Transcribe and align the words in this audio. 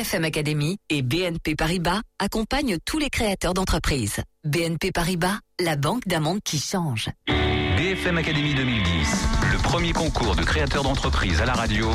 BFM 0.00 0.24
Academy 0.24 0.78
et 0.88 1.02
BNP 1.02 1.56
Paribas 1.56 2.00
accompagnent 2.18 2.78
tous 2.86 2.98
les 2.98 3.10
créateurs 3.10 3.52
d'entreprises. 3.52 4.22
BNP 4.44 4.92
Paribas, 4.92 5.38
la 5.62 5.76
banque 5.76 6.08
d'un 6.08 6.20
monde 6.20 6.40
qui 6.42 6.58
change. 6.58 7.10
BFM 8.00 8.16
Academy 8.16 8.54
2010, 8.54 9.28
le 9.52 9.58
premier 9.58 9.92
concours 9.92 10.34
de 10.34 10.42
créateurs 10.42 10.82
d'entreprises 10.82 11.42
à 11.42 11.44
la 11.44 11.52
radio. 11.52 11.90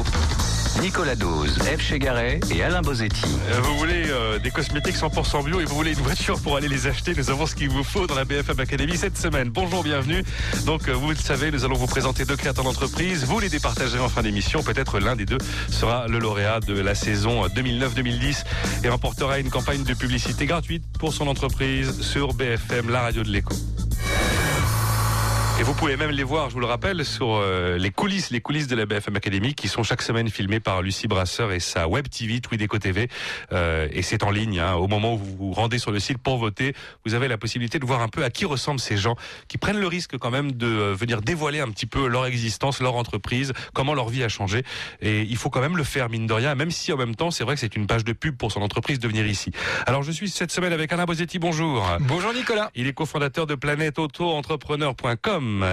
Nicolas 0.80 1.16
Dose, 1.16 1.58
F. 1.58 1.82
Chegaray 1.82 2.40
et 2.54 2.62
Alain 2.62 2.82
Bozetti. 2.82 3.26
Euh, 3.50 3.60
Vous 3.62 3.76
voulez 3.80 4.04
euh, 4.10 4.38
des 4.38 4.52
cosmétiques 4.52 4.98
100% 4.98 5.44
bio 5.44 5.60
et 5.62 5.66
vous 5.66 5.76
voulez 5.76 5.94
une 5.94 6.04
voiture 6.04 6.40
pour 6.40 6.58
aller 6.58 6.68
les 6.68 6.86
acheter 6.86 7.16
Nous 7.18 7.32
avons 7.32 7.48
ce 7.48 7.56
qu'il 7.56 7.70
vous 7.70 7.84
faut 7.84 8.06
dans 8.06 8.14
la 8.14 8.24
BFM 8.24 8.60
Academy 8.60 8.96
cette 8.96 9.18
semaine. 9.18 9.50
Bonjour, 9.50 9.84
bienvenue. 9.84 10.24
Donc, 10.68 10.88
euh, 10.90 10.94
vous 10.94 11.10
le 11.10 11.16
savez, 11.16 11.50
nous 11.50 11.66
allons 11.66 11.76
vous 11.76 11.88
présenter 11.88 12.24
deux 12.24 12.38
créateurs 12.38 12.66
d'entreprise. 12.66 13.26
Vous 13.26 13.40
les 13.40 13.50
départagerez 13.50 14.00
en 14.00 14.10
fin 14.10 14.22
d'émission. 14.22 14.62
Peut-être 14.62 15.00
l'un 15.00 15.16
des 15.16 15.26
deux 15.26 15.40
sera 15.72 16.08
le 16.08 16.20
lauréat 16.20 16.60
de 16.60 16.80
la 16.80 16.94
saison 16.94 17.48
2009-2010 17.48 18.44
et 18.84 18.90
remportera 18.90 19.40
une 19.40 19.50
campagne 19.50 19.84
de 19.84 19.94
publicité 19.96 20.46
gratuite 20.46 20.84
pour 21.00 21.14
son 21.14 21.26
entreprise 21.28 22.00
sur 22.02 22.36
BFM, 22.36 22.92
la 22.92 23.02
radio 23.02 23.24
de 23.24 23.30
l'écho. 23.30 23.56
Et 25.58 25.64
vous 25.64 25.74
pouvez 25.74 25.96
même 25.96 26.10
les 26.12 26.24
voir, 26.24 26.50
je 26.50 26.54
vous 26.56 26.60
le 26.60 26.66
rappelle, 26.66 27.06
sur 27.06 27.36
euh, 27.36 27.78
les 27.78 27.90
coulisses, 27.90 28.30
les 28.30 28.42
coulisses 28.42 28.68
de 28.68 28.76
la 28.76 28.86
BFM 28.86 29.16
Academy, 29.16 29.54
qui 29.54 29.70
sont 29.70 29.84
chaque 29.84 30.02
semaine 30.02 30.30
filmées 30.30 30.60
par 30.60 30.82
Lucie 30.82 31.08
Brasseur 31.08 31.54
et 31.54 31.62
sa 31.62 31.88
web 31.88 32.10
TV, 32.10 32.42
Twideco 32.42 32.78
TV. 32.78 33.08
Euh, 33.54 33.88
et 33.94 34.02
c'est 34.02 34.24
en 34.24 34.32
ligne. 34.32 34.60
hein. 34.60 34.74
Au 34.74 34.90
moment 34.90 35.14
où 35.14 35.18
vous 35.18 35.36
vous 35.38 35.54
rendez 35.54 35.78
sur 35.80 35.92
le 35.92 36.02
site 36.02 36.18
pour 36.18 36.38
voter, 36.38 36.74
vous 37.06 37.14
avez 37.14 37.30
la 37.30 37.38
possibilité 37.38 37.80
de 37.80 37.86
voir 37.86 38.02
un 38.02 38.10
peu 38.10 38.26
à 38.26 38.30
qui 38.30 38.44
ressemblent 38.44 38.82
ces 38.82 38.98
gens 38.98 39.16
qui 39.48 39.58
prennent 39.58 39.80
le 39.80 39.88
risque 39.88 40.18
quand 40.18 40.30
même 40.30 40.52
de 40.52 40.68
euh, 40.68 40.94
venir 40.94 41.22
dévoiler 41.22 41.62
un 41.62 41.70
petit 41.70 41.86
peu 41.86 42.06
leur 42.08 42.26
existence, 42.26 42.82
leur 42.82 42.96
entreprise, 42.96 43.54
comment 43.74 43.94
leur 43.94 44.10
vie 44.10 44.26
a 44.26 44.30
changé. 44.30 44.64
Et 45.00 45.22
il 45.22 45.38
faut 45.38 45.50
quand 45.50 45.62
même 45.62 45.78
le 45.78 45.86
faire, 45.86 46.10
mine 46.10 46.28
de 46.28 46.34
rien, 46.34 46.54
même 46.56 46.70
si 46.72 46.92
en 46.92 46.98
même 46.98 47.16
temps, 47.16 47.32
c'est 47.32 47.46
vrai 47.46 47.54
que 47.54 47.62
c'est 47.62 47.78
une 47.78 47.88
page 47.88 48.04
de 48.04 48.12
pub 48.12 48.36
pour 48.36 48.52
son 48.52 48.62
entreprise 48.62 49.00
de 49.00 49.08
venir 49.08 49.26
ici. 49.26 49.52
Alors, 49.86 50.04
je 50.04 50.12
suis 50.12 50.30
cette 50.30 50.52
semaine 50.52 50.74
avec 50.74 50.92
Alain 50.92 51.06
Bosetti. 51.06 51.40
Bonjour. 51.40 51.88
Bonjour 52.02 52.34
Nicolas. 52.34 52.72
Il 52.76 52.88
est 52.88 52.94
cofondateur 52.94 53.48
de 53.48 53.56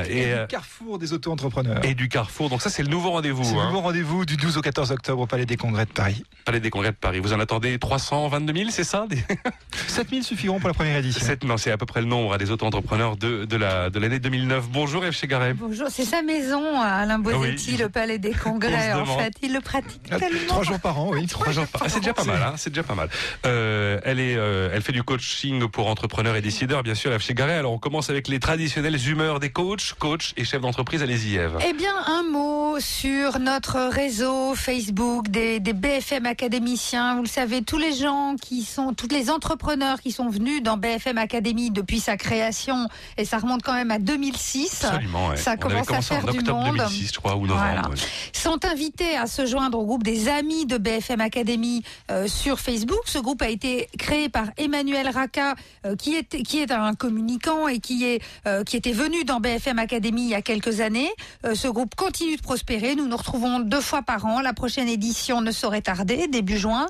Et, 0.09 0.19
et, 0.20 0.25
du 0.27 0.31
euh, 0.33 0.47
Carrefour 0.47 0.98
des 0.98 1.12
auto-entrepreneurs. 1.12 1.84
et 1.84 1.95
du 1.95 2.09
Carrefour. 2.09 2.48
Donc 2.51 2.62
ça, 2.62 2.70
c'est 2.70 2.83
le 2.83 2.89
nouveau 2.89 3.11
rendez-vous. 3.11 3.45
C'est 3.45 3.55
le 3.55 3.61
hein. 3.61 3.67
nouveau 3.67 3.81
rendez-vous 3.81 4.25
du 4.27 4.37
12 4.37 4.59
au 4.59 4.61
14 4.61 4.92
octobre 4.92 5.23
au 5.23 5.27
Palais 5.27 5.47
des 5.47 5.56
Congrès 5.56 5.84
de 5.87 5.91
Paris. 5.92 6.25
Palais 6.45 6.61
des 6.61 6.70
Congrès 6.70 6.91
de 6.91 6.97
Paris. 6.97 7.20
Vous 7.20 7.33
en 7.33 7.41
attendez 7.41 7.78
322 7.78 8.53
000, 8.55 8.70
c'est 8.70 8.84
ça? 8.84 9.06
Des- 9.09 9.23
7000 9.89 10.23
suffiront 10.25 10.59
pour 10.61 10.69
la 10.69 10.75
première 10.75 10.97
édition. 10.97 11.25
Sept- 11.25 11.45
Non, 11.45 11.56
c'est 11.56 11.70
à 11.70 11.77
peu 11.78 11.87
près 11.87 12.00
le 12.00 12.06
nombre 12.06 12.34
hein, 12.34 12.39
des 12.39 12.50
auto-entrepreneurs 12.50 13.17
de, 13.17 13.45
de 13.45 13.56
la 13.56 13.91
de 13.91 13.98
l'année 13.98 14.19
2009. 14.19 14.69
Bonjour 14.69 15.03
F. 15.05 15.12
Chegaray. 15.12 15.55
Bonjour, 15.55 15.89
c'est 15.91 16.05
sa 16.05 16.23
maison, 16.23 16.81
Alain 16.81 17.19
Bosetti, 17.19 17.73
Oui. 17.73 17.77
le 17.78 17.89
Palais 17.89 18.19
des 18.19 18.33
Congrès, 18.43 18.93
en 18.93 19.05
fait. 19.06 19.33
Il 19.43 19.53
le 19.53 19.61
pratique 19.61 20.03
Ah, 20.11 20.19
tellement. 20.19 20.39
Trois 20.48 20.62
jours 20.65 20.81
par 20.81 20.98
an, 20.98 21.11
oui. 21.12 21.27
Trois 21.27 21.53
jours 21.53 21.67
par- 21.67 21.83
Ah, 21.84 21.89
c'est 21.89 22.00
déjà 22.00 22.15
pas 22.15 22.25
mal, 22.25 22.43
hein, 22.43 22.55
c'est 22.56 22.70
déjà 22.70 22.83
pas 22.83 22.95
mal. 22.95 23.09
Euh, 23.47 24.00
elle 24.05 24.20
est, 24.20 24.37
euh, 24.37 24.70
elle 24.73 24.83
fait 24.83 24.93
du 24.93 25.03
coaching 25.03 25.69
pour 25.69 25.89
entrepreneurs 25.89 26.37
et 26.37 26.43
décideurs, 26.43 26.83
bien 26.83 26.95
sûr, 26.95 27.12
F. 27.19 27.23
Chegaray. 27.25 27.56
Alors 27.56 27.73
on 27.73 27.78
commence 27.78 28.11
avec 28.11 28.28
les 28.28 28.41
traditionnelles 28.41 28.98
humeurs 29.09 29.41
des 29.41 29.50
coachs, 29.50 29.62
coachs 29.99 30.33
et 30.37 30.45
chefs 30.45 30.61
d'entreprise. 30.61 31.03
Allez-y, 31.03 31.37
Eve. 31.37 31.59
Eh 31.67 31.73
bien, 31.73 31.95
un 32.07 32.23
mot 32.25 32.81
sur 32.81 33.39
notre 33.39 33.81
réseau 33.81 34.55
Facebook 34.55 35.29
des, 35.29 35.61
des 35.61 35.73
BFM 35.73 36.27
académiciens. 36.27 37.17
Vous 37.17 37.23
le 37.23 37.29
savez, 37.29 37.63
tous 37.63 37.79
les 37.79 37.93
gens 37.93 38.37
qui 38.41 38.65
sont, 38.65 38.93
tous 38.95 39.09
les 39.09 39.31
entrepreneurs 39.31 40.01
qui 40.01 40.13
sont 40.13 40.29
venus 40.29 40.63
dans 40.63 40.77
BFM 40.77 41.19
Academy 41.19 41.71
depuis 41.71 42.01
sa 42.01 42.17
création, 42.17 42.89
et 43.17 43.25
ça 43.25 43.39
remonte 43.39 43.63
quand 43.63 43.75
même 43.75 43.91
à 43.91 43.99
2006. 43.99 44.85
Absolument. 44.85 45.29
ouais. 45.29 45.37
Ça 45.37 45.55
On 45.55 45.57
commence 45.57 45.91
à 45.91 46.01
faire 46.03 46.25
en 46.29 46.33
du 46.33 46.41
monde. 46.41 46.77
2006, 46.77 47.13
je 47.15 47.19
crois, 47.19 47.37
ou 47.37 47.47
novembre. 47.47 47.63
Voilà. 47.63 47.89
ouais. 47.89 47.97
sont 48.33 48.65
invités 48.65 49.17
à 49.17 49.27
se 49.27 49.47
joindre 49.47 49.79
au 49.79 49.85
groupe 49.85 50.03
des 50.03 50.29
amis 50.29 50.67
de 50.67 50.79
BFM 50.79 51.21
Academy 51.21 51.83
euh, 52.11 52.27
sur 52.27 52.59
Facebook. 52.59 53.03
Ce 53.07 53.19
groupe 53.19 53.43
a 53.43 53.49
été 53.49 53.89
créé 53.99 54.29
par 54.29 54.47
Emmanuel 54.57 55.09
Raka, 55.09 55.55
euh, 55.87 55.97
qui, 55.97 56.17
est, 56.17 56.43
qui 56.43 56.59
est 56.59 56.73
un 56.73 56.95
communicant 56.95 57.69
et 57.69 57.79
qui, 57.79 58.05
est, 58.05 58.23
euh, 58.47 58.65
qui 58.65 58.77
était 58.77 58.93
venu 58.93 59.25
dans 59.25 59.41
BFM 59.41 59.52
Academy 59.78 60.22
il 60.22 60.28
y 60.31 60.34
a 60.34 60.43
quelques 60.43 60.81
années. 60.81 61.10
Euh, 61.44 61.54
ce 61.54 61.69
groupe 61.69 61.94
continue 61.94 62.37
de 62.37 62.43
prospérer. 62.43 62.94
Nous 62.94 63.06
nous 63.06 63.16
retrouvons 63.16 63.60
deux 63.60 63.81
fois 63.81 64.03
par 64.03 64.25
an. 64.27 64.41
La 64.41 64.53
prochaine 64.53 64.88
édition 64.88 65.41
ne 65.41 65.50
saurait 65.50 65.82
tarder, 65.82 66.27
début 66.28 66.59
juin. 66.59 66.87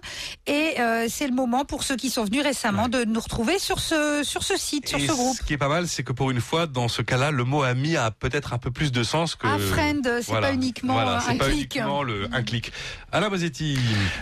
Et 0.46 0.74
euh, 0.80 1.06
c'est 1.08 1.26
le 1.26 1.34
moment 1.34 1.64
pour 1.64 1.82
ceux 1.82 1.96
qui 1.96 2.10
sont 2.10 2.24
venus 2.24 2.42
récemment 2.42 2.88
de 2.88 3.04
nous 3.04 3.20
retrouver 3.20 3.58
sur 3.58 3.80
ce, 3.80 4.22
sur 4.24 4.42
ce 4.42 4.56
site, 4.56 4.88
sur 4.88 4.98
Et 4.98 5.06
ce 5.06 5.12
groupe. 5.12 5.36
ce 5.36 5.42
qui 5.42 5.52
est 5.54 5.58
pas 5.58 5.68
mal, 5.68 5.88
c'est 5.88 6.02
que 6.02 6.12
pour 6.12 6.30
une 6.30 6.40
fois, 6.40 6.66
dans 6.66 6.88
ce 6.88 7.02
cas-là, 7.02 7.30
le 7.30 7.44
mot 7.44 7.62
ami 7.62 7.96
a 7.96 8.10
peut-être 8.10 8.52
un 8.52 8.58
peu 8.58 8.70
plus 8.70 8.92
de 8.92 9.02
sens 9.02 9.34
que. 9.34 9.46
Un 9.46 9.58
friend, 9.58 10.02
c'est 10.04 10.26
Voilà. 10.26 10.48
pas 10.48 10.54
uniquement 10.54 10.94
Voilà, 10.94 11.16
euh, 11.16 11.20
c'est 11.24 11.32
un 11.32 11.36
pas 11.36 11.46
clic. 11.46 11.74
uniquement 11.74 12.02
le, 12.02 12.28
un 12.32 12.42
clic. 12.42 12.72
Alain 13.12 13.28
Bosetti. 13.28 13.78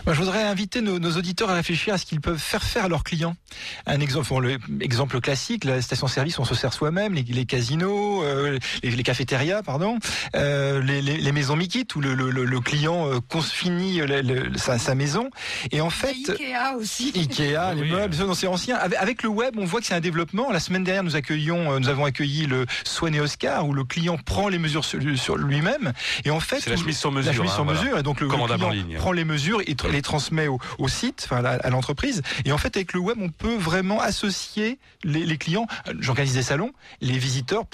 Moi, 0.07 0.15
je 0.15 0.21
voudrais 0.21 0.43
inviter 0.43 0.81
nos, 0.81 0.99
nos 0.99 1.17
auditeurs 1.17 1.51
à 1.51 1.55
réfléchir 1.55 1.95
à 1.95 1.99
ce 1.99 2.05
qu'ils 2.07 2.21
peuvent 2.21 2.39
faire 2.39 2.63
faire 2.63 2.85
à 2.85 2.89
leurs 2.89 3.05
clients. 3.05 3.37
Un 3.87 4.01
exemple, 4.01 4.29
bon, 4.29 4.39
le 4.41 4.59
exemple 4.81 5.21
classique, 5.21 5.65
la 5.65 5.81
station-service, 5.83 6.39
on 6.39 6.45
se 6.45 6.55
sert 6.55 6.73
soi-même, 6.73 7.15
les, 7.15 7.23
les 7.23 7.45
casinos, 7.47 8.23
euh, 8.31 8.59
les, 8.83 8.91
les 8.91 9.03
cafétérias, 9.03 9.63
pardon, 9.63 9.99
euh, 10.35 10.81
les, 10.83 11.03
les, 11.03 11.17
les 11.19 11.33
maisons 11.33 11.57
Mickey, 11.57 11.85
où 11.95 12.01
le, 12.01 12.15
le, 12.15 12.31
le- 12.31 12.45
le 12.45 12.61
client 12.61 13.07
euh, 13.09 13.19
finit 13.43 13.99
le- 13.99 14.23
le- 14.23 14.57
sa, 14.59 14.79
sa 14.79 14.95
maison. 14.95 15.31
Et 15.73 15.81
en 15.81 15.91
fait, 15.91 16.15
Ikea 16.29 16.77
aussi. 16.77 17.13
Ikea, 17.15 17.75
les 17.75 17.83
Oui, 17.83 17.91
meubles, 17.91 18.15
c'est 18.35 18.47
ancien. 18.47 18.77
Avec, 18.77 18.99
avec 18.99 19.23
le 19.23 19.29
web, 19.29 19.55
on 19.59 19.65
voit 19.65 19.81
que 19.81 19.87
c'est 19.87 19.95
un 19.95 20.01
développement. 20.01 20.51
La 20.53 20.61
semaine 20.61 20.85
dernière, 20.85 21.05
nous 21.05 21.17
accueillons, 21.17 21.79
nous 21.79 21.89
avons 21.89 22.05
accueilli 22.05 22.47
le 22.47 22.67
Swan 22.85 23.15
et 23.15 23.21
Oscar, 23.21 23.67
où 23.67 23.73
le 23.73 23.85
client 23.85 24.17
prend 24.19 24.49
les 24.49 24.59
mesures 24.59 24.85
sur, 24.85 25.01
sur 25.19 25.37
lui-même. 25.37 25.93
Et 26.25 26.31
en 26.31 26.41
fait, 26.41 26.61
C'est 26.61 26.71
la 26.71 26.77
chemise 26.77 26.99
sur 26.99 27.13
mesure. 27.13 27.31
la 27.33 27.37
chemise 27.37 27.51
hein, 27.51 27.55
sur 27.55 27.65
voilà. 27.65 27.81
mesure, 27.81 27.99
et 27.99 28.03
donc 28.03 28.21
le, 28.21 28.29
client 28.29 28.49
en 28.49 28.71
ligne. 28.71 28.97
prend 28.97 29.13
les 29.13 29.25
mesures 29.25 29.61
et 29.67 29.77
les 29.91 30.03
transmet 30.03 30.47
au, 30.47 30.59
au 30.79 30.89
site, 30.89 31.23
enfin 31.31 31.45
à 31.45 31.71
l'entreprise. 31.71 32.23
Et 32.45 32.53
en 32.53 32.59
fait, 32.59 32.77
avec 32.77 32.93
le 32.93 33.01
web, 33.01 33.19
on 33.21 33.29
peut 33.31 33.57
vraiment 33.57 34.01
associer 34.01 34.79
les, 35.05 35.25
les 35.25 35.37
clients. 35.39 35.67
J'organise 35.99 36.35
des 36.35 36.43
salons, 36.43 36.73
les 37.01 37.19
visiteurs, 37.19 37.65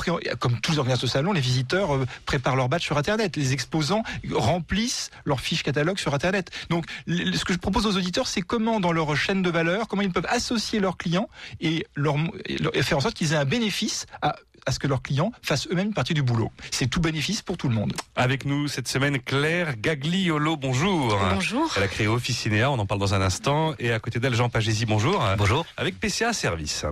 comme 0.46 0.60
tous 0.60 0.72
les 0.72 0.78
organisateurs 0.78 1.08
de 1.08 1.12
salons, 1.12 1.32
les 1.32 1.40
visiteurs 1.40 1.94
euh, 1.96 2.06
préparent 2.24 2.54
leur 2.54 2.68
badge 2.68 2.82
sur 2.84 2.96
Internet. 2.98 3.36
Les 3.36 3.52
exposants 3.52 4.04
remplissent 4.32 5.10
leur 5.24 5.40
fiche 5.40 5.64
catalogue 5.64 5.98
sur 5.98 6.14
Internet. 6.14 6.50
Donc, 6.70 6.84
ce 7.08 7.44
que 7.44 7.52
je 7.52 7.58
propose 7.58 7.84
aux 7.86 7.96
auditeurs, 7.96 8.28
c'est 8.28 8.42
comment 8.42 8.78
dans 8.78 8.92
leur 8.92 9.16
chaîne 9.16 9.42
de 9.42 9.50
valeur, 9.50 9.88
comment 9.88 10.02
ils 10.02 10.12
peuvent 10.12 10.26
associer 10.28 10.78
leurs 10.78 10.96
clients 10.96 11.28
et, 11.60 11.84
leur, 11.96 12.14
et 12.44 12.58
leur- 12.58 12.76
et 12.76 12.82
faire 12.84 12.98
en 12.98 13.00
sorte 13.00 13.14
qu'ils 13.14 13.32
aient 13.32 13.36
un 13.36 13.44
bénéfice 13.44 14.06
à 14.22 14.36
à 14.68 14.72
ce 14.72 14.80
que 14.80 14.88
leurs 14.88 15.00
clients 15.00 15.30
fassent 15.42 15.68
eux-mêmes 15.70 15.86
une 15.88 15.94
partie 15.94 16.12
du 16.12 16.22
boulot. 16.24 16.50
C'est 16.72 16.88
tout 16.88 16.98
bénéfice 17.00 17.40
pour 17.40 17.56
tout 17.56 17.68
le 17.68 17.74
monde. 17.76 17.92
Avec 18.16 18.44
nous 18.44 18.66
cette 18.66 18.88
semaine, 18.88 19.20
Claire 19.20 19.76
Gagliolo. 19.80 20.56
Bonjour. 20.56 21.16
Bonjour. 21.34 21.72
Elle 21.76 21.84
a 21.84 21.86
créé 21.86 22.08
Officinea, 22.08 22.68
on 22.72 22.78
en 22.80 22.84
parle 22.84 22.98
dans 22.98 23.14
un 23.14 23.20
instant. 23.22 23.74
Et 23.78 23.92
à 23.92 24.00
côté 24.00 24.18
d'elle, 24.18 24.34
Jean 24.34 24.48
Pagési, 24.48 24.84
bonjour. 24.84 25.22
Bonjour. 25.38 25.64
Avec 25.76 26.00
PCA 26.00 26.32
Service. 26.32 26.84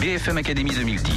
BFM 0.00 0.38
Academy 0.38 0.70
2010. 0.70 1.12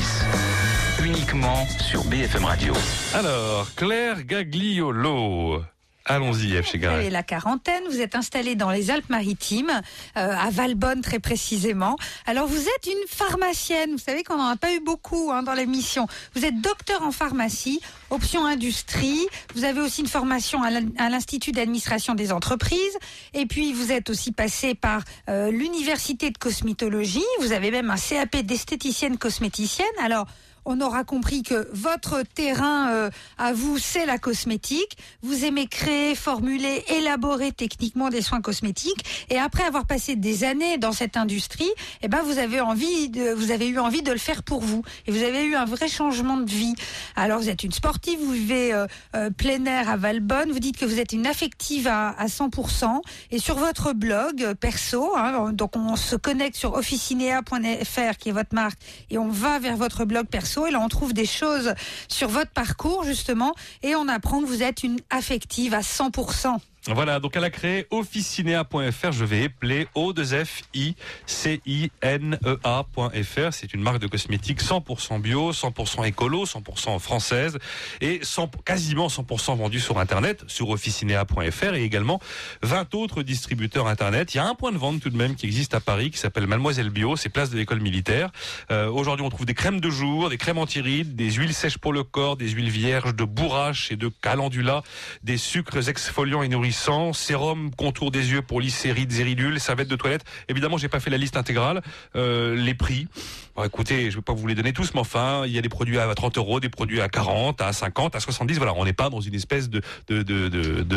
Uniquement 1.06 1.66
sur 1.80 2.04
BFM 2.04 2.44
Radio. 2.44 2.74
Alors, 3.14 3.74
Claire 3.76 4.26
Gagliolo. 4.26 5.62
Allons-y, 6.06 6.62
F. 6.62 6.76
Vous 6.76 6.86
avez 6.86 7.10
la 7.12 7.24
quarantaine, 7.24 7.84
vous 7.88 8.02
êtes 8.02 8.16
installé 8.16 8.56
dans 8.56 8.72
les 8.72 8.90
Alpes-Maritimes, 8.90 9.70
euh, 10.18 10.36
à 10.36 10.50
Valbonne 10.50 11.02
très 11.02 11.20
précisément. 11.20 11.96
Alors 12.26 12.48
vous 12.48 12.62
êtes 12.62 12.88
une 12.88 13.08
pharmacienne, 13.08 13.92
vous 13.92 14.00
savez 14.00 14.24
qu'on 14.24 14.38
n'en 14.38 14.48
a 14.48 14.56
pas 14.58 14.74
eu 14.74 14.80
beaucoup 14.80 15.30
hein, 15.32 15.44
dans 15.44 15.54
l'émission. 15.54 16.08
Vous 16.36 16.46
êtes 16.46 16.60
docteur 16.62 17.04
en 17.04 17.12
pharmacie, 17.12 17.80
option 18.10 18.46
industrie, 18.46 19.28
vous 19.54 19.66
avez 19.66 19.82
aussi 19.82 20.02
une 20.02 20.08
formation 20.08 20.64
à 20.64 21.10
l'Institut 21.10 21.52
d'administration 21.52 22.16
des 22.16 22.32
entreprises, 22.32 22.98
et 23.36 23.46
puis 23.46 23.72
vous 23.72 23.92
êtes 23.92 24.10
aussi 24.10 24.32
passé 24.32 24.74
par 24.74 25.04
euh, 25.30 25.52
l'université 25.52 26.32
de 26.32 26.38
cosmétologie, 26.40 27.24
vous 27.40 27.52
avez 27.52 27.70
même 27.70 27.92
un 27.92 27.98
CAP 27.98 28.38
d'esthéticienne 28.38 29.20
cosméticienne. 29.20 29.88
Alors 30.04 30.26
on 30.70 30.82
aura 30.82 31.04
compris 31.04 31.42
que 31.42 31.68
votre 31.74 32.22
terrain 32.36 32.92
euh, 32.92 33.10
à 33.40 33.54
vous, 33.54 33.80
c'est 33.80 34.06
la 34.06 34.20
cosmétique. 34.20 34.98
Vous 35.24 35.44
aimez 35.44 35.66
créer, 35.66 36.14
formuler, 36.14 36.86
élaborer 36.90 37.52
techniquement 37.52 38.10
des 38.10 38.22
soins 38.22 38.40
cosmétiques. 38.40 39.26
Et 39.32 39.40
après 39.40 39.64
avoir 39.64 39.88
passé 39.88 40.16
des 40.16 40.44
années 40.44 40.78
dans 40.78 40.92
cette 40.92 41.18
industrie, 41.18 41.72
eh 42.04 42.08
ben 42.08 42.22
vous 42.22 42.38
avez 42.38 42.62
envie 42.62 43.10
de, 43.10 43.32
vous 43.32 43.50
avez 43.50 43.68
eu 43.68 43.80
envie 43.80 44.04
de 44.04 44.12
le 44.12 44.20
faire 44.20 44.44
pour 44.44 44.62
vous. 44.62 44.84
Et 45.08 45.12
vous 45.12 45.24
avez 45.24 45.44
eu 45.44 45.56
un 45.56 45.66
vrai 45.66 45.88
changement 45.88 46.38
de 46.38 46.50
vie. 46.50 46.76
Alors 47.16 47.40
vous 47.40 47.50
êtes 47.50 47.64
une 47.64 47.72
sportive, 47.72 48.20
vous 48.20 48.34
vivez 48.34 48.72
euh, 48.72 48.86
euh, 49.16 49.32
plein 49.32 49.66
air 49.66 49.90
à 49.90 49.98
Valbonne. 49.98 50.52
Vous 50.52 50.60
dites 50.60 50.78
que 50.78 50.86
vous 50.86 51.00
êtes 51.00 51.14
une 51.14 51.26
affective 51.26 51.88
à, 51.88 52.10
à 52.10 52.28
100%. 52.28 53.02
Et 53.32 53.40
sur 53.40 53.58
votre 53.58 53.94
blog 53.94 54.44
euh, 54.44 54.54
perso, 54.54 55.18
hein, 55.18 55.52
donc 55.52 55.76
on 55.76 55.96
se 55.96 56.16
connecte 56.16 56.58
sur 56.58 56.76
officinea.fr 56.76 58.18
qui 58.20 58.30
est 58.30 58.34
votre 58.34 58.54
marque 58.54 58.78
et 59.10 59.18
on 59.18 59.30
va 59.30 59.58
vers 59.58 59.76
votre 59.76 60.06
blog 60.06 60.28
perso 60.28 60.59
et 60.68 60.72
là 60.72 60.80
on 60.80 60.88
trouve 60.88 61.14
des 61.14 61.26
choses 61.26 61.74
sur 62.08 62.30
votre 62.30 62.52
parcours 62.52 63.04
justement 63.04 63.54
et 63.84 63.96
on 63.96 64.08
apprend 64.08 64.42
que 64.42 64.46
vous 64.46 64.64
êtes 64.64 64.84
une 64.84 65.00
affective 65.10 65.74
à 65.74 65.82
100%. 65.82 66.58
Voilà, 66.94 67.20
donc 67.20 67.36
elle 67.36 67.44
a 67.44 67.50
créé 67.50 67.86
officinea.fr. 67.92 69.12
Je 69.12 69.26
vais 69.26 69.44
épeler 69.44 69.88
o 69.94 70.12
2 70.12 70.46
f 70.46 70.64
i 70.74 70.96
c 71.26 71.62
i 71.66 71.92
n 72.02 72.38
e 72.44 72.60
a.fr. 72.64 73.54
C'est 73.54 73.74
une 73.74 73.82
marque 73.82 74.00
de 74.00 74.08
cosmétiques 74.08 74.62
100% 74.62 75.22
bio, 75.22 75.52
100% 75.52 76.06
écolo, 76.08 76.46
100% 76.46 77.00
française 77.00 77.60
et 78.02 78.20
100, 78.24 78.50
quasiment 78.66 79.08
100% 79.08 79.58
vendue 79.58 79.80
sur 79.80 80.00
Internet, 80.00 80.44
sur 80.48 80.70
officinea.fr 80.70 81.76
et 81.76 81.84
également 81.84 82.20
20 82.64 82.96
autres 82.96 83.22
distributeurs 83.22 83.88
Internet. 83.88 84.34
Il 84.34 84.38
y 84.38 84.40
a 84.40 84.48
un 84.48 84.56
point 84.56 84.72
de 84.72 84.78
vente 84.78 85.00
tout 85.00 85.10
de 85.10 85.18
même 85.18 85.36
qui 85.36 85.46
existe 85.46 85.76
à 85.76 85.80
Paris 85.80 86.10
qui 86.12 86.18
s'appelle 86.18 86.48
Mademoiselle 86.48 86.90
Bio. 86.90 87.16
C'est 87.16 87.30
place 87.30 87.52
de 87.52 87.58
l'école 87.58 87.82
militaire. 87.82 88.32
Euh, 88.72 88.90
Aujourd'hui, 88.90 89.26
on 89.26 89.30
trouve 89.30 89.46
des 89.46 89.54
crèmes 89.54 89.80
de 89.80 89.90
jour, 89.90 90.30
des 90.30 90.38
crèmes 90.38 90.58
anti-rides, 90.58 91.16
des 91.16 91.32
huiles 91.32 91.54
sèches 91.54 91.78
pour 91.78 91.94
le 91.94 92.04
corps, 92.04 92.36
des 92.36 92.50
huiles 92.50 92.70
vierges 92.70 93.16
de 93.16 93.24
bourrache 93.24 93.92
et 93.92 93.96
de 93.96 94.10
calendula, 94.22 94.82
des 95.24 95.38
sucres 95.38 95.88
exfoliants 95.90 96.42
et 96.42 96.48
nourrissants, 96.48 96.79
sérum 97.14 97.72
contour 97.76 98.12
des 98.12 98.32
yeux 98.32 98.42
pour 98.42 98.62
et 98.62 99.24
ridules, 99.24 99.60
serviettes 99.60 99.88
de 99.88 99.96
toilette. 99.96 100.24
Évidemment, 100.48 100.78
j'ai 100.78 100.88
pas 100.88 101.00
fait 101.00 101.10
la 101.10 101.18
liste 101.18 101.38
intégrale. 101.38 101.82
Euh, 102.16 102.56
les 102.56 102.74
prix. 102.74 103.08
Bon, 103.56 103.64
écoutez, 103.64 104.12
je 104.12 104.16
vais 104.18 104.22
pas 104.22 104.34
vous 104.34 104.48
les 104.48 104.56
donner 104.56 104.74
tous, 104.74 104.94
mais 104.94 105.00
enfin, 105.00 105.44
il 105.46 105.52
y 105.52 105.58
a 105.58 105.62
des 105.62 105.70
produits 105.70 106.00
à 106.00 106.14
30 106.14 106.38
euros, 106.38 106.60
des 106.60 106.70
produits 106.70 107.02
à 107.02 107.10
40, 107.10 107.62
à 107.62 107.74
50, 107.74 108.16
à 108.16 108.20
70. 108.20 108.58
Voilà, 108.58 108.74
on 108.76 108.86
n'est 108.86 108.94
pas 108.94 109.10
dans 109.10 109.22
une 109.22 109.36
espèce 109.36 109.70
de 109.70 109.82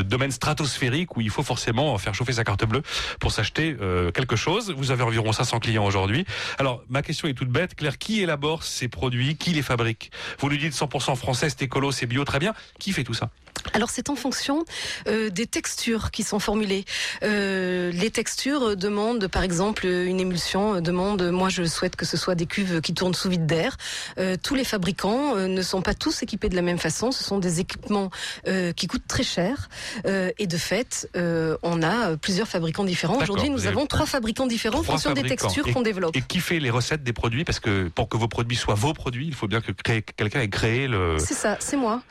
domaine 0.03 0.31
stratosphérique 0.31 1.17
où 1.17 1.21
il 1.21 1.31
faut 1.31 1.43
forcément 1.43 1.97
faire 1.99 2.15
chauffer 2.15 2.33
sa 2.33 2.45
carte 2.45 2.65
bleue 2.65 2.83
pour 3.21 3.33
s'acheter 3.33 3.77
euh, 3.81 4.11
quelque 4.11 4.37
chose. 4.37 4.73
Vous 4.77 4.91
avez 4.91 5.03
environ 5.03 5.33
500 5.33 5.61
clients 5.61 5.85
aujourd'hui. 5.85 6.25
Alors, 6.59 6.83
ma 6.89 7.03
question 7.03 7.29
est 7.29 7.35
toute 7.35 7.51
bête. 7.51 7.75
Claire, 7.75 7.99
qui 7.99 8.21
élabore 8.21 8.63
ces 8.63 8.89
produits? 8.89 9.37
Qui 9.37 9.51
les 9.51 9.63
fabrique? 9.63 10.11
Vous 10.39 10.49
nous 10.49 10.57
dites 10.57 10.75
100% 10.75 11.17
français, 11.17 11.49
c'est 11.51 11.63
écolo, 11.63 11.93
c'est 11.93 12.07
bio, 12.07 12.25
très 12.25 12.39
bien. 12.39 12.55
Qui 12.79 12.93
fait 12.93 13.05
tout 13.05 13.15
ça? 13.15 13.31
Alors 13.75 13.91
c'est 13.91 14.11
en 14.11 14.17
fonction 14.17 14.65
euh, 15.07 15.31
des 15.31 15.47
textures 15.47 16.11
qui 16.11 16.23
sont 16.23 16.39
formulées. 16.39 16.85
Euh, 17.23 17.91
les 17.93 18.11
textures 18.11 18.77
demandent, 18.77 19.29
par 19.29 19.43
exemple, 19.43 19.87
une 19.87 20.21
émulsion 20.21 20.77
euh, 20.77 20.81
demande, 20.81 21.23
moi 21.31 21.49
je 21.49 21.65
souhaite 21.65 21.97
que 21.97 22.05
ce 22.05 22.17
soit 22.17 22.35
des 22.35 22.47
cuves 22.47 22.81
qui 22.81 22.93
tournent 22.95 23.15
sous 23.15 23.31
vide 23.31 23.47
d'air. 23.47 23.77
Euh, 24.19 24.37
tous 24.41 24.55
les 24.55 24.65
fabricants 24.65 25.37
ne 25.37 25.63
sont 25.63 25.83
pas 25.83 25.95
tous 25.95 26.23
équipés 26.23 26.49
de 26.49 26.57
la 26.57 26.63
même 26.63 26.79
façon. 26.79 27.13
Ce 27.13 27.25
sont 27.25 27.39
des 27.39 27.61
équipements 27.61 28.11
qui 28.77 28.87
coûtent 28.87 29.07
très 29.09 29.23
cher. 29.23 29.69
Et 30.05 30.47
de 30.47 30.57
fait, 30.57 31.09
on 31.63 31.83
a 31.83 32.17
plusieurs 32.17 32.49
fabricants 32.49 32.85
différents. 32.85 33.19
Aujourd'hui, 33.19 33.51
nous 33.51 33.67
avons 33.67 33.87
trois 33.87 34.07
fabricants 34.07 34.47
différents 34.47 34.81
en 34.81 34.83
fonction 34.83 35.13
des 35.13 35.23
textures 35.23 35.65
qu'on 35.73 35.83
développe. 35.83 36.17
Et 36.17 36.23
qui 36.23 36.41
fait 36.41 36.59
les 36.59 36.71
recettes 36.71 37.03
des 37.03 37.13
produits? 37.13 37.45
Parce 37.45 37.61
que 37.61 37.89
pour 37.89 38.09
que 38.09 38.17
vos 38.17 38.29
produits 38.29 38.57
soient 38.57 38.75
vos 38.75 38.93
produits, 38.93 39.27
il 39.27 39.35
faut 39.35 39.49
bien 39.49 39.61
que 39.61 39.73
quelqu'un 39.73 40.41
ait 40.41 40.49
créé 40.49 40.89
le. 40.89 41.17
C'est 41.19 41.35
ça, 41.35 41.57
c'est 41.61 41.77
moi. 41.77 42.03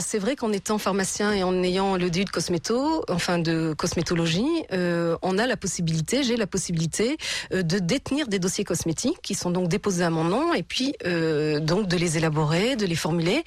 C'est 0.00 0.18
vrai 0.18 0.36
qu'en 0.36 0.52
étant 0.52 0.69
pharmacien 0.78 1.32
et 1.32 1.42
en 1.42 1.62
ayant 1.62 1.96
le 1.96 2.10
DU 2.10 2.24
de 2.24 2.30
cosméto, 2.30 3.04
enfin 3.08 3.38
de 3.38 3.74
cosmétologie, 3.76 4.64
euh, 4.72 5.16
on 5.22 5.38
a 5.38 5.46
la 5.46 5.56
possibilité, 5.56 6.22
j'ai 6.22 6.36
la 6.36 6.46
possibilité 6.46 7.16
euh, 7.52 7.62
de 7.62 7.78
détenir 7.78 8.28
des 8.28 8.38
dossiers 8.38 8.64
cosmétiques 8.64 9.20
qui 9.22 9.34
sont 9.34 9.50
donc 9.50 9.68
déposés 9.68 10.04
à 10.04 10.10
mon 10.10 10.24
nom 10.24 10.54
et 10.54 10.62
puis 10.62 10.94
euh, 11.04 11.60
donc 11.60 11.86
de 11.88 11.96
les 11.96 12.16
élaborer, 12.16 12.76
de 12.76 12.86
les 12.86 12.94
formuler. 12.94 13.42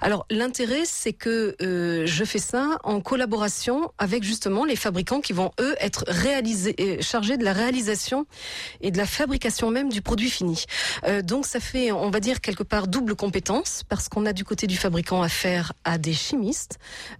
Alors 0.00 0.26
l'intérêt, 0.30 0.82
c'est 0.84 1.12
que 1.12 1.56
je 1.60 2.24
fais 2.24 2.38
ça 2.38 2.78
en 2.84 3.00
collaboration 3.00 3.92
avec 3.98 4.22
justement 4.22 4.64
les 4.64 4.76
fabricants 4.76 5.20
qui 5.20 5.32
vont 5.32 5.50
eux 5.60 5.74
être 5.80 6.04
chargés 7.00 7.36
de 7.36 7.44
la 7.44 7.52
réalisation 7.52 8.26
et 8.80 8.90
de 8.90 8.98
la 8.98 9.06
fabrication 9.06 9.70
même 9.70 9.90
du 9.90 10.02
produit 10.02 10.30
fini. 10.30 10.64
Donc 11.22 11.46
ça 11.46 11.60
fait, 11.60 11.92
on 11.92 12.10
va 12.10 12.20
dire 12.20 12.40
quelque 12.40 12.62
part 12.62 12.88
double 12.88 13.14
compétence 13.14 13.82
parce 13.88 14.08
qu'on 14.08 14.26
a 14.26 14.32
du 14.32 14.44
côté 14.44 14.66
du 14.66 14.76
fabricant 14.76 15.22
affaire 15.22 15.72
à 15.84 15.98
des 15.98 16.12
chimistes 16.12 16.63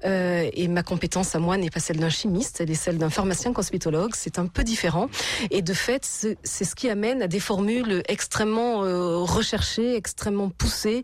euh, 0.05 0.49
et 0.53 0.69
ma 0.69 0.83
compétence 0.83 1.35
à 1.35 1.39
moi 1.39 1.57
n'est 1.57 1.71
pas 1.71 1.81
celle 1.81 1.99
d'un 1.99 2.11
chimiste, 2.11 2.61
elle 2.61 2.71
est 2.71 2.75
celle 2.75 2.99
d'un 2.99 3.11
pharmacien 3.11 3.53
cosmétologue. 3.53 4.13
C'est 4.15 4.39
un 4.39 4.47
peu 4.47 4.65
différent 4.65 5.09
et 5.51 5.63
de 5.63 5.73
fait 5.73 6.05
c'est 6.05 6.65
ce 6.65 6.75
qui 6.75 6.89
amène 6.89 7.23
à 7.23 7.29
des 7.29 7.41
formules 7.41 8.03
extrêmement 8.09 8.85
euh, 8.85 9.19
recherchées, 9.19 9.97
extrêmement 9.97 10.49
poussées 10.49 11.03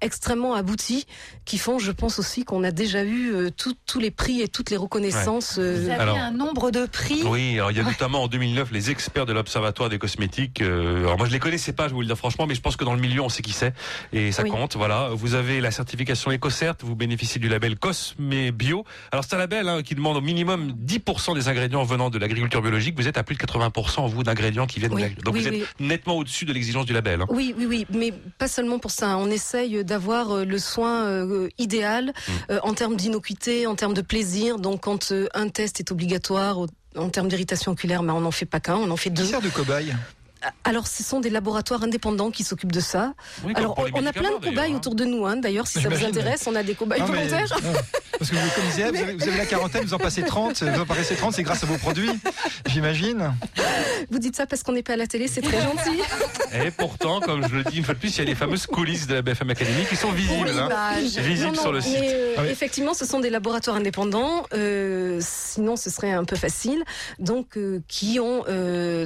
extrêmement 0.00 0.54
abouties 0.54 1.06
qui 1.44 1.58
font, 1.58 1.78
je 1.78 1.90
pense 1.92 2.18
aussi, 2.18 2.44
qu'on 2.44 2.62
a 2.64 2.70
déjà 2.70 3.02
eu 3.04 3.32
euh, 3.34 3.50
tout- 3.50 3.74
tous 3.86 3.98
les 3.98 4.10
prix 4.10 4.40
et 4.40 4.48
toutes 4.48 4.70
les 4.70 4.76
reconnaissances. 4.76 5.54
Vous 5.58 5.60
euh, 5.64 5.84
avez 5.90 5.92
Alors- 6.02 6.16
un 6.18 6.30
nombre 6.30 6.70
de 6.70 6.86
prix. 6.86 7.22
Oui, 7.24 7.54
alors 7.54 7.70
il 7.70 7.76
y 7.76 7.80
a 7.80 7.84
notamment 7.84 8.22
en 8.22 8.28
2009 8.28 8.70
les 8.72 8.90
experts 8.90 9.26
de 9.26 9.32
l'Observatoire 9.32 9.88
des 9.88 9.98
cosmétiques. 9.98 10.60
euh, 10.62 11.00
alors 11.00 11.18
moi 11.18 11.26
je 11.26 11.32
les 11.32 11.38
connaissais 11.38 11.72
pas, 11.72 11.88
je 11.88 11.94
vous 11.94 12.00
le 12.00 12.06
dire 12.06 12.16
franchement, 12.18 12.46
mais 12.46 12.54
je 12.54 12.60
pense 12.60 12.76
que 12.76 12.84
dans 12.84 12.94
le 12.94 13.00
milieu 13.00 13.20
on 13.22 13.28
sait 13.28 13.42
qui 13.42 13.52
c'est 13.52 13.72
et 14.12 14.32
ça 14.32 14.42
Oui. 14.42 14.50
compte. 14.50 14.76
Voilà, 14.76 15.10
vous 15.12 15.34
avez 15.34 15.60
la 15.60 15.70
certification 15.70 16.30
EcoCert, 16.32 16.74
vous 16.82 16.94
bénéficiez 16.96 17.40
du 17.40 17.48
label 17.48 17.76
Cosme 17.78 18.50
Bio. 18.50 18.84
Alors 19.12 19.24
c'est 19.24 19.34
un 19.34 19.38
label 19.38 19.68
hein, 19.68 19.82
qui 19.82 19.94
demande 19.94 20.16
au 20.16 20.20
minimum 20.20 20.72
10% 20.72 21.34
des 21.34 21.48
ingrédients 21.48 21.82
venant 21.84 22.10
de 22.10 22.18
l'agriculture 22.18 22.62
biologique. 22.62 22.94
Vous 22.96 23.08
êtes 23.08 23.18
à 23.18 23.22
plus 23.22 23.34
de 23.36 23.40
80% 23.40 24.08
vous 24.08 24.22
d'ingrédients 24.22 24.66
qui 24.66 24.78
viennent 24.80 24.92
Oui, 24.92 24.98
de 24.98 25.02
l'agriculture. 25.08 25.24
Donc 25.32 25.34
oui, 25.34 25.40
vous 25.42 25.48
êtes 25.62 25.68
oui. 25.80 25.86
nettement 25.86 26.16
au-dessus 26.16 26.44
de 26.44 26.52
l'exigence 26.52 26.86
du 26.86 26.92
label. 26.92 27.22
hein. 27.22 27.26
Oui, 27.30 27.54
oui, 27.58 27.66
oui, 27.66 27.86
mais 27.92 28.12
pas 28.38 28.48
seulement 28.48 28.78
pour 28.78 28.90
ça. 28.90 29.16
On 29.18 29.30
essaye 29.30 29.84
d'avoir 29.88 30.30
euh, 30.30 30.44
le 30.44 30.58
soin 30.58 31.04
euh, 31.06 31.48
idéal 31.58 32.12
Mm. 32.28 32.32
euh, 32.52 32.60
en 32.62 32.74
termes 32.74 32.96
d'innocuité, 32.96 33.66
en 33.66 33.74
termes 33.74 33.94
de 33.94 34.02
plaisir. 34.02 34.58
Donc, 34.58 34.82
quand 34.82 35.12
un 35.34 35.48
test 35.48 35.80
est 35.80 35.90
obligatoire 35.90 36.58
en 36.96 37.08
termes 37.08 37.28
d'irritation 37.28 37.72
oculaire, 37.72 38.02
ben, 38.02 38.14
on 38.14 38.20
n'en 38.20 38.30
fait 38.30 38.46
pas 38.46 38.60
qu'un, 38.60 38.76
on 38.76 38.90
en 38.90 38.96
fait 38.96 39.10
Qui 39.10 39.16
deux. 39.22 39.24
sert 39.24 39.40
de 39.42 39.48
cobaye? 39.48 39.94
Alors, 40.64 40.86
ce 40.86 41.02
sont 41.02 41.20
des 41.20 41.30
laboratoires 41.30 41.82
indépendants 41.82 42.30
qui 42.30 42.44
s'occupent 42.44 42.72
de 42.72 42.80
ça. 42.80 43.14
Oui, 43.44 43.52
Alors, 43.56 43.78
on, 43.78 44.06
a 44.06 44.12
plein 44.12 44.30
de 44.38 44.44
cobayes 44.44 44.74
autour 44.74 44.94
de 44.94 45.04
nous. 45.04 45.26
Hein. 45.26 45.36
D'ailleurs, 45.36 45.66
si 45.66 45.80
ça 45.80 45.88
vous 45.88 46.04
intéresse, 46.04 46.46
on 46.46 46.54
a 46.54 46.62
des 46.62 46.74
cobayes 46.74 47.00
volontaires. 47.00 47.46
Parce 48.18 48.30
que 48.30 48.36
vous, 48.36 48.50
comme 48.54 48.64
vous 48.64 48.80
avez, 48.80 49.12
vous 49.14 49.28
avez 49.28 49.36
la 49.38 49.46
quarantaine, 49.46 49.84
vous 49.84 49.94
en 49.94 49.98
passez 49.98 50.22
30, 50.22 50.62
vous 50.62 50.80
en 50.80 50.86
passez 50.86 51.14
30, 51.14 51.34
c'est 51.34 51.42
grâce 51.42 51.62
à 51.62 51.66
vos 51.66 51.76
produits, 51.78 52.10
j'imagine. 52.66 53.32
Vous 54.10 54.18
dites 54.18 54.34
ça 54.36 54.46
parce 54.46 54.62
qu'on 54.62 54.72
n'est 54.72 54.82
pas 54.82 54.94
à 54.94 54.96
la 54.96 55.06
télé, 55.06 55.28
c'est 55.28 55.40
très 55.40 55.60
gentil. 55.60 56.00
Et 56.64 56.70
pourtant, 56.70 57.20
comme 57.20 57.46
je 57.48 57.54
le 57.54 57.64
dis 57.64 57.78
une 57.78 57.84
fois 57.84 57.94
de 57.94 57.98
plus, 58.00 58.16
il 58.16 58.18
y 58.18 58.22
a 58.22 58.24
les 58.24 58.34
fameuses 58.34 58.66
coulisses 58.66 59.06
de 59.06 59.14
la 59.14 59.22
BFM 59.22 59.50
Academy 59.50 59.84
qui 59.88 59.96
sont 59.96 60.10
visibles. 60.10 60.48
hein. 60.50 60.94
Visibles 61.00 61.48
Non, 61.50 61.52
non, 61.54 61.60
sur 61.62 61.72
le 61.72 61.80
site. 61.80 61.96
euh, 62.02 62.34
Ah 62.38 62.42
oui. 62.42 62.48
Effectivement, 62.50 62.94
ce 62.94 63.04
sont 63.04 63.20
des 63.20 63.30
laboratoires 63.30 63.76
indépendants. 63.76 64.46
euh, 64.52 65.18
sinon, 65.20 65.76
ce 65.76 65.90
serait 65.90 66.12
un 66.12 66.24
peu 66.24 66.36
facile. 66.36 66.82
Donc, 67.18 67.56
euh, 67.56 67.80
qui 67.88 68.18
ont. 68.20 68.44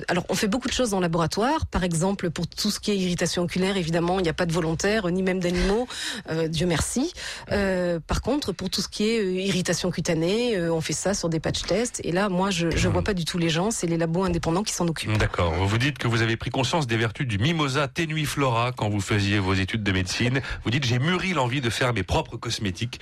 alors, 0.08 0.24
on 0.28 0.34
fait 0.34 0.48
beaucoup 0.48 0.68
de 0.68 0.72
choses 0.74 0.94
en 0.94 1.00
laboratoire. 1.00 1.21
Par 1.70 1.84
exemple, 1.84 2.30
pour 2.30 2.46
tout 2.46 2.70
ce 2.70 2.80
qui 2.80 2.90
est 2.90 2.96
irritation 2.96 3.42
oculaire, 3.42 3.76
évidemment, 3.76 4.18
il 4.18 4.22
n'y 4.22 4.28
a 4.28 4.34
pas 4.34 4.46
de 4.46 4.52
volontaire, 4.52 5.08
ni 5.08 5.22
même 5.22 5.40
d'animaux. 5.40 5.86
euh, 6.30 6.48
Dieu 6.48 6.66
merci. 6.66 7.12
Euh, 7.50 8.00
par 8.06 8.22
contre, 8.22 8.52
pour 8.52 8.70
tout 8.70 8.80
ce 8.80 8.88
qui 8.88 9.08
est 9.08 9.20
euh, 9.20 9.40
irritation 9.40 9.90
cutanée, 9.90 10.58
on 10.70 10.80
fait 10.80 10.92
ça 10.92 11.14
sur 11.14 11.28
des 11.28 11.40
patch 11.40 11.62
tests. 11.62 12.00
Et 12.04 12.12
là, 12.12 12.28
moi, 12.28 12.50
je 12.50 12.70
je 12.70 12.88
vois 12.88 13.02
pas 13.02 13.14
du 13.14 13.24
tout 13.24 13.38
les 13.38 13.50
gens. 13.50 13.70
C'est 13.70 13.86
les 13.86 13.96
labos 13.96 14.24
indépendants 14.24 14.62
qui 14.62 14.72
s'en 14.72 14.88
occupent. 14.88 15.16
D'accord. 15.18 15.52
Vous 15.52 15.78
dites 15.78 15.98
que 15.98 16.08
vous 16.08 16.22
avez 16.22 16.36
pris 16.36 16.50
conscience 16.50 16.86
des 16.86 16.96
vertus 16.96 17.26
du 17.26 17.38
mimosa 17.38 17.88
tenuiflora 17.88 18.72
quand 18.72 18.88
vous 18.88 19.00
faisiez 19.00 19.38
vos 19.38 19.54
études 19.54 19.82
de 19.82 19.92
médecine. 19.92 20.40
Vous 20.64 20.70
dites 20.70 20.84
j'ai 20.84 20.98
mûri 20.98 21.32
l'envie 21.32 21.60
de 21.60 21.70
faire 21.70 21.92
mes 21.92 22.02
propres 22.02 22.36
cosmétiques. 22.36 23.00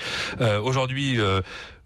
Aujourd'hui, 0.62 1.18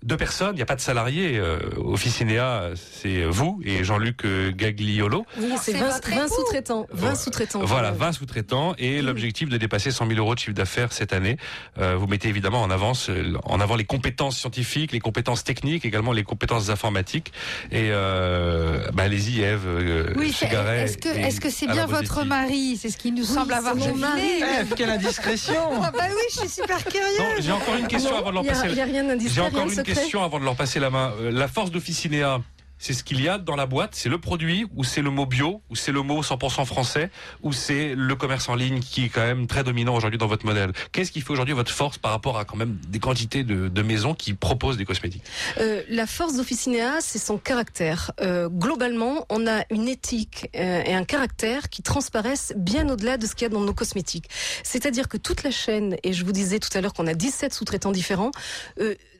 deux 0.04 0.16
personnes, 0.16 0.50
il 0.52 0.56
n'y 0.56 0.62
a 0.62 0.66
pas 0.66 0.76
de 0.76 0.80
salariés. 0.80 1.38
Euh, 1.38 1.58
Officinea, 1.78 2.70
c'est 3.00 3.24
vous 3.24 3.60
et 3.64 3.84
Jean-Luc 3.84 4.24
euh, 4.24 4.52
Gagliolo. 4.52 5.24
Oui, 5.38 5.52
c'est 5.60 5.72
c'est 5.72 5.78
20, 5.78 5.86
votre 5.88 6.10
20 6.10 6.16
époux. 6.26 6.34
sous-traitants. 6.34 6.86
20 6.92 7.14
sous-traitants. 7.14 7.60
Voilà, 7.64 7.88
Euh, 7.88 7.92
20 7.92 8.12
sous-traitants 8.12 8.74
et 8.78 9.00
l'objectif 9.02 9.48
de 9.48 9.56
dépasser 9.56 9.90
100 9.90 10.06
000 10.08 10.18
euros 10.18 10.34
de 10.34 10.38
chiffre 10.40 10.52
d'affaires 10.52 10.92
cette 10.92 11.12
année. 11.12 11.36
Euh, 11.78 11.96
vous 11.96 12.06
mettez 12.06 12.28
évidemment 12.28 12.60
en 12.62 12.70
avance, 12.70 13.08
euh, 13.10 13.32
en 13.44 13.60
avant 13.60 13.76
les 13.76 13.84
compétences 13.84 14.36
scientifiques, 14.38 14.92
les 14.92 15.00
compétences 15.00 15.42
techniques, 15.44 15.84
également 15.84 16.12
les 16.12 16.22
compétences 16.24 16.68
informatiques. 16.68 17.32
Et 17.72 17.88
euh, 17.90 18.86
bah, 18.92 19.04
allez-y, 19.04 19.40
Eve. 19.42 19.62
euh, 19.66 20.12
Oui, 20.16 20.28
est-ce 20.42 20.98
que 20.98 21.08
est-ce 21.08 21.40
que 21.40 21.50
c'est 21.50 21.66
bien 21.66 21.86
votre 21.86 22.24
mari? 22.24 22.78
C'est 22.80 22.90
ce 22.90 22.98
qui 22.98 23.10
nous 23.12 23.24
semble 23.24 23.52
avoir 23.54 23.74
mon 23.76 23.94
mari. 23.96 24.42
Eve, 24.60 24.74
quelle 24.76 24.90
indiscrétion 24.90 25.54
Ah 25.82 25.90
bah 25.90 26.04
oui, 26.10 26.22
je 26.30 26.40
suis 26.40 26.48
super 26.48 26.82
curieuse. 26.84 27.18
Non, 27.18 27.24
j'ai 27.40 27.52
encore 27.52 27.76
une 27.76 27.86
question 27.88 28.10
non, 28.10 28.18
avant 28.26 28.42
de 28.42 28.48
a- 28.48 28.52
passer. 28.52 28.68
il 28.72 28.80
a 28.80 28.84
rien 28.84 29.04
d'indiscret, 29.04 29.48
rien 29.48 29.66
de 29.66 29.70
secret. 29.70 29.93
Avant 30.22 30.38
de 30.38 30.44
leur 30.44 30.56
passer 30.56 30.80
la 30.80 30.90
main. 30.90 31.12
Euh, 31.20 31.30
la 31.30 31.48
force 31.48 31.70
d'Officinéa, 31.70 32.40
c'est 32.78 32.92
ce 32.92 33.02
qu'il 33.02 33.22
y 33.22 33.28
a 33.28 33.38
dans 33.38 33.56
la 33.56 33.66
boîte, 33.66 33.94
c'est 33.94 34.08
le 34.08 34.18
produit 34.18 34.66
ou 34.74 34.84
c'est 34.84 35.00
le 35.00 35.10
mot 35.10 35.26
bio 35.26 35.62
ou 35.70 35.76
c'est 35.76 35.92
le 35.92 36.02
mot 36.02 36.22
100% 36.22 36.66
français 36.66 37.10
ou 37.42 37.52
c'est 37.52 37.94
le 37.94 38.14
commerce 38.14 38.48
en 38.48 38.54
ligne 38.54 38.80
qui 38.80 39.06
est 39.06 39.08
quand 39.08 39.22
même 39.24 39.46
très 39.46 39.64
dominant 39.64 39.94
aujourd'hui 39.94 40.18
dans 40.18 40.26
votre 40.26 40.44
modèle. 40.44 40.72
Qu'est-ce 40.92 41.10
qui 41.10 41.20
fait 41.20 41.30
aujourd'hui 41.30 41.54
votre 41.54 41.70
force 41.70 41.98
par 41.98 42.10
rapport 42.10 42.38
à 42.38 42.44
quand 42.44 42.56
même 42.56 42.76
des 42.88 42.98
quantités 42.98 43.42
de, 43.42 43.82
maisons 43.82 44.14
qui 44.14 44.34
proposent 44.34 44.76
des 44.76 44.84
cosmétiques? 44.84 45.22
Euh, 45.58 45.82
la 45.88 46.06
force 46.06 46.36
d'Officinéa, 46.36 47.00
c'est 47.00 47.18
son 47.18 47.38
caractère. 47.38 48.12
Euh, 48.20 48.48
globalement, 48.48 49.26
on 49.30 49.46
a 49.46 49.64
une 49.70 49.88
éthique 49.88 50.48
et 50.54 50.94
un 50.94 51.04
caractère 51.04 51.68
qui 51.68 51.82
transparaissent 51.82 52.52
bien 52.56 52.88
au-delà 52.88 53.16
de 53.18 53.26
ce 53.26 53.34
qu'il 53.34 53.42
y 53.42 53.50
a 53.50 53.54
dans 53.54 53.60
nos 53.60 53.74
cosmétiques. 53.74 54.28
C'est-à-dire 54.62 55.08
que 55.08 55.16
toute 55.16 55.42
la 55.42 55.50
chaîne, 55.50 55.96
et 56.02 56.12
je 56.12 56.24
vous 56.24 56.32
disais 56.32 56.58
tout 56.58 56.70
à 56.74 56.80
l'heure 56.80 56.92
qu'on 56.92 57.06
a 57.06 57.14
17 57.14 57.52
sous-traitants 57.52 57.92
différents, 57.92 58.30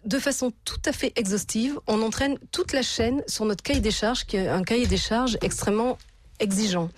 de 0.04 0.18
façon 0.18 0.52
tout 0.64 0.80
à 0.84 0.92
fait 0.92 1.12
exhaustive, 1.16 1.78
on 1.86 2.02
entraîne 2.02 2.38
toute 2.52 2.72
la 2.72 2.82
chaîne 2.82 3.22
sur 3.26 3.44
notre 3.44 3.62
cahier 3.62 3.80
des 3.80 3.90
charges, 3.90 4.24
qui 4.24 4.36
est 4.36 4.48
un 4.48 4.62
cahier 4.62 4.86
des 4.86 4.96
charges 4.96 5.38
extrêmement 5.42 5.98
exigeant. 6.40 6.88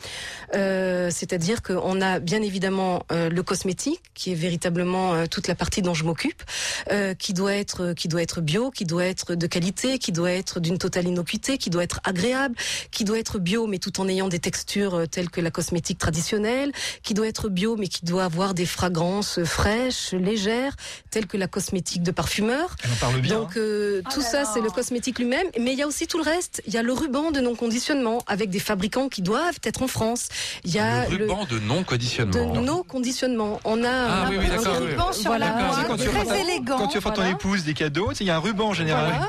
Euh, 0.54 1.10
C'est-à-dire 1.10 1.62
qu'on 1.62 2.00
a 2.00 2.18
bien 2.20 2.42
évidemment 2.42 3.02
euh, 3.12 3.28
le 3.28 3.42
cosmétique, 3.42 4.00
qui 4.14 4.32
est 4.32 4.34
véritablement 4.34 5.14
euh, 5.14 5.26
toute 5.26 5.48
la 5.48 5.54
partie 5.54 5.82
dont 5.82 5.94
je 5.94 6.04
m'occupe, 6.04 6.42
euh, 6.90 7.14
qui 7.14 7.32
doit 7.32 7.54
être 7.54 7.92
qui 7.94 8.08
doit 8.08 8.22
être 8.22 8.40
bio, 8.40 8.70
qui 8.70 8.84
doit 8.84 9.04
être 9.04 9.34
de 9.34 9.46
qualité, 9.46 9.98
qui 9.98 10.12
doit 10.12 10.32
être 10.32 10.60
d'une 10.60 10.78
totale 10.78 11.06
innocuité, 11.06 11.58
qui 11.58 11.70
doit 11.70 11.82
être 11.82 12.00
agréable, 12.04 12.54
qui 12.90 13.04
doit 13.04 13.18
être 13.18 13.38
bio 13.38 13.66
mais 13.66 13.78
tout 13.78 14.00
en 14.00 14.08
ayant 14.08 14.28
des 14.28 14.38
textures 14.38 14.94
euh, 14.94 15.06
telles 15.06 15.30
que 15.30 15.40
la 15.40 15.50
cosmétique 15.50 15.98
traditionnelle, 15.98 16.72
qui 17.02 17.14
doit 17.14 17.26
être 17.26 17.48
bio 17.48 17.76
mais 17.76 17.88
qui 17.88 18.04
doit 18.04 18.24
avoir 18.24 18.54
des 18.54 18.66
fragrances 18.66 19.42
fraîches, 19.44 20.12
légères, 20.12 20.76
telles 21.10 21.26
que 21.26 21.36
la 21.36 21.48
cosmétique 21.48 22.02
de 22.02 22.10
parfumeur. 22.10 22.76
Elle 22.84 22.90
en 22.92 22.96
parle 22.96 23.20
bien. 23.20 23.38
Donc 23.38 23.56
euh, 23.56 24.02
Oh 24.06 24.10
tout 24.12 24.20
là 24.20 24.26
ça, 24.26 24.44
c'est 24.44 24.60
le 24.60 24.70
cosmétique 24.70 25.18
lui-même. 25.18 25.46
Mais 25.58 25.72
il 25.72 25.78
y 25.78 25.82
a 25.82 25.86
aussi 25.86 26.06
tout 26.06 26.18
le 26.18 26.24
reste. 26.24 26.62
Il 26.66 26.74
y 26.74 26.76
a 26.76 26.82
le 26.82 26.92
ruban 26.92 27.30
de 27.30 27.40
non-conditionnement 27.40 28.22
avec 28.26 28.50
des 28.50 28.58
fabricants 28.58 29.08
qui 29.08 29.22
doivent 29.26 29.58
être 29.64 29.82
en 29.82 29.88
France. 29.88 30.28
Il 30.64 30.72
y 30.74 30.78
a 30.78 31.08
le 31.08 31.16
ruban 31.26 31.44
de 31.44 31.58
de 31.58 31.64
non-conditionnement. 31.64 32.54
nos 32.60 32.82
conditionnements. 32.82 33.60
On 33.64 33.84
a 33.84 33.88
Ah 33.90 34.22
un, 34.26 34.30
oui, 34.30 34.36
oui, 34.38 34.46
un 34.46 34.56
d'accord, 34.56 34.76
oui. 34.80 34.86
ruban 34.92 35.12
sur 35.12 35.26
Voilà. 35.26 35.46
la 35.48 35.54
main, 35.54 35.84
quand 35.86 35.96
tu 35.96 36.08
très 36.08 36.40
élégant. 36.40 36.78
Quand 36.78 36.88
tu 36.88 36.98
offres 36.98 37.08
à 37.08 37.10
ton 37.12 37.22
voilà. 37.22 37.30
épouse 37.36 37.64
des 37.64 37.74
cadeaux, 37.74 38.12
il 38.18 38.26
y 38.26 38.30
a 38.30 38.36
un 38.36 38.40
ruban 38.40 38.68
en 38.68 38.74
général. 38.74 39.06
Voilà. 39.10 39.28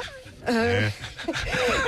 Euh, 0.50 0.88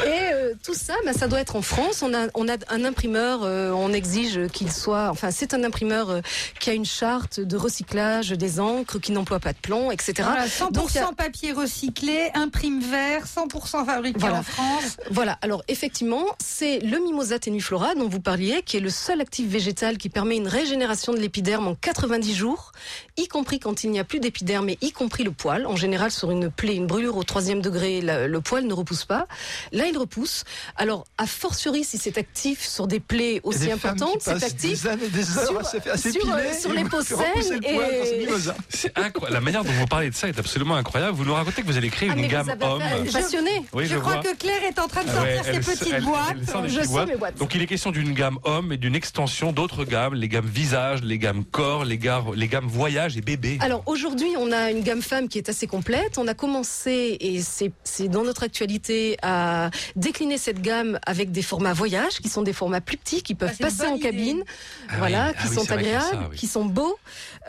et 0.06 0.34
euh, 0.34 0.54
tout 0.64 0.74
ça, 0.74 0.94
bah, 1.06 1.14
ça 1.14 1.28
doit 1.28 1.40
être 1.40 1.56
en 1.56 1.62
France. 1.62 2.02
On 2.02 2.14
a, 2.14 2.28
on 2.36 2.48
a 2.48 2.58
un 2.70 2.86
imprimeur, 2.86 3.42
euh, 3.44 3.72
on 3.72 3.94
exige 3.94 4.48
qu'il 4.54 4.72
soit, 4.72 5.10
enfin, 5.10 5.32
c'est 5.32 5.54
un 5.54 5.64
imprimeur 5.64 6.22
qui 6.60 6.70
a 6.70 6.74
une 6.74 6.86
charte 6.86 7.40
de 7.40 7.58
recyclage 7.58 8.30
des 8.30 8.60
encres, 8.60 9.00
qui 9.00 9.12
n'emploie 9.12 9.40
pas 9.40 9.54
de 9.54 9.58
plomb, 9.58 9.92
etc. 9.92 10.14
Voilà, 10.24 10.48
100% 10.48 10.72
Donc, 10.72 10.90
il 10.94 10.96
y 10.96 11.00
a- 11.00 11.10
papier 11.16 11.52
recyclé, 11.52 12.30
imprime 12.34 12.82
vert, 12.82 13.26
100% 13.26 13.86
fabriqué 13.86 14.20
Voilà. 14.20 14.40
en 14.40 14.44
France. 14.44 14.98
Voilà, 15.12 15.38
alors 15.42 15.64
effectivement, 15.68 16.26
c'est 16.44 16.80
le 16.80 17.00
Mimosa 17.00 17.40
tenuflora 17.40 17.96
dont 17.96 18.08
vous 18.08 18.20
parliez, 18.22 18.62
qui 18.64 18.78
est 18.78 18.82
le 18.82 18.90
seul 18.90 19.22
actif 19.22 19.48
végétal 19.50 19.98
qui 19.98 20.10
permet 20.10 20.38
une 20.38 20.48
régénération 20.48 21.14
de 21.14 21.20
l'épiderme 21.20 21.68
en 21.68 21.76
90 21.76 22.34
jours, 22.36 22.72
y 23.18 23.28
compris 23.28 23.60
quand 23.60 23.84
il 23.84 23.92
n'y 23.92 24.00
a 24.00 24.04
plus 24.04 24.20
d'épiderme 24.20 24.70
et 24.70 24.78
y 24.82 24.92
compris 24.92 25.24
le 25.24 25.32
poil. 25.32 25.66
En 25.66 25.76
général, 25.76 26.12
sur 26.12 26.32
une 26.32 26.50
plaie, 26.50 26.76
une 26.76 26.88
brûlure 26.88 27.18
au 27.18 27.24
troisième 27.24 27.62
degré, 27.62 28.02
la- 28.02 28.28
le 28.28 28.42
poil 28.50 28.66
ne 28.66 28.74
repousse 28.74 29.06
pas. 29.06 29.28
Là, 29.72 29.86
il 29.86 29.98
repousse. 29.98 30.44
Alors, 30.76 31.06
a 31.20 31.28
fortiori, 31.28 31.84
si 31.84 31.98
c'est 32.00 32.18
actif 32.18 32.66
sur 32.68 32.88
des 32.88 33.00
plaies 33.00 33.42
aussi 33.44 33.60
des 33.60 33.72
importantes, 33.72 34.18
c'est 34.22 34.44
actif. 34.44 34.82
Des 34.84 34.88
années, 34.88 35.08
des 35.10 35.38
heures 35.38 35.46
sur- 35.48 35.60
à 35.60 35.64
se 35.64 35.78
faire- 35.80 35.94
à 35.94 35.98
sur, 35.98 36.34
euh, 36.34 36.54
sur 36.60 36.74
les 36.74 36.84
peaux 36.86 37.02
saines 37.04 37.62
et-. 37.64 38.28
C'est 38.70 38.98
incroyable. 38.98 39.34
La 39.34 39.42
manière 39.42 39.64
dont 39.64 39.72
vous 39.74 39.86
parlez 39.86 40.10
de 40.10 40.16
ça 40.16 40.28
est 40.28 40.40
absolument 40.40 40.76
incroyable. 40.76 41.16
Vous 41.16 41.26
nous 41.26 41.34
racontez 41.34 41.62
que 41.62 41.68
vous 41.68 41.78
allez 41.78 41.90
créer 41.90 42.10
Ah, 42.12 42.16
une 42.18 42.28
gamme 42.28 42.50
homme. 42.62 42.82
passionnée. 43.12 43.64
Oui, 43.74 43.86
je, 43.86 43.94
je 43.96 44.00
crois 44.00 44.14
vois. 44.14 44.24
que 44.24 44.36
Claire 44.36 44.64
est 44.64 44.80
en 44.80 44.88
train 44.88 45.04
de 45.04 45.10
Ah 45.10 45.16
sortir 45.16 45.44
ouais, 45.46 45.54
ses 45.64 45.72
petites 45.78 45.94
elle- 45.94 46.04
boîtes. 46.04 46.36
elle 46.64 46.70
Je 46.70 46.88
boîtes. 46.88 47.08
mes 47.08 47.16
boîtes. 47.18 47.38
Donc 47.38 47.54
il 47.56 47.62
est 47.62 47.68
question 47.68 47.92
d'une 47.92 48.14
gamme 48.14 48.40
homme 48.44 48.72
et 48.74 48.78
d'une 48.78 48.96
extension 48.96 49.52
d'autres 49.52 49.86
gammes, 49.86 50.16
les 50.16 50.28
gammes 50.28 50.48
visage, 50.48 51.02
les 51.04 51.18
gammes 51.20 51.44
corps, 51.46 51.86
les, 51.86 51.98
gar- 51.98 52.34
les 52.36 52.48
gammes 52.48 52.68
voyage 52.68 53.16
et 53.18 53.22
bébé. 53.22 53.58
Alors 53.62 53.84
aujourd'hui, 53.86 54.30
on 54.38 54.52
a 54.52 54.72
une 54.72 54.82
gamme 54.82 55.02
femme 55.02 55.28
qui 55.28 55.38
est 55.38 55.50
assez 55.50 55.68
complète. 55.68 56.18
On 56.18 56.28
a 56.28 56.34
commencé, 56.34 57.18
et 57.20 57.42
c'est 57.42 57.72
c'est 57.84 58.08
dans 58.08 58.24
notre 58.30 58.44
actualité, 58.44 59.18
à 59.24 59.72
décliner 59.96 60.38
cette 60.38 60.62
gamme 60.62 61.00
avec 61.08 61.32
des 61.32 61.42
formats 61.42 61.74
voyage, 61.74 62.20
qui 62.22 62.30
sont 62.30 62.44
des 62.44 62.54
formats 62.54 62.80
plus 62.80 62.98
petits, 62.98 63.24
qui 63.24 63.34
peuvent 63.34 63.56
Ah, 63.60 63.64
passer 63.64 63.88
en 63.88 63.96
idée. 63.96 64.04
cabine, 64.04 64.44
Ah 64.88 64.94
voilà, 65.00 65.28
oui, 65.30 65.34
ah 65.36 65.42
qui 65.42 65.54
sont 65.56 65.72
agréables, 65.72 66.06
ça, 66.12 66.28
oui. 66.30 66.38
qui 66.38 66.46
sont 66.48 66.66
beaux. 66.66 66.96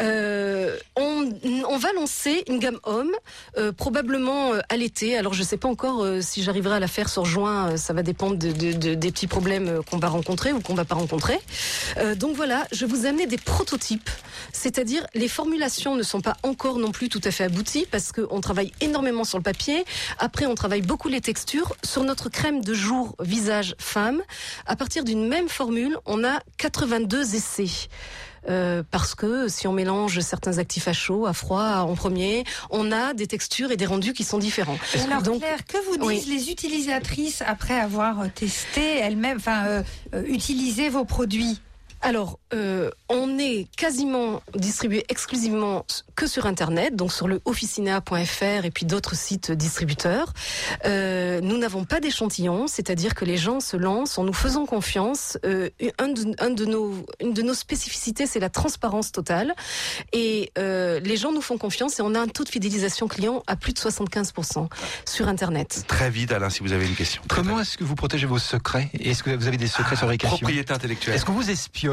Euh, 0.01 0.77
on, 0.97 1.29
on 1.69 1.77
va 1.77 1.93
lancer 1.93 2.45
une 2.49 2.59
gamme 2.59 2.79
homme, 2.85 3.11
euh, 3.59 3.73
probablement 3.73 4.55
euh, 4.55 4.61
à 4.71 4.77
l'été. 4.79 5.19
Alors 5.19 5.35
je 5.35 5.43
sais 5.43 5.59
pas 5.59 5.69
encore 5.69 6.03
euh, 6.03 6.21
si 6.23 6.43
j'arriverai 6.43 6.77
à 6.77 6.81
la 6.81 6.89
faire 6.89 7.11
sur 7.11 7.27
juin. 7.27 7.73
euh, 7.73 7.77
ça 7.77 7.93
va 7.93 8.03
dépendre 8.03 8.37
de, 8.39 8.53
de- 8.53 8.73
de- 8.73 8.95
des 8.95 9.11
petits 9.13 9.27
problèmes 9.27 9.83
qu'on 9.91 9.99
va 9.99 10.09
rencontrer 10.09 10.53
ou 10.53 10.61
qu'on 10.61 10.75
va 10.75 10.87
pas 10.87 10.95
rencontrer. 10.95 11.39
Euh, 11.99 12.15
donc 12.15 12.35
voilà, 12.37 12.67
je 12.73 12.87
vous 12.87 13.05
amener 13.05 13.27
des 13.27 13.37
prototypes, 13.37 14.09
c'est-à-dire 14.53 15.07
les 15.15 15.29
formulations 15.29 15.95
ne 15.97 16.03
sont 16.03 16.23
pas 16.23 16.37
encore 16.43 16.79
non 16.79 16.93
plus 16.93 17.09
tout 17.11 17.21
à 17.25 17.31
fait 17.31 17.45
abouties 17.45 17.87
parce 17.91 18.13
qu'on 18.13 18.41
travaille 18.41 18.73
énormément 18.81 19.25
sur 19.25 19.37
le 19.39 19.43
papier. 19.45 19.85
Après, 20.19 20.47
on 20.47 20.55
travaille 20.55 20.70
beaucoup 20.79 21.09
les 21.09 21.21
textures 21.21 21.75
sur 21.85 22.05
notre 22.05 22.29
crème 22.29 22.63
de 22.63 22.73
jour 22.73 23.17
visage 23.21 23.75
femme. 23.79 24.23
À 24.67 24.77
partir 24.77 25.05
d'une 25.05 25.27
même 25.27 25.49
formule, 25.49 25.97
on 26.07 26.23
a 26.25 26.41
82 26.59 27.35
essais. 27.35 27.89
Euh, 28.49 28.83
parce 28.91 29.15
que 29.15 29.49
si 29.49 29.67
on 29.67 29.73
mélange 29.73 30.21
certains 30.21 30.59
actifs 30.59 30.89
à 30.89 30.93
chaud, 30.95 31.27
à 31.27 31.33
froid, 31.35 31.81
en 31.81 31.95
premier, 31.95 32.45
on 32.71 32.91
a 32.91 33.13
des 33.13 33.27
textures 33.27 33.71
et 33.71 33.77
des 33.77 33.85
rendus 33.85 34.15
qui 34.15 34.25
sont 34.25 34.39
différents. 34.39 34.79
Alors 35.05 35.23
Donc, 35.23 35.41
Claire, 35.41 35.65
que 35.67 35.77
vous 35.85 35.99
disent 35.99 36.27
oui. 36.27 36.35
les 36.35 36.51
utilisatrices 36.51 37.43
après 37.47 37.79
avoir 37.79 38.33
testé 38.33 38.99
elles-mêmes, 38.99 39.37
enfin 39.37 39.67
euh, 39.67 39.83
euh, 40.15 40.23
utilisé 40.27 40.89
vos 40.89 41.05
produits? 41.05 41.61
Alors, 42.03 42.39
euh, 42.55 42.91
on 43.11 43.39
est 43.39 43.69
quasiment 43.77 44.43
distribué 44.55 45.05
exclusivement 45.11 45.85
que 46.17 46.27
sur 46.27 46.47
Internet, 46.47 46.97
donc 46.97 47.13
sur 47.13 47.29
le 47.29 47.43
officinea.fr 47.45 48.65
et 48.65 48.71
puis 48.71 48.87
d'autres 48.87 49.15
sites 49.15 49.53
distributeurs. 49.53 50.33
Euh, 50.87 51.41
nous 51.43 51.59
n'avons 51.59 51.85
pas 51.85 52.01
d'échantillon, 52.01 52.67
c'est-à-dire 52.69 53.15
que 53.15 53.27
les 53.27 53.37
gens 53.37 53.61
se 53.61 53.77
lancent 53.77 54.17
en 54.17 54.25
nous 54.25 54.33
faisant 54.33 54.65
confiance. 54.65 55.37
Euh, 55.45 55.69
un 55.99 56.09
de, 56.09 56.35
un 56.39 56.51
de 56.51 56.65
nos, 56.65 57.05
une 57.21 57.35
de 57.35 57.43
nos 57.43 57.53
spécificités, 57.53 58.27
c'est 58.27 58.41
la 58.41 58.49
transparence 58.49 59.13
totale. 59.13 59.55
Et 60.13 60.53
euh, 60.57 61.01
les 61.01 61.19
gens 61.19 61.33
nous 61.33 61.43
font 61.43 61.59
confiance 61.59 61.99
et 61.99 62.03
on 62.03 62.15
a 62.15 62.21
un 62.21 62.29
taux 62.29 62.45
de 62.45 62.49
fidélisation 62.49 63.09
client 63.09 63.43
à 63.47 63.57
plus 63.57 63.75
de 63.75 63.79
75% 63.79 64.69
sur 65.05 65.29
Internet. 65.29 65.85
Très 65.87 66.09
vite, 66.09 66.33
Alain, 66.33 66.49
si 66.49 66.61
vous 66.61 66.73
avez 66.73 66.87
une 66.87 66.97
question. 66.97 67.21
Comment 67.29 67.61
est-ce 67.61 67.77
que 67.77 67.85
vous 67.85 67.95
protégez 67.95 68.27
vos 68.27 68.39
secrets? 68.39 68.89
Et 68.95 69.11
Est-ce 69.11 69.23
que 69.23 69.31
vous 69.31 69.49
avez 69.49 69.59
des 69.59 69.67
secrets 69.67 69.97
sur 69.97 70.07
très 70.07 70.17
les. 70.17 70.19
Propriété 70.19 70.73
intellectuelle. 70.73 71.15
Est-ce 71.15 71.27
qu'on 71.27 71.33
vous 71.33 71.51
espionne? 71.51 71.90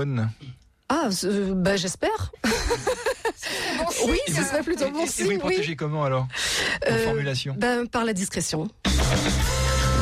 Ah, 0.89 1.09
euh, 1.25 1.53
bah, 1.53 1.75
j'espère. 1.75 2.31
oui, 4.07 4.19
ce 4.27 4.41
serait 4.43 4.63
plutôt 4.63 4.89
bon 4.89 5.01
et, 5.01 5.03
et 5.03 5.07
signe, 5.07 5.25
vous 5.25 5.31
oui. 5.31 5.37
protégez 5.37 5.75
comment 5.75 6.03
alors 6.05 6.27
En 6.87 6.91
Euh, 6.93 7.05
formulation? 7.05 7.55
Ben, 7.57 7.87
par 7.87 8.05
la 8.05 8.13
discrétion. 8.13 8.69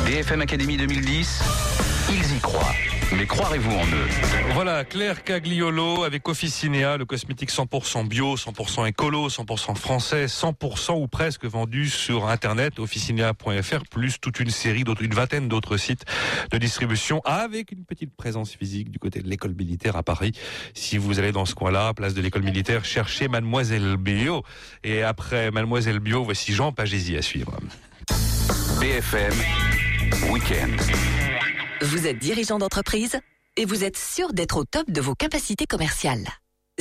BFM 0.06 0.42
Academy 0.42 0.76
2010, 0.76 1.40
ils 2.10 2.36
y 2.36 2.40
croient. 2.40 2.74
Mais 3.12 3.26
croirez-vous 3.26 3.70
en 3.70 3.84
eux 3.84 4.52
Voilà, 4.54 4.84
Claire 4.84 5.22
Cagliolo 5.22 6.02
avec 6.02 6.28
Officinea, 6.28 6.96
le 6.96 7.04
cosmétique 7.04 7.50
100% 7.50 8.08
bio, 8.08 8.36
100% 8.36 8.88
écolo, 8.88 9.28
100% 9.28 9.76
français, 9.76 10.26
100% 10.26 11.00
ou 11.00 11.06
presque 11.06 11.44
vendu 11.44 11.88
sur 11.88 12.28
Internet, 12.28 12.78
officinea.fr, 12.78 13.84
plus 13.90 14.18
toute 14.20 14.40
une 14.40 14.50
série 14.50 14.82
d'autres, 14.82 15.02
une 15.02 15.14
vingtaine 15.14 15.46
d'autres 15.48 15.76
sites 15.76 16.04
de 16.50 16.58
distribution 16.58 17.22
avec 17.24 17.70
une 17.70 17.84
petite 17.84 18.14
présence 18.16 18.50
physique 18.50 18.90
du 18.90 18.98
côté 18.98 19.20
de 19.20 19.28
l'école 19.28 19.54
militaire 19.54 19.96
à 19.96 20.02
Paris. 20.02 20.32
Si 20.74 20.98
vous 20.98 21.18
allez 21.18 21.32
dans 21.32 21.44
ce 21.44 21.54
coin-là, 21.54 21.94
place 21.94 22.14
de 22.14 22.20
l'école 22.20 22.42
militaire, 22.42 22.84
cherchez 22.84 23.28
Mademoiselle 23.28 23.96
Bio. 23.98 24.42
Et 24.82 25.02
après 25.02 25.52
Mademoiselle 25.52 26.00
Bio, 26.00 26.24
voici 26.24 26.52
Jean 26.52 26.72
Pagési 26.72 27.16
à 27.16 27.22
suivre. 27.22 27.56
BFM 28.80 29.34
Weekend. 30.30 30.80
Vous 31.82 32.06
êtes 32.06 32.18
dirigeant 32.18 32.58
d'entreprise 32.58 33.18
et 33.56 33.66
vous 33.66 33.84
êtes 33.84 33.98
sûr 33.98 34.32
d'être 34.32 34.56
au 34.56 34.64
top 34.64 34.90
de 34.90 35.00
vos 35.00 35.14
capacités 35.14 35.66
commerciales. 35.66 36.26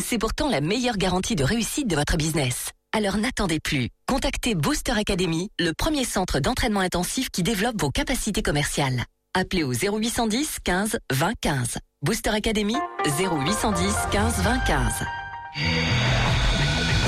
C'est 0.02 0.18
pourtant 0.18 0.50
la 0.50 0.62
meilleure 0.62 0.98
garantie 0.98 1.36
de 1.36 1.44
réussite 1.44 1.88
de 1.88 1.96
votre 1.96 2.16
business. 2.16 2.72
Alors 2.94 3.18
n'attendez 3.18 3.60
plus. 3.60 3.90
Contactez 4.08 4.56
Booster 4.56 4.94
Academy, 4.94 5.50
le 5.60 5.74
premier 5.74 6.06
centre 6.06 6.40
d'entraînement 6.40 6.80
intensif 6.80 7.30
qui 7.30 7.44
développe 7.44 7.80
vos 7.80 7.92
capacités 7.92 8.42
commerciales. 8.42 9.04
Appelez 9.34 9.64
au 9.64 9.74
0810 9.74 10.60
15 10.64 10.98
20 11.12 11.34
15. 11.42 11.78
Booster 12.02 12.30
Academy 12.30 12.76
0810 13.06 13.94
15 14.12 14.40
20 14.44 14.60
15. 14.60 14.94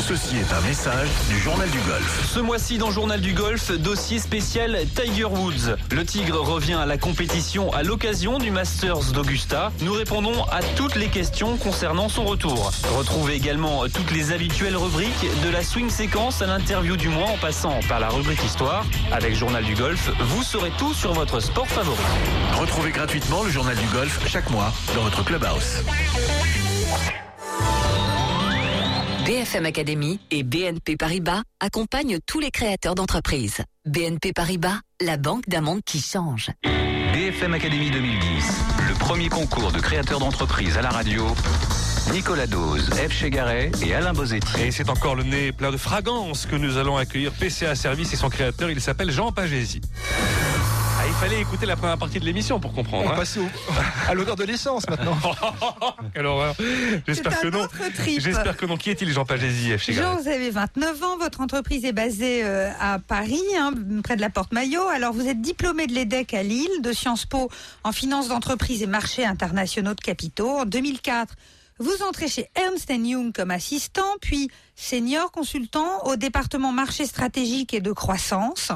Ceci 0.02 0.38
est 0.38 0.54
un 0.54 0.62
message 0.62 1.10
du 1.28 1.40
Journal 1.40 1.70
du 1.70 1.80
Golf. 1.80 2.30
Ce 2.34 2.40
mois-ci 2.40 2.78
dans 2.78 2.92
Journal 2.92 3.20
du 3.20 3.34
Golf, 3.34 3.72
dossier 3.72 4.20
spécial 4.20 4.78
Tiger 4.96 5.26
Woods. 5.26 5.76
Le 5.92 6.06
Tigre 6.06 6.40
revient 6.40 6.76
à 6.76 6.86
la 6.86 6.98
compétition 6.98 7.74
à 7.74 7.84
l'occasion 7.84 8.38
du 8.38 8.52
Masters 8.52 9.12
d'Augusta. 9.12 9.72
Nous 9.82 9.94
répondons 9.94 10.44
à 10.46 10.62
toutes 10.76 10.96
les 10.96 11.08
questions 11.08 11.58
concernant 11.58 12.10
son 12.10 12.26
retour. 12.26 12.72
Retrouvez 12.96 13.34
également 13.34 13.84
toutes 13.90 14.12
les 14.12 14.32
habituelles 14.32 14.78
rubriques 14.78 15.26
de 15.44 15.50
la 15.50 15.64
swing 15.64 15.90
séquence 15.90 16.42
à 16.42 16.48
l'interview 16.48 16.96
du 16.96 17.10
mois 17.10 17.30
en 17.30 17.38
passant 17.38 17.80
par 17.90 18.00
la 18.00 18.10
rubrique 18.10 18.44
histoire. 18.46 18.86
Avec 19.12 19.36
Journal 19.36 19.64
du 19.64 19.74
Golf, 19.74 20.12
vous 20.20 20.44
saurez 20.44 20.72
tout 20.78 20.94
sur 20.94 21.14
votre 21.14 21.40
sport 21.40 21.68
favori. 21.68 21.98
Retrouvez 22.54 22.92
gratuitement 22.92 23.44
le 23.44 23.50
Journal 23.50 23.76
du 23.76 23.88
Golf 23.88 24.20
chaque 24.28 24.50
mois 24.52 24.72
dans 24.96 25.02
votre 25.02 25.26
clubhouse. 25.26 25.84
BFM 29.28 29.66
Academy 29.66 30.22
et 30.32 30.44
BNP 30.44 30.96
Paribas 30.96 31.42
accompagnent 31.60 32.18
tous 32.26 32.40
les 32.40 32.50
créateurs 32.50 32.96
d'entreprises. 32.96 33.62
BNP 33.86 34.32
Paribas, 34.32 34.80
la 35.02 35.18
banque 35.18 35.50
d'un 35.50 35.60
monde 35.60 35.82
qui 35.86 36.00
change. 36.00 36.50
BFM 37.12 37.54
Academy 37.54 37.92
2010, 37.92 38.22
le 38.88 38.94
premier 38.94 39.28
concours 39.28 39.74
de 39.74 39.80
créateurs 39.82 40.20
d'entreprise 40.20 40.78
à 40.78 40.82
la 40.82 40.92
radio. 40.92 41.26
Nicolas 42.14 42.48
Dose, 42.48 42.90
F. 42.92 43.12
Chegaray 43.12 43.70
et 43.86 43.94
Alain 43.94 44.14
Bozetti. 44.14 44.62
Et 44.62 44.72
c'est 44.72 44.90
encore 44.90 45.16
le 45.16 45.24
nez 45.24 45.52
plein 45.52 45.72
de 45.72 45.78
fragrances 45.78 46.46
que 46.46 46.56
nous 46.56 46.78
allons 46.78 46.96
accueillir 46.96 47.34
PCA 47.34 47.76
Service 47.76 48.14
et 48.14 48.16
son 48.16 48.30
créateur, 48.30 48.70
il 48.72 48.80
s'appelle 48.80 49.12
Jean 49.12 49.34
Pagési. 49.34 49.82
Ah, 51.08 51.10
il 51.10 51.16
fallait 51.30 51.42
écouter 51.42 51.66
la 51.66 51.78
première 51.78 51.98
partie 51.98 52.20
de 52.20 52.26
l'émission 52.26 52.60
pour 52.60 52.74
comprendre. 52.74 53.08
On 53.08 53.14
hein. 53.14 53.16
passe 53.16 53.38
au- 53.38 53.48
à 54.10 54.14
l'odeur 54.14 54.36
de 54.36 54.44
l'essence 54.44 54.90
maintenant. 54.90 55.18
Quelle 56.14 56.26
horreur. 56.26 56.54
J'espère 57.08 57.40
que 57.40 57.48
non. 57.48 57.66
J'espère 58.06 58.58
que 58.58 58.66
non. 58.66 58.76
Qui 58.76 58.90
est-il, 58.90 59.10
Jean 59.14 59.24
Pagési, 59.24 59.78
chez 59.80 59.94
Jean, 59.94 60.18
vous 60.18 60.28
avez 60.28 60.50
29 60.50 61.04
ans, 61.04 61.18
votre 61.18 61.40
entreprise 61.40 61.86
est 61.86 61.94
basée 61.94 62.44
euh, 62.44 62.70
à 62.82 63.00
Paris, 63.00 63.42
hein, 63.58 63.72
près 64.04 64.18
de 64.18 64.22
la 64.22 64.30
Porte 64.30 64.52
Maillot. 64.52 64.86
Alors 64.90 65.14
vous 65.14 65.28
êtes 65.28 65.42
diplômé 65.42 65.88
de 65.88 65.94
l'EDEC 65.94 66.34
à 66.34 66.44
Lille, 66.44 66.82
de 66.82 66.92
Sciences 66.92 67.26
Po 67.26 67.50
en 67.86 67.94
finance 67.94 68.28
d'entreprise 68.28 68.84
et 68.84 68.88
marchés 68.88 69.26
internationaux 69.26 69.94
de 69.94 70.02
capitaux. 70.02 70.58
En 70.60 70.66
2004, 70.66 71.34
vous 71.80 72.04
entrez 72.04 72.28
chez 72.28 72.50
Ernst 72.56 72.90
Young 72.90 73.32
comme 73.34 73.52
assistant, 73.52 74.16
puis 74.20 74.50
senior 74.78 75.32
consultant 75.32 76.06
au 76.06 76.16
département 76.16 76.72
marché 76.72 77.06
stratégique 77.06 77.74
et 77.74 77.82
de 77.82 77.92
croissance. 77.92 78.72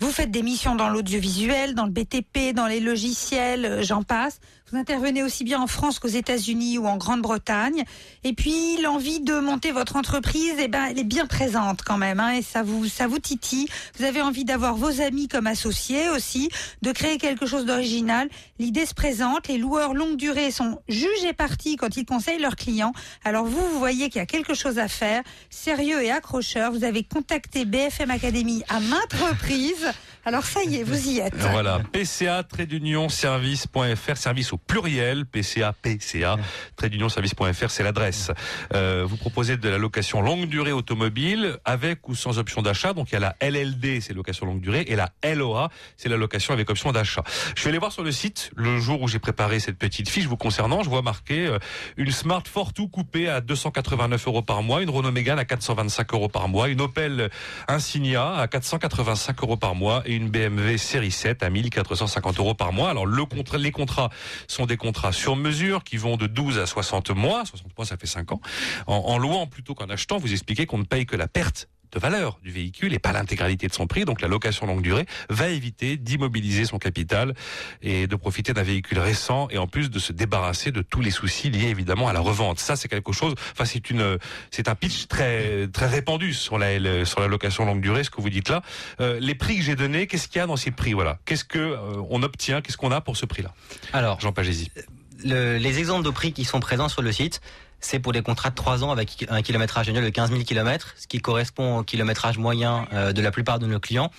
Vous 0.00 0.10
faites 0.10 0.30
des 0.30 0.42
missions 0.42 0.74
dans 0.74 0.90
l'audiovisuel, 0.90 1.74
dans 1.74 1.86
le 1.86 1.92
BTP, 1.92 2.52
dans 2.52 2.66
les 2.66 2.80
logiciels, 2.80 3.64
euh, 3.64 3.82
j'en 3.82 4.02
passe. 4.02 4.40
Vous 4.70 4.76
intervenez 4.76 5.22
aussi 5.22 5.44
bien 5.44 5.62
en 5.62 5.66
France 5.66 5.98
qu'aux 5.98 6.08
États-Unis 6.08 6.76
ou 6.76 6.86
en 6.86 6.98
Grande-Bretagne. 6.98 7.84
Et 8.22 8.34
puis 8.34 8.76
l'envie 8.82 9.20
de 9.20 9.38
monter 9.38 9.72
votre 9.72 9.96
entreprise, 9.96 10.56
eh 10.58 10.68
ben, 10.68 10.88
elle 10.90 10.98
est 10.98 11.04
bien 11.04 11.24
présente 11.26 11.80
quand 11.82 11.96
même, 11.96 12.20
hein, 12.20 12.32
et 12.32 12.42
ça 12.42 12.62
vous, 12.62 12.86
ça 12.86 13.06
vous 13.06 13.18
titille. 13.18 13.66
Vous 13.98 14.04
avez 14.04 14.20
envie 14.20 14.44
d'avoir 14.44 14.74
vos 14.74 15.00
amis 15.00 15.26
comme 15.26 15.46
associés 15.46 16.10
aussi, 16.10 16.50
de 16.82 16.92
créer 16.92 17.16
quelque 17.16 17.46
chose 17.46 17.64
d'original. 17.64 18.28
L'idée 18.58 18.84
se 18.84 18.92
présente. 18.92 19.48
Les 19.48 19.56
loueurs 19.56 19.94
longue 19.94 20.16
durée 20.16 20.50
sont 20.50 20.80
jugés 20.88 21.32
partis 21.32 21.76
quand 21.76 21.96
ils 21.96 22.04
conseillent 22.04 22.40
leurs 22.40 22.56
clients. 22.56 22.92
Alors 23.24 23.46
vous, 23.46 23.66
vous 23.70 23.78
voyez 23.78 24.10
qu'il 24.10 24.18
y 24.18 24.22
a 24.22 24.26
quelque 24.26 24.52
chose 24.52 24.78
à 24.78 24.88
faire, 24.88 25.22
sérieux 25.50 26.02
et 26.02 26.10
accrocheur. 26.10 26.72
Vous 26.72 26.84
avez 26.84 27.04
contacté 27.04 27.64
BFM 27.64 28.10
Academy 28.10 28.62
à 28.68 28.80
maintes 28.80 29.12
reprises. 29.12 29.86
Alors 30.24 30.44
ça 30.44 30.62
y 30.62 30.76
est, 30.76 30.82
vous 30.82 31.08
y 31.08 31.20
êtes. 31.20 31.34
Voilà, 31.36 31.80
PCA, 31.92 32.42
trait 32.42 32.66
d'union, 32.66 33.08
service.fr, 33.08 34.16
service 34.16 34.52
au 34.52 34.58
pluriel, 34.58 35.24
PCA, 35.24 35.72
PCA, 35.72 36.36
trait 36.76 36.90
d'union, 36.90 37.08
service.fr, 37.08 37.70
c'est 37.70 37.82
l'adresse. 37.82 38.30
Euh, 38.74 39.06
vous 39.08 39.16
proposez 39.16 39.56
de 39.56 39.68
la 39.70 39.78
location 39.78 40.20
longue 40.20 40.46
durée 40.46 40.72
automobile, 40.72 41.56
avec 41.64 42.08
ou 42.08 42.14
sans 42.14 42.38
option 42.38 42.60
d'achat. 42.60 42.92
Donc 42.92 43.10
il 43.10 43.14
y 43.14 43.16
a 43.16 43.20
la 43.20 43.36
LLD, 43.40 44.02
c'est 44.02 44.12
location 44.12 44.44
longue 44.44 44.60
durée, 44.60 44.84
et 44.88 44.96
la 44.96 45.10
LOA, 45.24 45.70
c'est 45.96 46.10
la 46.10 46.18
location 46.18 46.52
avec 46.52 46.68
option 46.68 46.92
d'achat. 46.92 47.22
Je 47.54 47.60
suis 47.60 47.70
allé 47.70 47.78
voir 47.78 47.92
sur 47.92 48.02
le 48.02 48.12
site, 48.12 48.50
le 48.54 48.78
jour 48.78 49.00
où 49.00 49.08
j'ai 49.08 49.20
préparé 49.20 49.60
cette 49.60 49.78
petite 49.78 50.10
fiche 50.10 50.26
vous 50.26 50.36
concernant, 50.36 50.82
je 50.82 50.90
vois 50.90 51.02
marqué 51.02 51.46
euh, 51.46 51.58
une 51.96 52.10
Smart 52.10 52.42
Fortwo 52.44 52.88
coupée 52.88 53.28
à 53.28 53.40
289 53.40 54.26
euros 54.26 54.42
par 54.42 54.62
mois, 54.62 54.82
une 54.82 54.90
Renault 54.90 55.10
Mégane 55.18 55.40
à 55.40 55.44
425 55.44 56.14
euros 56.14 56.28
par 56.28 56.46
mois, 56.46 56.68
une 56.68 56.80
Opel 56.80 57.28
Insignia 57.66 58.36
à 58.36 58.46
485 58.46 59.42
euros 59.42 59.56
par 59.56 59.74
mois 59.74 60.04
et 60.06 60.14
une 60.14 60.28
BMW 60.28 60.76
série 60.76 61.10
7 61.10 61.42
à 61.42 61.50
1450 61.50 62.38
euros 62.38 62.54
par 62.54 62.72
mois. 62.72 62.88
Alors 62.88 63.04
le 63.04 63.24
contrat, 63.24 63.58
les 63.58 63.72
contrats 63.72 64.10
sont 64.46 64.64
des 64.64 64.76
contrats 64.76 65.10
sur 65.10 65.34
mesure 65.34 65.82
qui 65.82 65.96
vont 65.96 66.16
de 66.16 66.28
12 66.28 66.60
à 66.60 66.66
60 66.66 67.10
mois. 67.10 67.44
60 67.44 67.76
mois, 67.76 67.84
ça 67.84 67.96
fait 67.96 68.06
5 68.06 68.30
ans. 68.30 68.40
En, 68.86 68.94
en 68.94 69.18
louant 69.18 69.48
plutôt 69.48 69.74
qu'en 69.74 69.88
achetant, 69.88 70.18
vous 70.18 70.30
expliquez 70.30 70.66
qu'on 70.66 70.78
ne 70.78 70.84
paye 70.84 71.04
que 71.04 71.16
la 71.16 71.26
perte 71.26 71.68
de 71.92 71.98
valeur 71.98 72.38
du 72.42 72.50
véhicule 72.50 72.92
et 72.94 72.98
pas 72.98 73.12
l'intégralité 73.12 73.66
de 73.68 73.72
son 73.72 73.86
prix. 73.86 74.04
Donc 74.04 74.20
la 74.20 74.28
location 74.28 74.66
longue 74.66 74.82
durée 74.82 75.06
va 75.28 75.48
éviter 75.48 75.96
d'immobiliser 75.96 76.64
son 76.64 76.78
capital 76.78 77.34
et 77.82 78.06
de 78.06 78.16
profiter 78.16 78.52
d'un 78.52 78.62
véhicule 78.62 78.98
récent 78.98 79.48
et 79.50 79.58
en 79.58 79.66
plus 79.66 79.90
de 79.90 79.98
se 79.98 80.12
débarrasser 80.12 80.70
de 80.72 80.82
tous 80.82 81.00
les 81.00 81.10
soucis 81.10 81.50
liés 81.50 81.68
évidemment 81.68 82.08
à 82.08 82.12
la 82.12 82.20
revente. 82.20 82.58
Ça 82.58 82.76
c'est 82.76 82.88
quelque 82.88 83.12
chose. 83.12 83.34
Enfin 83.52 83.64
c'est 83.64 83.90
une 83.90 84.18
c'est 84.50 84.68
un 84.68 84.74
pitch 84.74 85.06
très 85.08 85.68
très 85.68 85.86
répandu 85.86 86.34
sur 86.34 86.58
la 86.58 87.04
sur 87.04 87.20
la 87.20 87.26
location 87.28 87.64
longue 87.64 87.80
durée. 87.80 88.04
Ce 88.04 88.10
que 88.10 88.20
vous 88.20 88.30
dites 88.30 88.48
là. 88.48 88.62
Euh, 89.00 89.18
les 89.20 89.34
prix 89.34 89.56
que 89.56 89.62
j'ai 89.62 89.76
donnés, 89.76 90.06
qu'est-ce 90.06 90.28
qu'il 90.28 90.38
y 90.38 90.42
a 90.42 90.46
dans 90.46 90.56
ces 90.56 90.70
prix 90.70 90.92
Voilà? 90.92 91.18
Qu'est-ce 91.24 91.44
que 91.44 91.58
euh, 91.58 92.02
on 92.10 92.22
obtient? 92.22 92.60
Qu'est-ce 92.60 92.76
qu'on 92.76 92.90
a 92.92 93.00
pour 93.00 93.16
ce 93.16 93.26
prix-là? 93.26 93.54
Alors, 93.92 94.20
Jean 94.20 94.32
Pagési. 94.32 94.70
le- 95.24 95.56
les 95.58 95.78
exemples 95.78 96.04
de 96.04 96.10
prix 96.10 96.32
qui 96.32 96.44
sont 96.44 96.60
présents 96.60 96.88
sur 96.88 97.02
le 97.02 97.12
site, 97.12 97.40
c'est 97.80 97.98
pour 97.98 98.12
des 98.12 98.22
contrats 98.22 98.50
de 98.50 98.54
3 98.54 98.84
ans 98.84 98.90
avec 98.90 99.26
un 99.28 99.42
kilométrage 99.42 99.88
annuel 99.88 100.04
de 100.04 100.10
15 100.10 100.30
000 100.30 100.42
km, 100.42 100.94
ce 100.98 101.06
qui 101.06 101.20
correspond 101.20 101.78
au 101.78 101.82
kilométrage 101.82 102.38
moyen 102.38 102.86
euh, 102.92 103.12
de 103.12 103.22
la 103.22 103.30
plupart 103.30 103.58
de 103.58 103.66
nos 103.66 103.80
clients, 103.80 104.10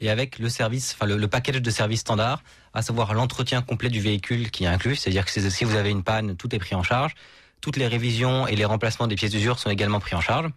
et 0.00 0.10
avec 0.10 0.38
le 0.38 0.48
service, 0.48 0.94
enfin 0.94 1.06
le, 1.06 1.28
package 1.28 1.60
de 1.60 1.70
services 1.70 2.00
standard, 2.00 2.42
à 2.74 2.82
savoir 2.82 3.14
l'entretien 3.14 3.62
complet 3.62 3.88
du 3.88 4.00
véhicule 4.00 4.50
qui 4.50 4.64
est 4.64 4.68
inclus, 4.68 4.96
c'est-à-dire 4.96 5.24
que 5.24 5.30
si 5.30 5.64
vous 5.64 5.74
avez 5.74 5.90
une 5.90 6.02
panne, 6.02 6.36
tout 6.36 6.54
est 6.54 6.58
pris 6.58 6.74
en 6.74 6.82
charge. 6.82 7.14
Toutes 7.60 7.76
les 7.76 7.88
révisions 7.88 8.46
et 8.46 8.54
les 8.54 8.64
remplacements 8.64 9.08
des 9.08 9.16
pièces 9.16 9.32
d'usure 9.32 9.58
sont 9.58 9.70
également 9.70 9.98
pris 9.98 10.14
en 10.14 10.20
charge. 10.20 10.48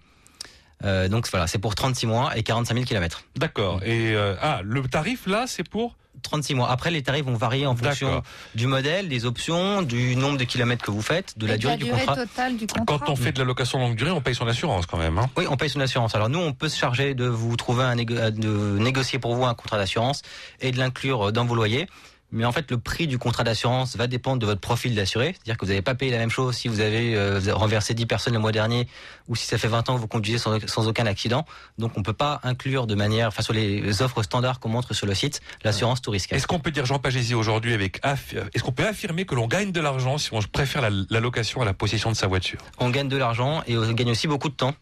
Euh, 0.84 1.08
donc 1.08 1.28
voilà, 1.30 1.48
c'est 1.48 1.58
pour 1.58 1.74
36 1.74 2.06
mois 2.06 2.38
et 2.38 2.44
45 2.44 2.74
000 2.76 2.86
km. 2.86 3.24
D'accord. 3.36 3.82
Et 3.84 4.14
euh, 4.16 4.36
ah 4.42 4.62
le 4.64 4.82
tarif 4.84 5.28
là 5.28 5.46
c'est 5.48 5.68
pour 5.68 5.96
36 6.24 6.54
mois. 6.56 6.70
Après, 6.70 6.92
les 6.92 7.02
tarifs 7.02 7.26
vont 7.26 7.34
varier 7.36 7.66
en 7.66 7.76
fonction 7.76 8.22
du 8.56 8.68
modèle, 8.68 9.10
des 9.10 9.26
options, 9.26 9.82
du 9.82 10.16
nombre 10.16 10.38
de 10.38 10.44
kilomètres 10.44 10.84
que 10.86 10.92
vous 10.92 11.02
faites, 11.02 11.38
de 11.38 11.48
la 11.48 11.56
Et 11.56 11.58
durée 11.58 11.78
du 11.78 11.86
contrat. 11.90 12.16
totale 12.16 12.58
du 12.58 12.68
contrat. 12.68 12.86
quand 12.86 13.10
on 13.10 13.16
fait 13.16 13.32
de 13.32 13.40
la 13.40 13.46
location 13.46 13.80
longue 13.80 13.96
durée, 13.96 14.12
on 14.12 14.22
paye 14.22 14.36
son 14.36 14.48
assurance 14.48 14.86
quand 14.86 14.98
même. 14.98 15.18
Hein 15.18 15.30
Oui, 15.38 15.46
on 15.50 15.58
paye 15.58 15.70
son 15.70 15.80
assurance. 15.80 16.14
Alors 16.16 16.30
nous, 16.30 16.40
on 16.40 16.54
peut 16.54 16.70
se 16.70 16.78
charger 16.78 17.14
de 17.16 17.26
vous 17.26 17.56
trouver 17.56 17.84
un 17.84 17.96
négo- 17.96 18.30
de 18.32 18.78
négocier 18.78 19.20
pour 19.20 19.36
vous 19.36 19.46
un 19.46 19.54
contrat 19.56 19.78
d'assurance 19.78 20.22
et 20.60 20.72
de 20.72 20.78
l'inclure 20.78 21.32
dans 21.32 21.46
vos 21.46 21.56
loyers. 21.56 21.88
Mais 22.34 22.46
en 22.46 22.52
fait, 22.54 22.72
le 22.72 22.78
prix 22.78 23.08
du 23.08 23.18
contrat 23.18 23.44
d'assurance 23.44 23.98
va 23.98 24.08
dépendre 24.08 24.40
de 24.40 24.46
votre 24.46 24.62
profil 24.62 24.96
d'assuré. 24.96 25.34
C'est-à-dire 25.34 25.58
que 25.58 25.66
vous 25.66 25.72
n'allez 25.72 25.82
pas 25.82 25.96
payer 25.96 26.12
la 26.12 26.18
même 26.18 26.30
chose 26.30 26.56
si 26.56 26.68
vous 26.70 26.80
avez, 26.80 27.16
euh, 27.16 27.40
renversé 27.52 27.94
10 27.94 28.06
personnes 28.06 28.34
le 28.34 28.40
mois 28.40 28.52
dernier 28.54 28.88
ou 29.28 29.36
si 29.36 29.46
ça 29.46 29.58
fait 29.58 29.68
20 29.68 29.90
ans 29.90 29.96
que 29.96 30.00
vous 30.00 30.08
conduisez 30.08 30.38
sans, 30.38 30.58
sans 30.68 30.88
aucun 30.88 31.06
accident. 31.06 31.46
Donc, 31.78 31.92
on 31.98 32.04
peut 32.04 32.14
pas 32.14 32.40
inclure 32.44 32.88
de 32.88 32.96
manière, 32.96 33.28
enfin, 33.28 33.42
sur 33.42 33.54
les 33.54 34.02
offres 34.02 34.24
standards 34.24 34.60
qu'on 34.62 34.70
montre 34.70 34.94
sur 34.94 35.06
le 35.08 35.14
site, 35.14 35.42
l'assurance 35.64 36.02
tout 36.02 36.12
risque. 36.12 36.32
Est-ce 36.32 36.48
qu'on 36.48 36.60
peut 36.60 36.72
dire 36.72 36.86
Jean 36.86 37.00
Pagési 37.00 37.36
aujourd'hui 37.36 37.74
avec 37.74 38.02
aff- 38.04 38.36
est-ce 38.54 38.64
qu'on 38.64 38.72
peut 38.72 38.88
affirmer 38.88 39.26
que 39.26 39.36
l'on 39.36 39.48
gagne 39.48 39.72
de 39.74 39.82
l'argent 39.82 40.18
si 40.18 40.34
on 40.34 40.40
préfère 40.42 40.82
la, 40.82 40.90
la 41.10 41.20
location 41.20 41.62
à 41.62 41.66
la 41.66 41.74
possession 41.74 42.12
de 42.12 42.16
sa 42.16 42.28
voiture? 42.28 42.60
On 42.80 42.90
gagne 42.90 43.10
de 43.10 43.18
l'argent 43.18 43.62
et 43.68 43.78
on 43.78 43.92
gagne 43.92 44.12
aussi 44.12 44.28
beaucoup 44.28 44.48
de 44.50 44.56
temps. 44.56 44.74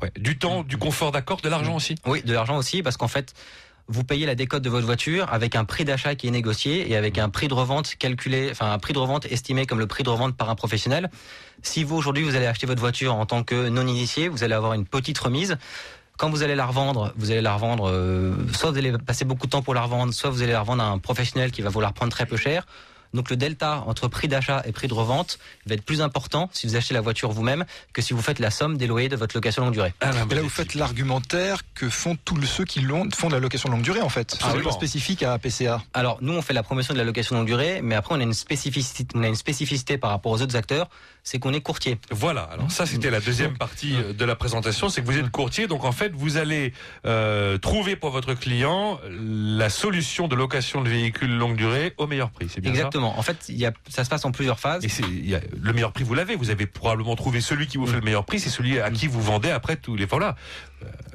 ouais. 0.00 0.12
Du 0.16 0.38
temps, 0.38 0.62
du 0.62 0.76
confort 0.76 1.10
d'accord, 1.10 1.40
de 1.40 1.48
l'argent 1.48 1.74
aussi? 1.74 1.96
Oui, 2.06 2.22
de 2.22 2.32
l'argent 2.32 2.56
aussi, 2.56 2.82
parce 2.82 2.96
qu'en 2.96 3.08
fait, 3.08 3.34
vous 3.88 4.04
payez 4.04 4.26
la 4.26 4.34
décote 4.34 4.62
de 4.62 4.70
votre 4.70 4.86
voiture 4.86 5.32
avec 5.32 5.56
un 5.56 5.64
prix 5.64 5.84
d'achat 5.84 6.14
qui 6.14 6.28
est 6.28 6.30
négocié 6.30 6.90
et 6.90 6.96
avec 6.96 7.18
un 7.18 7.28
prix 7.28 7.48
de 7.48 7.54
revente 7.54 7.96
calculé, 7.96 8.48
enfin 8.50 8.72
un 8.72 8.78
prix 8.78 8.94
de 8.94 8.98
revente 8.98 9.26
estimé 9.26 9.66
comme 9.66 9.78
le 9.78 9.86
prix 9.86 10.02
de 10.02 10.08
revente 10.08 10.36
par 10.36 10.48
un 10.48 10.54
professionnel. 10.54 11.10
Si 11.62 11.84
vous 11.84 11.96
aujourd'hui 11.96 12.22
vous 12.22 12.34
allez 12.34 12.46
acheter 12.46 12.66
votre 12.66 12.80
voiture 12.80 13.14
en 13.14 13.26
tant 13.26 13.42
que 13.42 13.68
non 13.68 13.86
initié, 13.86 14.28
vous 14.28 14.42
allez 14.42 14.54
avoir 14.54 14.72
une 14.72 14.86
petite 14.86 15.18
remise. 15.18 15.58
Quand 16.16 16.30
vous 16.30 16.42
allez 16.42 16.54
la 16.54 16.66
revendre, 16.66 17.12
vous 17.16 17.30
allez 17.30 17.42
la 17.42 17.54
revendre, 17.54 17.90
euh, 17.90 18.34
soit 18.52 18.70
vous 18.70 18.78
allez 18.78 18.92
passer 18.92 19.24
beaucoup 19.24 19.46
de 19.46 19.50
temps 19.50 19.62
pour 19.62 19.74
la 19.74 19.82
revendre, 19.82 20.14
soit 20.14 20.30
vous 20.30 20.42
allez 20.42 20.52
la 20.52 20.60
revendre 20.60 20.82
à 20.82 20.86
un 20.86 20.98
professionnel 20.98 21.50
qui 21.50 21.60
va 21.60 21.70
vous 21.70 21.80
la 21.80 21.88
reprendre 21.88 22.12
très 22.12 22.24
peu 22.24 22.36
cher. 22.36 22.66
Donc 23.14 23.30
le 23.30 23.36
delta 23.36 23.84
entre 23.86 24.08
prix 24.08 24.28
d'achat 24.28 24.62
et 24.66 24.72
prix 24.72 24.88
de 24.88 24.94
revente 24.94 25.38
va 25.66 25.74
être 25.74 25.84
plus 25.84 26.02
important 26.02 26.50
si 26.52 26.66
vous 26.66 26.76
achetez 26.76 26.92
la 26.92 27.00
voiture 27.00 27.30
vous-même 27.30 27.64
que 27.92 28.02
si 28.02 28.12
vous 28.12 28.20
faites 28.20 28.40
la 28.40 28.50
somme 28.50 28.76
des 28.76 28.86
loyers 28.86 29.08
de 29.08 29.16
votre 29.16 29.36
location 29.36 29.64
longue 29.64 29.72
durée. 29.72 29.94
Alain 30.00 30.26
Et 30.30 30.34
là, 30.34 30.42
vous 30.42 30.48
faites 30.48 30.74
l'argumentaire 30.74 31.62
que 31.74 31.88
font 31.88 32.16
tous 32.24 32.42
ceux 32.42 32.64
qui 32.64 32.80
l'ont, 32.80 33.08
font 33.14 33.28
de 33.28 33.34
la 33.34 33.40
location 33.40 33.70
longue 33.70 33.82
durée, 33.82 34.02
en 34.02 34.08
fait. 34.08 34.32
C'est 34.32 34.44
Absolument. 34.44 34.70
pas 34.70 34.76
spécifique 34.76 35.22
à 35.22 35.38
PCA. 35.38 35.82
Alors 35.94 36.18
nous 36.20 36.32
on 36.32 36.42
fait 36.42 36.52
la 36.52 36.62
promotion 36.62 36.92
de 36.92 36.98
la 36.98 37.04
location 37.04 37.36
longue 37.36 37.46
durée, 37.46 37.80
mais 37.82 37.94
après 37.94 38.14
on 38.14 38.20
a 38.20 38.22
une 38.22 38.34
spécificité, 38.34 39.06
on 39.14 39.22
a 39.22 39.28
une 39.28 39.34
spécificité 39.36 39.96
par 39.96 40.10
rapport 40.10 40.32
aux 40.32 40.42
autres 40.42 40.56
acteurs, 40.56 40.88
c'est 41.24 41.38
qu'on 41.38 41.52
est 41.54 41.60
courtier. 41.62 41.98
Voilà, 42.10 42.42
alors 42.42 42.70
ça 42.70 42.84
c'était 42.86 43.10
la 43.10 43.20
deuxième 43.20 43.56
partie 43.56 43.94
euh, 43.96 44.12
de 44.12 44.24
la 44.24 44.36
présentation, 44.36 44.88
c'est 44.90 45.00
que 45.00 45.06
vous 45.06 45.16
êtes 45.18 45.30
courtier, 45.30 45.66
donc 45.66 45.84
en 45.84 45.90
fait 45.92 46.12
vous 46.14 46.36
allez 46.36 46.72
euh, 47.06 47.56
trouver 47.58 47.96
pour 47.96 48.10
votre 48.10 48.34
client 48.34 49.00
la 49.10 49.70
solution 49.70 50.28
de 50.28 50.36
location 50.36 50.82
de 50.82 50.88
véhicules 50.90 51.34
longue 51.34 51.56
durée 51.56 51.94
au 51.96 52.06
meilleur 52.06 52.30
prix, 52.30 52.48
c'est 52.48 52.60
bien 52.60 52.70
Exactement. 52.70 53.18
En 53.18 53.22
fait, 53.22 53.48
y 53.48 53.64
a, 53.64 53.72
ça 53.88 54.04
se 54.04 54.10
passe 54.10 54.24
en 54.24 54.32
plusieurs 54.32 54.60
phases. 54.60 54.84
Et 54.84 54.90
y 55.26 55.34
a- 55.34 55.40
le 55.60 55.72
meilleur 55.72 55.92
prix, 55.92 56.04
vous 56.04 56.14
l'avez. 56.14 56.36
Vous 56.36 56.50
avez 56.50 56.66
probablement 56.66 57.16
trouvé 57.16 57.40
celui 57.40 57.66
qui 57.66 57.78
vous 57.78 57.86
fait 57.86 57.96
le 57.96 58.02
meilleur 58.02 58.24
prix, 58.26 58.38
c'est 58.38 58.50
celui 58.50 58.78
à 58.78 58.90
qui 58.90 59.06
vous 59.06 59.22
vendez 59.22 59.50
après 59.50 59.76
tous 59.76 59.96
les. 59.96 60.04
Voilà. 60.04 60.36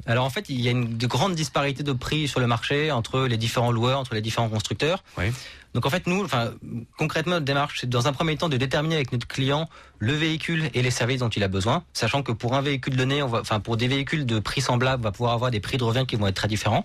Alors 0.06 0.24
en 0.24 0.30
fait, 0.30 0.48
il 0.48 0.60
y 0.60 0.66
a 0.66 0.72
une 0.72 0.96
de 0.98 1.06
grande 1.06 1.34
disparité 1.34 1.84
de 1.84 1.92
prix 1.92 2.26
sur 2.26 2.40
le 2.40 2.48
marché 2.48 2.90
entre 2.90 3.26
les 3.26 3.36
différents 3.36 3.70
loueurs, 3.70 4.00
entre 4.00 4.14
les 4.14 4.22
différents 4.22 4.48
constructeurs. 4.48 5.04
Oui. 5.16 5.26
Donc 5.74 5.86
en 5.86 5.90
fait, 5.90 6.06
nous, 6.06 6.24
enfin, 6.24 6.50
concrètement, 6.98 7.34
notre 7.34 7.44
démarche, 7.44 7.78
c'est 7.80 7.88
dans 7.88 8.08
un 8.08 8.12
premier 8.12 8.36
temps 8.36 8.48
de 8.48 8.56
déterminer 8.56 8.96
avec 8.96 9.12
notre 9.12 9.26
client 9.28 9.68
le 10.00 10.12
véhicule 10.14 10.70
et 10.74 10.80
les 10.82 10.90
services 10.90 11.20
dont 11.20 11.28
il 11.28 11.42
a 11.44 11.48
besoin, 11.48 11.84
sachant 11.92 12.22
que 12.22 12.32
pour 12.32 12.54
un 12.54 12.62
véhicule 12.62 12.96
donné, 12.96 13.22
on 13.22 13.28
va, 13.28 13.40
enfin, 13.40 13.60
pour 13.60 13.76
des 13.76 13.86
véhicules 13.86 14.24
de 14.26 14.38
prix 14.38 14.62
semblables, 14.62 15.00
on 15.02 15.04
va 15.04 15.12
pouvoir 15.12 15.32
avoir 15.34 15.50
des 15.50 15.60
prix 15.60 15.76
de 15.76 15.84
revient 15.84 16.06
qui 16.08 16.16
vont 16.16 16.26
être 16.26 16.34
très 16.36 16.48
différents. 16.48 16.84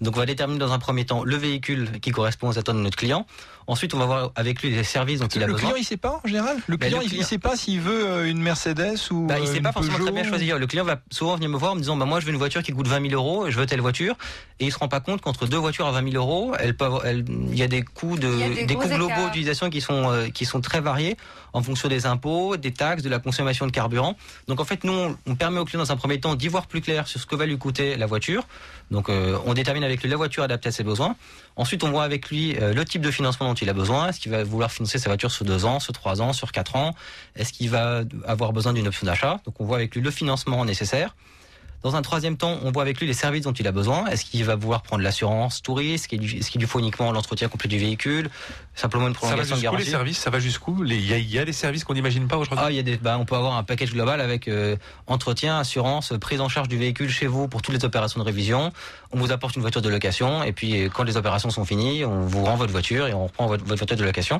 Donc 0.00 0.16
on 0.16 0.18
va 0.18 0.26
déterminer 0.26 0.58
dans 0.58 0.72
un 0.72 0.78
premier 0.78 1.04
temps 1.04 1.22
le 1.24 1.36
véhicule 1.36 1.88
qui 2.00 2.10
correspond 2.10 2.48
aux 2.48 2.58
attentes 2.58 2.76
de 2.76 2.80
notre 2.82 2.96
client. 2.96 3.26
Ensuite, 3.66 3.94
on 3.94 3.98
va 3.98 4.06
voir 4.06 4.32
avec 4.34 4.62
lui 4.62 4.70
les 4.70 4.82
services 4.84 5.20
dont 5.20 5.28
il 5.28 5.42
a 5.42 5.46
le 5.46 5.52
besoin. 5.52 5.70
client, 5.70 5.80
il 5.80 5.84
sait 5.84 5.96
pas 5.96 6.20
en 6.24 6.26
général? 6.28 6.56
Le 6.66 6.76
Ben, 6.76 6.86
client, 6.88 7.00
le 7.00 7.14
il- 7.14 7.24
sait 7.24 7.38
pas 7.38 7.56
s'il 7.56 7.80
veut 7.80 8.06
euh, 8.08 8.28
une 8.30 8.42
Mercedes 8.42 8.96
ou 9.10 9.26
Bah, 9.26 9.38
il 9.38 9.42
euh, 9.44 9.46
sait 9.46 9.56
une 9.58 9.62
pas 9.62 9.72
forcément 9.72 9.94
Peugeot. 9.96 10.10
très 10.10 10.20
bien 10.22 10.28
choisir. 10.28 10.58
Le 10.58 10.66
client 10.66 10.84
va 10.84 11.00
souvent 11.10 11.34
venir 11.36 11.48
me 11.50 11.56
voir 11.58 11.72
en 11.72 11.74
me 11.76 11.80
disant 11.80 11.96
bah 11.96 12.04
moi 12.06 12.18
je 12.20 12.26
veux 12.26 12.32
une 12.32 12.38
voiture 12.38 12.62
qui 12.62 12.72
coûte 12.72 12.88
20 12.88 13.08
000 13.08 13.14
euros, 13.14 13.50
je 13.50 13.58
veux 13.58 13.64
telle 13.66 13.80
voiture, 13.80 14.16
et 14.58 14.66
il 14.66 14.72
se 14.72 14.78
rend 14.78 14.88
pas 14.88 15.00
compte 15.00 15.20
qu'entre 15.22 15.46
deux 15.46 15.56
voitures 15.58 15.86
à 15.86 15.92
20 15.92 16.10
000 16.12 16.22
euros, 16.22 16.54
il 16.62 17.58
y 17.58 17.62
a 17.62 17.68
des 17.68 17.82
coûts 17.82 18.16
de, 18.18 18.23
Des 18.66 18.74
coûts 18.74 18.88
globaux 18.88 19.26
d'utilisation 19.26 19.70
qui 19.70 19.80
sont 19.80 20.10
euh, 20.10 20.28
qui 20.28 20.44
sont 20.44 20.60
très 20.60 20.80
variés 20.80 21.16
en 21.52 21.62
fonction 21.62 21.88
des 21.88 22.06
impôts, 22.06 22.56
des 22.56 22.72
taxes, 22.72 23.02
de 23.02 23.08
la 23.08 23.18
consommation 23.18 23.66
de 23.66 23.72
carburant. 23.72 24.16
Donc 24.48 24.60
en 24.60 24.64
fait, 24.64 24.84
nous, 24.84 24.92
on, 24.92 25.16
on 25.26 25.34
permet 25.36 25.60
au 25.60 25.64
client 25.64 25.82
dans 25.82 25.92
un 25.92 25.96
premier 25.96 26.18
temps 26.18 26.34
d'y 26.34 26.48
voir 26.48 26.66
plus 26.66 26.80
clair 26.80 27.06
sur 27.06 27.20
ce 27.20 27.26
que 27.26 27.36
va 27.36 27.46
lui 27.46 27.58
coûter 27.58 27.96
la 27.96 28.06
voiture. 28.06 28.46
Donc 28.90 29.08
euh, 29.08 29.38
on 29.46 29.54
détermine 29.54 29.84
avec 29.84 30.02
lui 30.02 30.08
la 30.08 30.16
voiture 30.16 30.42
adaptée 30.42 30.68
à 30.68 30.72
ses 30.72 30.84
besoins. 30.84 31.16
Ensuite, 31.56 31.84
on 31.84 31.90
voit 31.90 32.04
avec 32.04 32.28
lui 32.30 32.56
euh, 32.56 32.74
le 32.74 32.84
type 32.84 33.02
de 33.02 33.10
financement 33.10 33.48
dont 33.48 33.54
il 33.54 33.68
a 33.68 33.72
besoin. 33.72 34.08
Est-ce 34.08 34.20
qu'il 34.20 34.32
va 34.32 34.42
vouloir 34.44 34.70
financer 34.70 34.98
sa 34.98 35.08
voiture 35.08 35.30
sur 35.30 35.44
deux 35.44 35.64
ans, 35.64 35.80
sur 35.80 35.92
trois 35.92 36.20
ans, 36.20 36.32
sur 36.32 36.50
quatre 36.52 36.76
ans? 36.76 36.94
Est-ce 37.36 37.52
qu'il 37.52 37.70
va 37.70 38.02
avoir 38.26 38.52
besoin 38.52 38.72
d'une 38.72 38.88
option 38.88 39.06
d'achat? 39.06 39.40
Donc 39.44 39.54
on 39.60 39.64
voit 39.64 39.76
avec 39.76 39.94
lui 39.94 40.02
le 40.02 40.10
financement 40.10 40.64
nécessaire. 40.64 41.14
Dans 41.84 41.96
un 41.96 42.02
troisième 42.02 42.38
temps, 42.38 42.58
on 42.64 42.72
voit 42.72 42.82
avec 42.82 42.98
lui 42.98 43.06
les 43.06 43.12
services 43.12 43.42
dont 43.42 43.52
il 43.52 43.66
a 43.68 43.72
besoin. 43.72 44.06
Est-ce 44.06 44.24
qu'il 44.24 44.42
va 44.42 44.56
vouloir 44.56 44.80
prendre 44.80 45.02
l'assurance 45.02 45.60
touriste? 45.60 46.04
Est-ce 46.04 46.08
qu'il 46.08 46.38
est-ce 46.38 46.50
qu'il 46.50 46.62
lui 46.62 46.66
faut 46.66 46.78
uniquement 46.78 47.12
l'entretien 47.12 47.48
complet 47.48 47.68
du 47.68 47.78
véhicule? 47.78 48.30
Simplement 48.74 49.06
une 49.06 49.12
prolongation 49.12 49.54
de 49.54 49.60
jusqu'où 49.60 49.76
les 49.76 49.84
garantie? 49.84 49.90
services? 49.90 50.18
Ça 50.18 50.30
va 50.30 50.40
jusqu'où? 50.40 50.82
Il 50.82 50.94
y, 50.94 51.34
y 51.34 51.38
a 51.38 51.44
des 51.44 51.52
services 51.52 51.84
qu'on 51.84 51.92
n'imagine 51.92 52.26
pas 52.26 52.38
aujourd'hui? 52.38 52.64
Ah, 52.66 52.70
il 52.70 52.76
y 52.76 52.78
a 52.78 52.82
des, 52.82 52.96
bah, 52.96 53.18
on 53.20 53.26
peut 53.26 53.36
avoir 53.36 53.56
un 53.58 53.64
package 53.64 53.92
global 53.92 54.22
avec 54.22 54.48
euh, 54.48 54.76
entretien, 55.06 55.58
assurance, 55.58 56.14
prise 56.18 56.40
en 56.40 56.48
charge 56.48 56.68
du 56.68 56.78
véhicule 56.78 57.10
chez 57.10 57.26
vous 57.26 57.48
pour 57.48 57.60
toutes 57.60 57.74
les 57.74 57.84
opérations 57.84 58.18
de 58.18 58.24
révision. 58.24 58.72
On 59.12 59.18
vous 59.18 59.30
apporte 59.30 59.54
une 59.54 59.62
voiture 59.62 59.82
de 59.82 59.90
location 59.90 60.42
et 60.42 60.52
puis 60.52 60.80
euh, 60.80 60.88
quand 60.88 61.04
les 61.04 61.18
opérations 61.18 61.50
sont 61.50 61.66
finies, 61.66 62.06
on 62.06 62.22
vous 62.22 62.44
rend 62.44 62.56
votre 62.56 62.72
voiture 62.72 63.08
et 63.08 63.12
on 63.12 63.24
reprend 63.24 63.46
votre, 63.46 63.64
votre 63.64 63.78
voiture 63.78 63.98
de 63.98 64.04
location. 64.04 64.38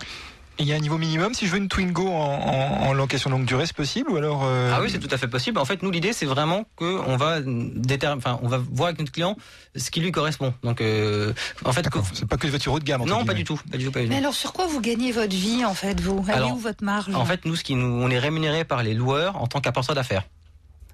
Il 0.58 0.66
y 0.66 0.72
a 0.72 0.76
un 0.76 0.80
niveau 0.80 0.98
minimum. 0.98 1.34
Si 1.34 1.46
je 1.46 1.52
veux 1.52 1.58
une 1.58 1.68
Twingo 1.68 2.06
en, 2.06 2.12
en, 2.12 2.86
en 2.86 2.92
location 2.92 3.28
longue 3.28 3.44
durée, 3.44 3.66
c'est 3.66 3.74
possible 3.74 4.10
ou 4.10 4.16
alors 4.16 4.42
euh, 4.44 4.70
Ah 4.72 4.80
oui, 4.82 4.88
c'est 4.90 5.00
tout 5.00 5.08
à 5.10 5.18
fait 5.18 5.26
possible. 5.26 5.58
En 5.58 5.64
fait, 5.64 5.82
nous, 5.82 5.90
l'idée, 5.90 6.12
c'est 6.12 6.26
vraiment 6.26 6.64
que 6.76 7.00
on 7.06 7.16
va 7.16 7.40
déterminer, 7.40 8.18
enfin, 8.24 8.38
on 8.42 8.48
va 8.48 8.58
voir 8.58 8.88
avec 8.88 9.00
notre 9.00 9.10
client 9.10 9.36
ce 9.74 9.90
qui 9.90 10.00
lui 10.00 10.12
correspond. 10.12 10.54
Donc, 10.62 10.80
euh, 10.80 11.32
en 11.64 11.72
fait, 11.72 11.86
c'est 12.12 12.28
pas 12.28 12.36
que 12.36 12.44
les 12.44 12.50
voitures 12.50 12.72
haut 12.72 12.78
de 12.78 12.84
gamme. 12.84 13.04
non, 13.04 13.24
pas 13.24 13.34
du 13.34 13.42
tout, 13.42 13.60
pas 13.70 13.78
du 13.78 13.86
tout, 13.86 13.90
pas 13.90 13.98
du 14.00 14.06
tout. 14.06 14.10
Mais 14.12 14.18
alors, 14.18 14.34
sur 14.34 14.52
quoi 14.52 14.66
vous 14.66 14.80
gagnez 14.80 15.10
votre 15.10 15.34
vie, 15.34 15.64
en 15.64 15.74
fait, 15.74 16.00
vous? 16.00 16.24
Elle 16.28 16.34
est 16.34 16.36
Alors, 16.36 16.52
où 16.52 16.56
votre 16.58 16.84
marge? 16.84 17.12
En 17.14 17.24
fait, 17.24 17.44
nous, 17.46 17.56
ce 17.56 17.64
qui 17.64 17.74
nous, 17.74 17.86
on 17.86 18.08
est 18.10 18.18
rémunéré 18.20 18.64
par 18.64 18.82
les 18.84 18.94
loueurs 18.94 19.36
en 19.42 19.48
tant 19.48 19.60
qu'apporteur 19.60 19.96
d'affaires. 19.96 20.22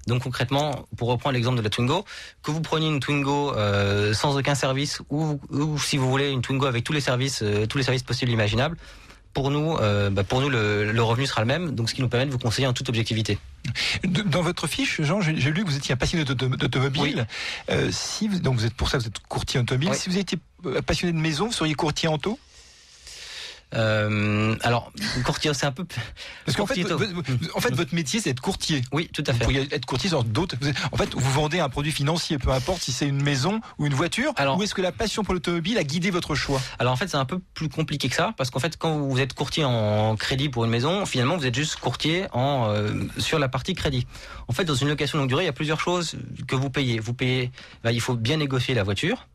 Donc 0.07 0.23
concrètement, 0.23 0.87
pour 0.97 1.09
reprendre 1.09 1.35
l'exemple 1.35 1.59
de 1.59 1.63
la 1.63 1.69
Twingo, 1.69 2.07
que 2.43 2.51
vous 2.51 2.63
preniez 2.63 2.89
une 2.89 3.01
Twingo 3.01 3.55
euh, 3.55 4.15
sans 4.15 4.37
aucun 4.39 4.55
service 4.55 5.03
ou, 5.11 5.39
ou 5.51 5.79
si 5.79 5.99
vous 5.99 6.09
voulez 6.11 6.31
une 6.31 6.41
Twingo 6.41 6.65
avec 6.65 6.85
tous 6.85 6.95
les 6.95 7.03
services, 7.03 7.41
euh, 7.43 7.67
tous 7.67 7.77
les 7.77 7.85
services 7.85 8.03
possibles 8.03 8.33
imaginables, 8.33 8.79
pour 9.33 9.51
nous, 9.51 9.77
euh, 9.79 10.11
bah, 10.11 10.25
pour 10.25 10.41
nous 10.41 10.49
le, 10.49 10.91
le 10.93 11.03
revenu 11.03 11.27
sera 11.27 11.41
le 11.41 11.47
même. 11.47 11.71
Donc 11.75 11.89
ce 11.89 11.95
qui 11.95 12.03
nous 12.03 12.09
permet 12.09 12.27
de 12.27 12.31
vous 12.33 12.39
conseiller 12.39 12.67
en 12.67 12.73
toute 12.73 12.89
objectivité. 12.89 13.39
Dans 14.05 14.43
votre 14.43 14.67
fiche, 14.67 15.01
Jean, 15.03 15.21
j'ai 15.21 15.35
lu 15.51 15.65
que 15.65 15.69
vous 15.71 15.77
étiez 15.77 15.93
un 15.93 15.97
passionné 15.97 16.25
d'auto- 16.25 16.49
d'automobile. 16.49 17.27
Euh, 17.71 17.91
si 17.93 18.27
vous, 18.29 18.41
donc 18.41 18.57
vous 18.57 18.65
êtes 18.67 18.75
pour 18.75 18.89
ça, 18.89 18.99
vous 18.99 19.07
êtes 19.07 19.19
courtier 19.29 19.61
automobile. 19.61 19.91
Oui. 19.93 19.97
Si 19.97 20.09
vous 20.09 20.19
étiez 20.19 20.39
euh, 20.67 20.81
passionné 20.83 21.13
de 21.13 21.19
maison, 21.19 21.47
vous 21.47 21.53
seriez 21.53 21.75
courtier 21.75 22.09
en 22.09 22.19
taux? 22.19 22.39
Euh, 23.75 24.57
alors 24.63 24.93
courtier, 25.25 25.53
c'est 25.55 25.67
un 25.67 25.73
peu. 25.73 25.85
Parce 26.45 26.57
qu'en 26.57 26.67
fait, 26.67 26.83
vo- 26.83 27.23
en 27.55 27.61
fait, 27.61 27.73
votre 27.75 27.95
métier, 27.95 28.21
c'est 28.21 28.31
être 28.31 28.41
courtier. 28.41 28.83
Oui, 28.93 29.09
tout 29.13 29.23
à 29.27 29.33
Vous 29.33 29.39
fait. 29.39 29.45
pourriez 29.45 29.69
être 29.75 29.87
courtier 29.87 30.11
dans 30.11 30.23
d'autres. 30.23 30.57
vous 30.61 30.71
En 30.93 30.97
fait, 30.97 31.15
vous 31.15 31.31
vendez 31.33 31.61
un 31.61 31.69
produit 31.69 31.93
financier, 31.93 32.39
peu 32.39 32.51
importe 32.51 32.83
si 32.83 32.93
c'est 32.93 33.07
une 33.07 33.23
maison 33.23 33.61
ou 33.79 33.87
une 33.87 33.95
voiture. 33.95 34.33
Alors- 34.37 34.59
ou 34.59 34.63
est-ce 34.63 34.75
que 34.75 34.83
la 34.83 34.93
passion 34.93 35.23
pour 35.23 35.35
l'automobile 35.35 35.79
a 35.79 35.85
guidé 35.85 36.11
votre 36.11 36.35
choix 36.35 36.61
Alors 36.79 36.93
en 36.93 36.97
fait, 36.97 37.09
c'est 37.09 37.17
un 37.17 37.25
peu 37.25 37.39
plus 37.55 37.69
compliqué 37.69 38.09
que 38.09 38.15
ça, 38.17 38.35
parce 38.37 38.51
qu'en 38.51 38.61
fait, 38.61 38.77
quand 38.77 38.99
vous 38.99 39.19
êtes 39.21 39.35
courtier 39.35 39.65
en 39.65 40.17
crédit 40.17 40.49
pour 40.49 40.65
une 40.65 40.71
maison, 40.71 41.07
finalement, 41.07 41.37
vous 41.37 41.47
êtes 41.47 41.55
juste 41.55 41.77
courtier 41.77 42.27
en 42.33 42.67
euh, 42.69 42.91
sur 43.19 43.39
la 43.39 43.49
partie 43.49 43.75
crédit. 43.75 44.07
En 44.49 44.53
fait, 44.53 44.65
dans 44.65 44.75
une 44.75 44.89
location 44.89 45.19
longue 45.19 45.29
durée, 45.29 45.45
il 45.45 45.47
y 45.47 45.51
a 45.51 45.53
plusieurs 45.53 45.81
choses 45.81 46.17
que 46.49 46.57
vous 46.57 46.71
payez. 46.71 46.99
Vous 46.99 47.15
payez, 47.15 47.51
bah, 47.85 47.93
il 47.93 48.01
faut 48.01 48.17
bien 48.17 48.37
négocier 48.37 48.75
la 48.75 48.83
voiture. 48.83 49.29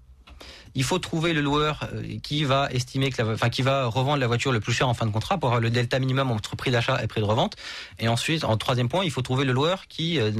Il 0.75 0.83
faut 0.83 0.99
trouver 0.99 1.33
le 1.33 1.41
loueur 1.41 1.79
euh, 1.93 2.03
qui 2.21 2.43
va 2.43 2.67
estimer 2.71 3.09
que 3.09 3.17
la, 3.17 3.23
vo- 3.23 3.33
enfin 3.33 3.49
qui 3.49 3.61
va 3.61 3.85
revendre 3.87 4.17
la 4.17 4.27
voiture 4.27 4.51
le 4.51 4.59
plus 4.59 4.73
cher 4.73 4.87
en 4.89 4.93
fin 4.93 5.05
de 5.05 5.11
contrat 5.11 5.37
pour 5.37 5.49
avoir 5.49 5.61
le 5.61 5.69
delta 5.69 5.99
minimum 5.99 6.31
entre 6.31 6.55
prix 6.55 6.69
d'achat 6.71 7.01
et 7.03 7.07
prix 7.07 7.21
de 7.21 7.25
revente. 7.25 7.55
Et 7.99 8.07
ensuite, 8.07 8.43
en 8.43 8.57
troisième 8.57 8.89
point, 8.89 9.03
il 9.05 9.11
faut 9.11 9.21
trouver 9.21 9.45
le 9.45 9.53
loueur 9.53 9.87
qui 9.87 10.19
euh, 10.19 10.31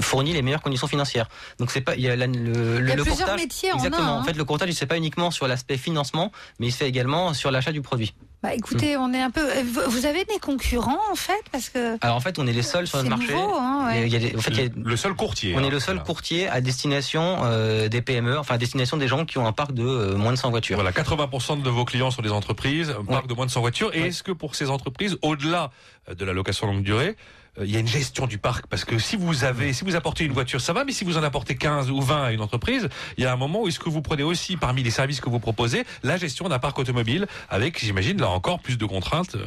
fournit 0.00 0.32
les 0.32 0.42
meilleures 0.42 0.62
conditions 0.62 0.86
financières. 0.86 1.28
Donc 1.58 1.70
c'est 1.70 1.80
pas 1.80 1.96
il 1.96 2.02
y 2.02 2.08
a 2.08 2.16
la- 2.16 2.26
le, 2.26 2.78
Il 2.80 2.88
y 2.88 2.92
a 2.92 2.96
le 2.96 3.02
plusieurs 3.02 3.16
courtage- 3.18 3.40
métiers 3.40 3.72
en. 3.72 3.76
Exactement. 3.76 4.06
hein. 4.16 4.20
En 4.20 4.24
fait, 4.24 4.32
le 4.36 4.44
courtage, 4.44 4.68
il 4.70 4.74
se 4.74 4.78
fait 4.80 4.86
pas 4.86 4.96
uniquement 4.96 5.30
sur 5.30 5.46
l'aspect 5.48 5.76
financement, 5.76 6.30
mais 6.58 6.68
il 6.68 6.72
se 6.72 6.76
fait 6.78 6.88
également 6.88 7.34
sur 7.34 7.50
l'achat 7.50 7.72
du 7.72 7.82
produit. 7.82 8.14
Bah, 8.42 8.54
écoutez, 8.54 8.96
on 8.96 9.12
est 9.12 9.20
un 9.20 9.30
peu. 9.30 9.42
euh, 9.46 9.62
vous- 9.88 10.06
avez 10.06 10.24
des 10.24 10.38
concurrents, 10.40 10.98
en 11.12 11.14
fait, 11.14 11.42
parce 11.52 11.68
que 11.68 11.98
Alors 12.00 12.16
en 12.16 12.20
fait, 12.20 12.38
on 12.38 12.46
est 12.46 12.52
les 12.54 12.62
seuls 12.62 12.86
sur 12.86 12.96
notre 12.96 13.10
marché. 13.10 13.34
nouveau, 13.34 13.54
hein, 13.54 13.84
ouais. 13.86 14.06
Il 14.06 14.08
y 14.10 14.14
a- 14.14 14.18
il 14.18 14.24
y 14.24 14.26
a 14.26 14.30
des- 14.30 14.36
en 14.36 14.40
fait, 14.40 14.50
il 14.52 14.60
y 14.60 14.66
a- 14.66 14.70
Le 14.74 14.96
seul 14.96 15.12
courtier. 15.14 15.52
on 15.54 15.58
hein. 15.58 15.62
est 15.64 15.68
le 15.70 15.78
seul 15.78 15.96
Voilà. 15.96 16.06
courtier 16.06 16.48
à 16.48 16.62
destination 16.62 17.40
euh, 17.44 17.88
des 17.88 18.00
PME, 18.00 18.38
enfin 18.38 18.54
à 18.54 18.58
destination 18.58 18.96
des 18.96 19.08
gens 19.08 19.26
qui 19.26 19.36
ont 19.36 19.46
un 19.46 19.52
parc 19.52 19.72
de 19.72 19.84
euh, 19.84 20.16
moins 20.16 20.32
de 20.32 20.36
100 20.38 20.48
voitures. 20.48 20.76
Voilà, 20.76 20.90
80% 20.92 21.56
de 21.62 21.68
vos 21.68 21.84
clients 21.84 22.10
sont 22.10 22.22
des 22.22 22.32
entreprises, 22.32 22.94
un 22.98 23.04
parc 23.04 23.26
de 23.26 23.34
moins 23.34 23.44
de 23.44 23.50
100 23.50 23.60
voitures. 23.60 23.90
Et 23.94 24.00
Ouais. 24.00 24.08
est-ce 24.08 24.22
que 24.22 24.32
pour 24.32 24.54
ces 24.54 24.70
entreprises, 24.70 25.18
au-delà 25.20 25.70
de 26.10 26.24
la 26.24 26.32
location 26.32 26.66
longue 26.66 26.82
durée, 26.82 27.08
euh, 27.08 27.12
il 27.60 27.70
y 27.70 27.76
a 27.76 27.80
une 27.80 27.88
gestion 27.88 28.26
du 28.26 28.38
parc 28.38 28.66
Parce 28.68 28.84
que 28.84 28.98
si 28.98 29.16
vous 29.16 29.44
avez, 29.44 29.72
si 29.72 29.84
vous 29.84 29.96
apportez 29.96 30.24
une 30.24 30.32
voiture, 30.32 30.60
ça 30.60 30.72
va, 30.72 30.84
mais 30.84 30.92
si 30.92 31.04
vous 31.04 31.16
en 31.18 31.22
apportez 31.22 31.56
15 31.56 31.90
ou 31.90 32.00
20 32.00 32.24
à 32.24 32.32
une 32.32 32.40
entreprise, 32.40 32.88
il 33.18 33.24
y 33.24 33.26
a 33.26 33.32
un 33.32 33.36
moment 33.36 33.62
où 33.62 33.68
est-ce 33.68 33.80
que 33.80 33.88
vous 33.88 34.02
prenez 34.02 34.22
aussi, 34.22 34.56
parmi 34.56 34.82
les 34.82 34.90
services 34.90 35.20
que 35.20 35.28
vous 35.28 35.40
proposez, 35.40 35.84
la 36.02 36.16
gestion 36.16 36.48
d'un 36.48 36.58
parc 36.58 36.78
automobile 36.78 37.26
avec, 37.48 37.78
j'imagine, 37.84 38.20
là 38.20 38.28
encore 38.30 38.60
plus 38.60 38.78
de 38.78 38.86
contraintes. 38.86 39.34
euh. 39.34 39.46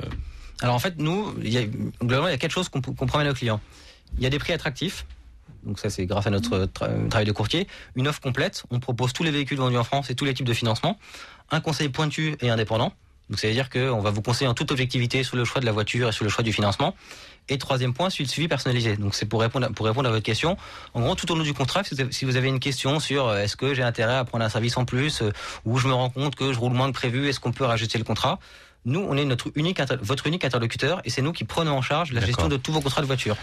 Alors 0.62 0.76
en 0.76 0.80
fait, 0.80 0.96
nous, 0.98 1.34
il 1.42 1.52
y 1.52 1.58
a, 1.58 1.64
globalement, 2.00 2.28
il 2.28 2.32
y 2.32 2.36
a 2.36 2.38
quelque 2.38 2.52
chose 2.52 2.70
qu'on 2.70 2.82
promet 2.82 3.26
à 3.26 3.28
nos 3.28 3.34
clients. 3.34 3.60
Il 4.18 4.24
y 4.24 4.28
a 4.28 4.30
des 4.30 4.40
prix 4.40 4.54
attractifs. 4.54 5.06
Donc 5.64 5.80
ça, 5.80 5.90
c'est 5.90 6.06
grâce 6.06 6.28
à 6.28 6.30
notre 6.30 6.66
tra- 6.66 7.08
travail 7.10 7.26
de 7.26 7.32
courtier. 7.32 7.68
Une 7.96 8.08
offre 8.08 8.20
complète. 8.22 8.64
On 8.70 8.80
propose 8.80 9.14
tous 9.14 9.24
les 9.24 9.32
véhicules 9.32 9.58
vendus 9.58 9.78
en 9.78 9.84
France 9.84 10.10
et 10.10 10.16
tous 10.16 10.26
les 10.26 10.34
types 10.34 10.46
de 10.46 10.54
financement. 10.54 11.00
Un 11.52 11.62
conseil 11.62 11.90
pointu 11.90 12.36
et 12.42 12.50
indépendant. 12.50 12.94
Donc 13.30 13.40
ça 13.40 13.48
veut 13.48 13.54
dire 13.54 13.70
qu'on 13.70 14.02
va 14.02 14.12
vous 14.12 14.22
conseiller 14.22 14.48
en 14.50 14.54
toute 14.54 14.72
objectivité 14.72 15.24
sur 15.24 15.38
le 15.38 15.46
choix 15.46 15.62
de 15.62 15.66
la 15.66 15.72
voiture 15.72 16.10
et 16.10 16.12
sur 16.12 16.26
le 16.26 16.30
choix 16.30 16.44
du 16.44 16.52
financement. 16.52 16.94
Et 17.50 17.58
troisième 17.58 17.94
point, 17.94 18.10
suivi 18.10 18.30
suivi 18.30 18.48
personnalisé. 18.48 18.96
Donc 18.96 19.16
c'est 19.16 19.26
pour 19.26 19.42
répondre 19.42 19.66
à, 19.66 19.70
pour 19.70 19.86
répondre 19.86 20.08
à 20.08 20.12
votre 20.12 20.24
question. 20.24 20.58
En 20.94 21.02
gros, 21.02 21.16
tout 21.16 21.30
au 21.32 21.36
long 21.36 21.44
du 21.44 21.54
contrat, 21.54 21.84
si 21.84 22.26
vous 22.26 22.38
avez- 22.38 22.48
une 22.48 22.60
question 22.60 23.00
sur 23.00 23.28
euh, 23.28 23.40
est-ce 23.40 23.56
que 23.58 23.74
j'ai 23.74 23.84
intérêt 23.84 24.16
à 24.16 24.24
prendre 24.24 24.46
un 24.46 24.50
service 24.50 24.78
en 24.78 24.86
plus, 24.86 25.22
euh, 25.22 25.32
ou 25.66 25.78
je 25.78 25.88
me 25.88 25.94
rends 25.94 26.10
compte 26.10 26.36
que 26.36 26.54
je 26.54 26.60
roule 26.60 26.74
moins 26.74 26.88
que 26.88 26.94
prévu, 26.94 27.28
est-ce 27.28 27.40
qu'on 27.40 27.52
peut 27.52 27.66
rajouter 27.66 27.98
le 27.98 28.04
contrat? 28.04 28.40
Nous, 28.86 29.00
on 29.00 29.16
est 29.18 29.26
notre 29.26 29.50
unique 29.56 29.80
votre 30.02 30.28
unique 30.28 30.44
interlocuteur 30.46 31.02
et 31.06 31.10
c'est 31.10 31.22
nous 31.22 31.32
qui 31.32 31.44
prenons 31.46 31.72
en 31.78 31.82
charge 31.82 32.12
la 32.12 32.20
gestion 32.22 32.48
de 32.50 32.58
tous 32.58 32.72
vos 32.74 32.82
contrats 32.82 33.02
de 33.02 33.08
voiture. 33.08 33.38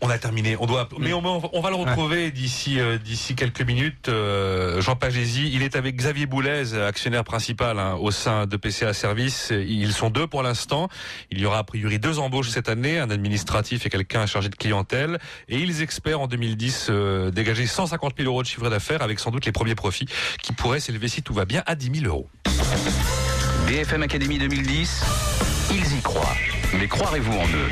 On 0.00 0.10
a 0.10 0.18
terminé. 0.18 0.56
On 0.60 0.66
doit, 0.66 0.88
mais 0.98 1.12
on, 1.12 1.22
on 1.24 1.60
va 1.60 1.70
le 1.70 1.76
retrouver 1.76 2.30
d'ici 2.30 2.78
euh, 2.78 2.98
d'ici 2.98 3.34
quelques 3.34 3.62
minutes. 3.62 4.08
Euh, 4.08 4.80
Jean 4.82 4.96
Pagési, 4.96 5.50
il 5.52 5.62
est 5.62 5.76
avec 5.76 5.96
Xavier 5.96 6.26
Boulez, 6.26 6.74
actionnaire 6.74 7.24
principal 7.24 7.78
hein, 7.78 7.94
au 7.94 8.10
sein 8.10 8.46
de 8.46 8.56
PCA 8.56 8.92
Service. 8.92 9.50
Ils 9.50 9.92
sont 9.92 10.10
deux 10.10 10.26
pour 10.26 10.42
l'instant. 10.42 10.88
Il 11.30 11.40
y 11.40 11.46
aura 11.46 11.58
a 11.58 11.64
priori 11.64 11.98
deux 11.98 12.18
embauches 12.18 12.50
cette 12.50 12.68
année, 12.68 12.98
un 12.98 13.10
administratif 13.10 13.86
et 13.86 13.88
quelqu'un 13.88 14.26
chargé 14.26 14.48
de 14.48 14.56
clientèle. 14.56 15.18
Et 15.48 15.58
ils 15.58 15.82
espèrent 15.82 16.20
en 16.20 16.26
2010 16.26 16.88
euh, 16.90 17.30
dégager 17.30 17.66
150 17.66 18.14
000 18.18 18.28
euros 18.28 18.42
de 18.42 18.46
chiffre 18.46 18.68
d'affaires 18.68 19.02
avec 19.02 19.20
sans 19.20 19.30
doute 19.30 19.46
les 19.46 19.52
premiers 19.52 19.74
profits 19.74 20.06
qui 20.42 20.52
pourraient 20.52 20.80
s'élever 20.80 21.08
si 21.08 21.22
tout 21.22 21.34
va 21.34 21.46
bien 21.46 21.62
à 21.66 21.74
10 21.74 22.00
000 22.00 22.06
euros. 22.06 22.28
BFM 23.66 24.02
Academy 24.02 24.38
2010, 24.38 25.02
ils 25.72 25.98
y 25.98 26.02
croient. 26.02 26.36
Mais 26.78 26.88
croirez-vous 26.88 27.32
en 27.32 27.46
eux 27.46 27.68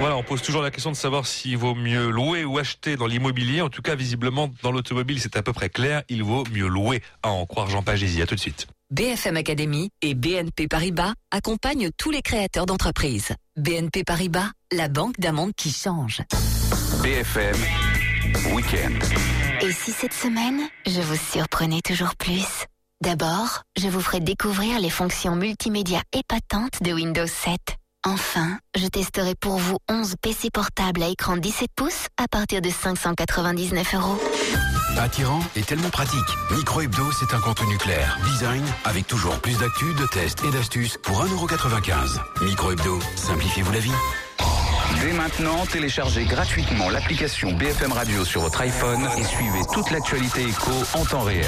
Voilà, 0.00 0.16
on 0.16 0.22
pose 0.22 0.42
toujours 0.42 0.62
la 0.62 0.70
question 0.70 0.90
de 0.90 0.96
savoir 0.96 1.26
s'il 1.26 1.56
vaut 1.56 1.74
mieux 1.74 2.08
louer 2.08 2.44
ou 2.44 2.58
acheter 2.58 2.96
dans 2.96 3.06
l'immobilier. 3.06 3.60
En 3.62 3.68
tout 3.68 3.82
cas, 3.82 3.94
visiblement, 3.94 4.50
dans 4.62 4.70
l'automobile, 4.70 5.20
c'est 5.20 5.36
à 5.36 5.42
peu 5.42 5.52
près 5.52 5.68
clair. 5.68 6.02
Il 6.08 6.22
vaut 6.22 6.44
mieux 6.52 6.66
louer, 6.66 7.02
à 7.22 7.30
en 7.30 7.46
croire 7.46 7.68
Jean 7.68 7.82
Pagési. 7.82 8.22
À 8.22 8.26
tout 8.26 8.34
de 8.34 8.40
suite. 8.40 8.66
BFM 8.90 9.36
Academy 9.36 9.90
et 10.02 10.14
BNP 10.14 10.68
Paribas 10.68 11.14
accompagnent 11.30 11.90
tous 11.96 12.10
les 12.10 12.22
créateurs 12.22 12.66
d'entreprises. 12.66 13.32
BNP 13.56 14.04
Paribas, 14.04 14.50
la 14.72 14.88
banque 14.88 15.18
d'un 15.18 15.32
monde 15.32 15.52
qui 15.56 15.72
change. 15.72 16.20
BFM 17.02 17.56
Weekend. 18.52 19.02
Et 19.62 19.72
si 19.72 19.92
cette 19.92 20.12
semaine, 20.12 20.60
je 20.86 21.00
vous 21.00 21.16
surprenais 21.16 21.80
toujours 21.82 22.14
plus? 22.16 22.66
D'abord, 23.00 23.62
je 23.76 23.88
vous 23.88 24.00
ferai 24.00 24.20
découvrir 24.20 24.80
les 24.80 24.90
fonctions 24.90 25.36
multimédia 25.36 26.00
épatantes 26.12 26.82
de 26.82 26.92
Windows 26.92 27.26
7. 27.26 27.58
Enfin, 28.06 28.58
je 28.76 28.86
testerai 28.86 29.34
pour 29.34 29.56
vous 29.56 29.78
11 29.90 30.16
PC 30.20 30.50
portables 30.52 31.02
à 31.02 31.08
écran 31.08 31.38
17 31.38 31.68
pouces 31.74 32.08
à 32.22 32.28
partir 32.28 32.60
de 32.60 32.68
599 32.68 33.94
euros. 33.94 34.20
Attirant 34.98 35.40
et 35.56 35.62
tellement 35.62 35.88
pratique. 35.88 36.20
Micro 36.50 36.82
Hebdo, 36.82 37.10
c'est 37.12 37.34
un 37.34 37.40
contenu 37.40 37.78
clair. 37.78 38.18
Design, 38.24 38.62
avec 38.84 39.06
toujours 39.06 39.40
plus 39.40 39.56
d'actu, 39.56 39.86
de 39.94 40.06
tests 40.12 40.44
et 40.44 40.50
d'astuces 40.50 40.98
pour 41.02 41.24
1,95€. 41.24 42.44
Micro 42.44 42.72
Hebdo, 42.72 42.98
simplifiez-vous 43.16 43.72
la 43.72 43.80
vie. 43.80 43.92
Dès 45.00 45.12
maintenant, 45.12 45.66
téléchargez 45.66 46.24
gratuitement 46.24 46.88
l'application 46.88 47.52
BFM 47.52 47.92
Radio 47.92 48.24
sur 48.24 48.40
votre 48.40 48.60
iPhone 48.62 49.08
et 49.18 49.24
suivez 49.24 49.60
toute 49.72 49.90
l'actualité 49.90 50.42
éco 50.42 50.70
en 50.94 51.04
temps 51.04 51.22
réel. 51.22 51.44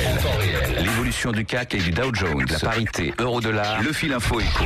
L'évolution 0.81 1.33
du 1.33 1.45
CAC 1.45 1.75
et 1.75 1.79
du 1.79 1.91
Dow 1.91 2.15
Jones, 2.15 2.45
la 2.51 2.59
parité 2.59 3.15
euro-dollar, 3.19 3.83
le 3.83 3.93
fil 3.93 4.13
info 4.13 4.41
éco. 4.41 4.65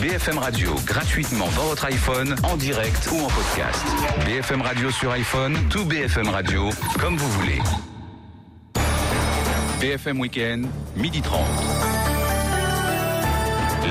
BFM 0.00 0.38
Radio 0.38 0.74
gratuitement 0.86 1.48
dans 1.56 1.64
votre 1.64 1.84
iPhone, 1.86 2.34
en 2.42 2.56
direct 2.56 3.08
ou 3.12 3.20
en 3.20 3.28
podcast. 3.28 3.84
BFM 4.26 4.62
Radio 4.62 4.90
sur 4.90 5.10
iPhone, 5.12 5.58
tout 5.70 5.84
BFM 5.84 6.28
Radio, 6.28 6.70
comme 7.00 7.16
vous 7.16 7.30
voulez. 7.32 7.60
BFM 9.80 10.20
Weekend, 10.20 10.66
midi 10.96 11.20
30. 11.20 11.40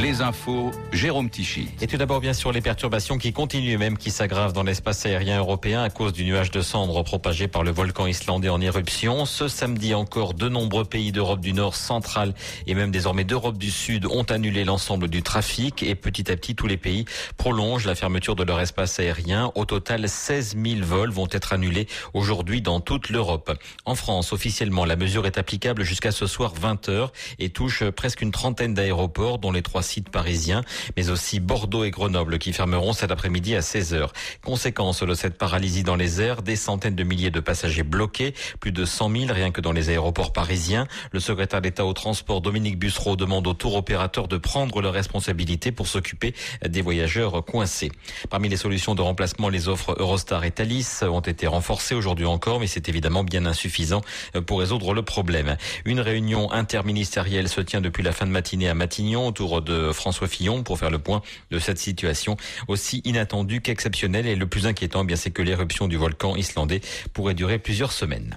Les 0.02 0.22
infos, 0.22 0.72
Jérôme 0.92 1.30
Tichy. 1.30 1.70
Et 1.80 1.88
tout 1.88 1.98
d'abord, 1.98 2.20
bien 2.20 2.34
sûr, 2.34 2.52
les 2.52 2.62
perturbations 2.62 3.18
qui 3.18 3.32
continuent 3.32 3.78
même 3.78 3.98
qui 3.98 4.10
s'aggravent 4.10 4.52
dans 4.52 4.64
l'espace 4.64 5.06
aérien 5.06 5.38
européen 5.38 5.84
à 5.84 5.90
cause 5.90 6.14
du 6.14 6.26
nuage 6.26 6.50
de 6.50 6.62
cendres 6.62 7.04
propagé 7.04 7.48
par 7.48 7.64
le 7.64 7.72
volcan 7.72 8.08
islandais 8.08 8.50
en 8.50 8.60
éruption. 8.60 9.26
Ce 9.26 9.48
samedi 9.48 9.94
encore, 9.94 10.34
de 10.34 10.50
nombreux 10.50 10.84
pays 10.84 11.12
d'Europe 11.12 11.42
du 11.42 11.54
Nord, 11.54 11.76
centrale 11.76 12.34
et 12.66 12.74
même 12.74 12.90
désormais 12.90 13.24
d'Europe 13.24 13.58
du 13.58 13.70
Sud 13.70 14.08
ont 14.08 14.24
annulé 14.24 14.64
l'ensemble 14.66 15.10
du 15.10 15.22
trafic 15.22 15.84
et 15.84 15.94
petit 15.94 16.32
à 16.32 16.36
petit, 16.36 16.56
tous 16.56 16.68
les 16.68 16.78
pays 16.78 17.06
prolongent 17.38 17.86
la 17.86 17.96
fermeture 17.96 18.36
de 18.36 18.44
leur 18.44 18.60
espace 18.60 19.00
aérien. 19.00 19.52
Au 19.54 19.66
total, 19.66 20.10
16 20.10 20.58
000 20.62 20.80
vols 20.82 21.12
vont 21.12 21.28
être 21.32 21.54
annulés 21.54 21.88
aujourd'hui 22.14 22.62
dans 22.64 22.80
toute 22.80 23.10
l'Europe. 23.10 23.56
En 23.86 23.96
France, 23.96 24.34
officiellement, 24.34 24.86
la 24.86 24.96
mesure 24.96 25.28
est 25.28 25.38
applicable 25.38 25.84
jusqu'à 25.84 26.12
ce 26.12 26.26
soir 26.26 26.54
20 26.60 26.90
h 26.90 27.10
et 27.38 27.50
touche 27.50 27.84
presque 27.92 28.22
une 28.22 28.32
trentaine 28.32 28.74
d'aéroports, 28.74 29.38
dont 29.38 29.52
les 29.52 29.62
trois 29.62 29.83
sites 29.84 30.10
parisiens, 30.10 30.64
mais 30.98 31.10
aussi 31.10 31.40
Bordeaux 31.40 31.84
et 31.84 31.92
Grenoble 31.92 32.40
qui 32.40 32.54
fermeront 32.54 32.94
cet 32.94 33.12
après-midi 33.12 33.56
à 33.56 33.60
16h. 33.60 34.10
Conséquence 34.44 35.04
de 35.04 35.14
cette 35.14 35.38
paralysie 35.38 35.84
dans 35.84 35.96
les 35.96 36.22
airs, 36.22 36.42
des 36.42 36.56
centaines 36.56 36.96
de 36.96 37.04
milliers 37.04 37.32
de 37.32 37.40
passagers 37.40 37.84
bloqués, 37.84 38.34
plus 38.60 38.72
de 38.72 38.86
100 38.86 39.12
000 39.12 39.34
rien 39.34 39.52
que 39.52 39.62
dans 39.62 39.72
les 39.72 39.90
aéroports 39.90 40.34
parisiens. 40.34 40.88
Le 41.12 41.20
secrétaire 41.20 41.62
d'État 41.62 41.86
au 41.86 41.94
transport 41.94 42.42
Dominique 42.42 42.80
Bussereau 42.80 43.16
demande 43.16 43.48
aux 43.48 43.54
tour 43.54 43.76
opérateurs 43.76 44.28
de 44.28 44.38
prendre 44.38 44.82
leurs 44.82 44.94
responsabilités 44.94 45.72
pour 45.72 45.88
s'occuper 45.88 46.34
des 46.68 46.82
voyageurs 46.82 47.44
coincés. 47.46 47.92
Parmi 48.30 48.50
les 48.50 48.58
solutions 48.58 48.96
de 48.96 49.02
remplacement, 49.02 49.50
les 49.50 49.68
offres 49.68 49.96
Eurostar 50.00 50.44
et 50.44 50.52
Thalys 50.52 51.04
ont 51.04 51.20
été 51.20 51.48
renforcées 51.48 51.96
aujourd'hui 51.96 52.26
encore, 52.26 52.60
mais 52.60 52.68
c'est 52.68 52.90
évidemment 52.90 53.24
bien 53.24 53.46
insuffisant 53.46 54.02
pour 54.46 54.60
résoudre 54.60 54.94
le 54.94 55.02
problème. 55.02 55.58
Une 55.86 56.00
réunion 56.00 56.52
interministérielle 56.52 57.50
se 57.50 57.62
tient 57.62 57.82
depuis 57.82 58.04
la 58.04 58.12
fin 58.12 58.26
de 58.26 58.32
matinée 58.32 58.70
à 58.70 58.74
Matignon 58.74 59.28
autour 59.28 59.62
de 59.62 59.73
François 59.94 60.28
Fillon 60.28 60.64
pour 60.64 60.80
faire 60.80 60.90
le 60.90 61.00
point 61.00 61.22
de 61.52 61.60
cette 61.60 61.78
situation 61.78 62.38
aussi 62.68 63.02
inattendue 63.06 63.62
qu'exceptionnelle. 63.62 64.28
Et 64.28 64.36
le 64.36 64.48
plus 64.48 64.68
inquiétant, 64.68 65.04
eh 65.04 65.06
bien, 65.06 65.16
c'est 65.16 65.32
que 65.32 65.42
l'éruption 65.42 65.88
du 65.88 65.98
volcan 65.98 66.36
islandais 66.36 66.82
pourrait 67.14 67.34
durer 67.34 67.60
plusieurs 67.60 67.92
semaines. 67.92 68.36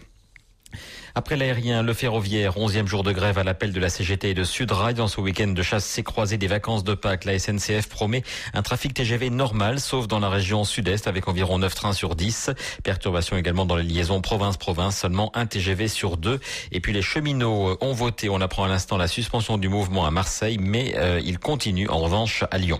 Après 1.19 1.35
l'aérien, 1.35 1.83
le 1.83 1.95
ferroviaire, 1.95 2.59
11e 2.59 2.87
jour 2.87 3.03
de 3.03 3.11
grève 3.11 3.39
à 3.39 3.43
l'appel 3.43 3.73
de 3.73 3.81
la 3.81 3.89
CGT 3.89 4.29
et 4.29 4.35
de 4.35 4.45
Sudrail. 4.45 4.93
Dans 4.93 5.09
ce 5.09 5.19
week-end 5.19 5.49
de 5.49 5.63
chasse 5.63 5.99
croisé 6.05 6.37
des 6.37 6.47
vacances 6.47 6.85
de 6.85 6.93
Pâques, 6.93 7.25
la 7.25 7.39
SNCF 7.39 7.89
promet 7.89 8.23
un 8.53 8.61
trafic 8.61 8.93
TGV 8.93 9.31
normal, 9.31 9.81
sauf 9.81 10.09
dans 10.09 10.19
la 10.19 10.29
région 10.29 10.65
sud-est 10.65 11.07
avec 11.07 11.27
environ 11.27 11.59
9 11.59 11.75
trains 11.75 11.95
sur 11.95 12.17
10. 12.17 12.51
Perturbation 12.85 13.39
également 13.39 13.65
dans 13.65 13.77
les 13.77 13.83
liaisons 13.83 14.21
province-province, 14.21 14.99
seulement 14.99 15.35
un 15.35 15.47
TGV 15.47 15.89
sur 15.89 16.19
deux. 16.19 16.39
Et 16.71 16.81
puis 16.81 16.93
les 16.93 17.01
cheminots 17.01 17.79
ont 17.81 17.95
voté, 17.95 18.29
on 18.29 18.43
apprend 18.43 18.65
à 18.65 18.69
l'instant, 18.69 18.99
la 18.99 19.09
suspension 19.09 19.57
du 19.57 19.71
mouvement 19.71 20.05
à 20.05 20.11
Marseille, 20.11 20.59
mais 20.61 20.97
euh, 20.99 21.19
il 21.25 21.39
continue 21.39 21.89
en 21.89 21.99
revanche 21.99 22.45
à 22.51 22.59
Lyon. 22.59 22.79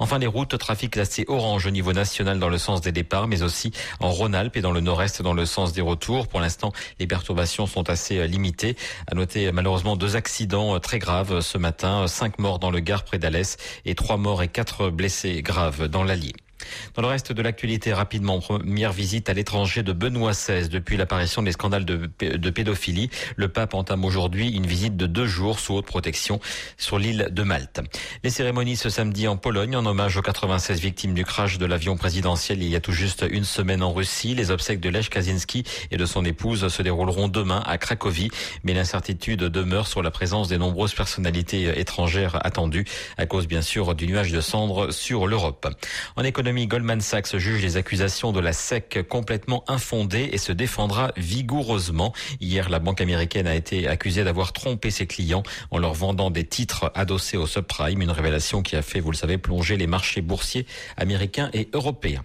Enfin, 0.00 0.18
les 0.18 0.26
routes, 0.26 0.58
trafic 0.58 0.90
classé 0.94 1.24
orange 1.28 1.66
au 1.66 1.70
niveau 1.70 1.92
national 1.92 2.40
dans 2.40 2.48
le 2.48 2.58
sens 2.58 2.80
des 2.80 2.90
départs, 2.90 3.28
mais 3.28 3.44
aussi 3.44 3.70
en 4.00 4.10
Rhône-Alpes 4.10 4.56
et 4.56 4.60
dans 4.60 4.72
le 4.72 4.80
nord-est 4.80 5.22
dans 5.22 5.34
le 5.34 5.46
sens 5.46 5.72
des 5.72 5.82
retours. 5.82 6.26
Pour 6.26 6.40
l'instant, 6.40 6.72
les 6.98 7.06
perturbations 7.06 7.68
sont 7.75 7.75
sont 7.76 7.90
assez 7.90 8.18
euh, 8.18 8.26
limités. 8.26 8.76
À 9.06 9.14
noter 9.14 9.52
malheureusement 9.52 9.96
deux 9.96 10.16
accidents 10.16 10.74
euh, 10.74 10.78
très 10.78 10.98
graves 10.98 11.40
ce 11.40 11.58
matin, 11.58 12.06
cinq 12.06 12.38
morts 12.38 12.58
dans 12.58 12.70
le 12.70 12.80
Gard 12.80 13.04
près 13.04 13.18
d'Alès 13.18 13.58
et 13.84 13.94
trois 13.94 14.16
morts 14.16 14.42
et 14.42 14.48
quatre 14.48 14.88
blessés 14.88 15.42
graves 15.42 15.88
dans 15.88 16.02
l'Allier. 16.02 16.32
Dans 16.94 17.02
le 17.02 17.08
reste 17.08 17.32
de 17.32 17.42
l'actualité, 17.42 17.92
rapidement, 17.92 18.40
première 18.40 18.92
visite 18.92 19.28
à 19.28 19.34
l'étranger 19.34 19.82
de 19.82 19.92
Benoît 19.92 20.32
XVI 20.32 20.68
depuis 20.68 20.96
l'apparition 20.96 21.42
des 21.42 21.52
scandales 21.52 21.84
de, 21.84 22.06
pédophilie. 22.50 23.10
Le 23.36 23.48
pape 23.48 23.74
entame 23.74 24.04
aujourd'hui 24.04 24.48
une 24.48 24.66
visite 24.66 24.96
de 24.96 25.06
deux 25.06 25.26
jours 25.26 25.58
sous 25.58 25.74
haute 25.74 25.86
protection 25.86 26.40
sur 26.76 26.98
l'île 26.98 27.28
de 27.30 27.42
Malte. 27.42 27.80
Les 28.24 28.30
cérémonies 28.30 28.76
ce 28.76 28.88
samedi 28.88 29.28
en 29.28 29.36
Pologne 29.36 29.76
en 29.76 29.84
hommage 29.84 30.16
aux 30.16 30.22
96 30.22 30.80
victimes 30.80 31.14
du 31.14 31.24
crash 31.24 31.58
de 31.58 31.66
l'avion 31.66 31.96
présidentiel 31.96 32.62
il 32.62 32.68
y 32.68 32.76
a 32.76 32.80
tout 32.80 32.92
juste 32.92 33.24
une 33.28 33.44
semaine 33.44 33.82
en 33.82 33.92
Russie. 33.92 34.34
Les 34.34 34.50
obsèques 34.50 34.80
de 34.80 34.88
Lech 34.88 35.10
Kaczynski 35.10 35.64
et 35.90 35.96
de 35.96 36.06
son 36.06 36.24
épouse 36.24 36.68
se 36.68 36.82
dérouleront 36.82 37.28
demain 37.28 37.62
à 37.66 37.78
Cracovie, 37.78 38.30
mais 38.64 38.74
l'incertitude 38.74 39.40
demeure 39.40 39.86
sur 39.86 40.02
la 40.02 40.10
présence 40.10 40.48
des 40.48 40.58
nombreuses 40.58 40.94
personnalités 40.94 41.78
étrangères 41.78 42.38
attendues 42.44 42.84
à 43.18 43.26
cause 43.26 43.46
bien 43.46 43.62
sûr 43.62 43.94
du 43.94 44.06
nuage 44.06 44.32
de 44.32 44.40
cendres 44.40 44.92
sur 44.92 45.26
l'Europe. 45.26 45.68
En 46.16 46.22
économie, 46.22 46.45
Goldman 46.46 47.00
Sachs 47.00 47.36
juge 47.36 47.60
les 47.62 47.76
accusations 47.76 48.30
de 48.30 48.38
la 48.38 48.52
SEC 48.52 49.04
complètement 49.08 49.64
infondées 49.66 50.30
et 50.32 50.38
se 50.38 50.52
défendra 50.52 51.10
vigoureusement. 51.16 52.14
Hier, 52.40 52.68
la 52.68 52.78
banque 52.78 53.00
américaine 53.00 53.48
a 53.48 53.54
été 53.56 53.88
accusée 53.88 54.22
d'avoir 54.22 54.52
trompé 54.52 54.92
ses 54.92 55.08
clients 55.08 55.42
en 55.72 55.78
leur 55.78 55.94
vendant 55.94 56.30
des 56.30 56.44
titres 56.44 56.92
adossés 56.94 57.36
au 57.36 57.48
subprime, 57.48 58.00
une 58.00 58.12
révélation 58.12 58.62
qui 58.62 58.76
a 58.76 58.82
fait, 58.82 59.00
vous 59.00 59.10
le 59.10 59.16
savez, 59.16 59.38
plonger 59.38 59.76
les 59.76 59.88
marchés 59.88 60.20
boursiers 60.20 60.66
américains 60.96 61.50
et 61.52 61.68
européens. 61.72 62.22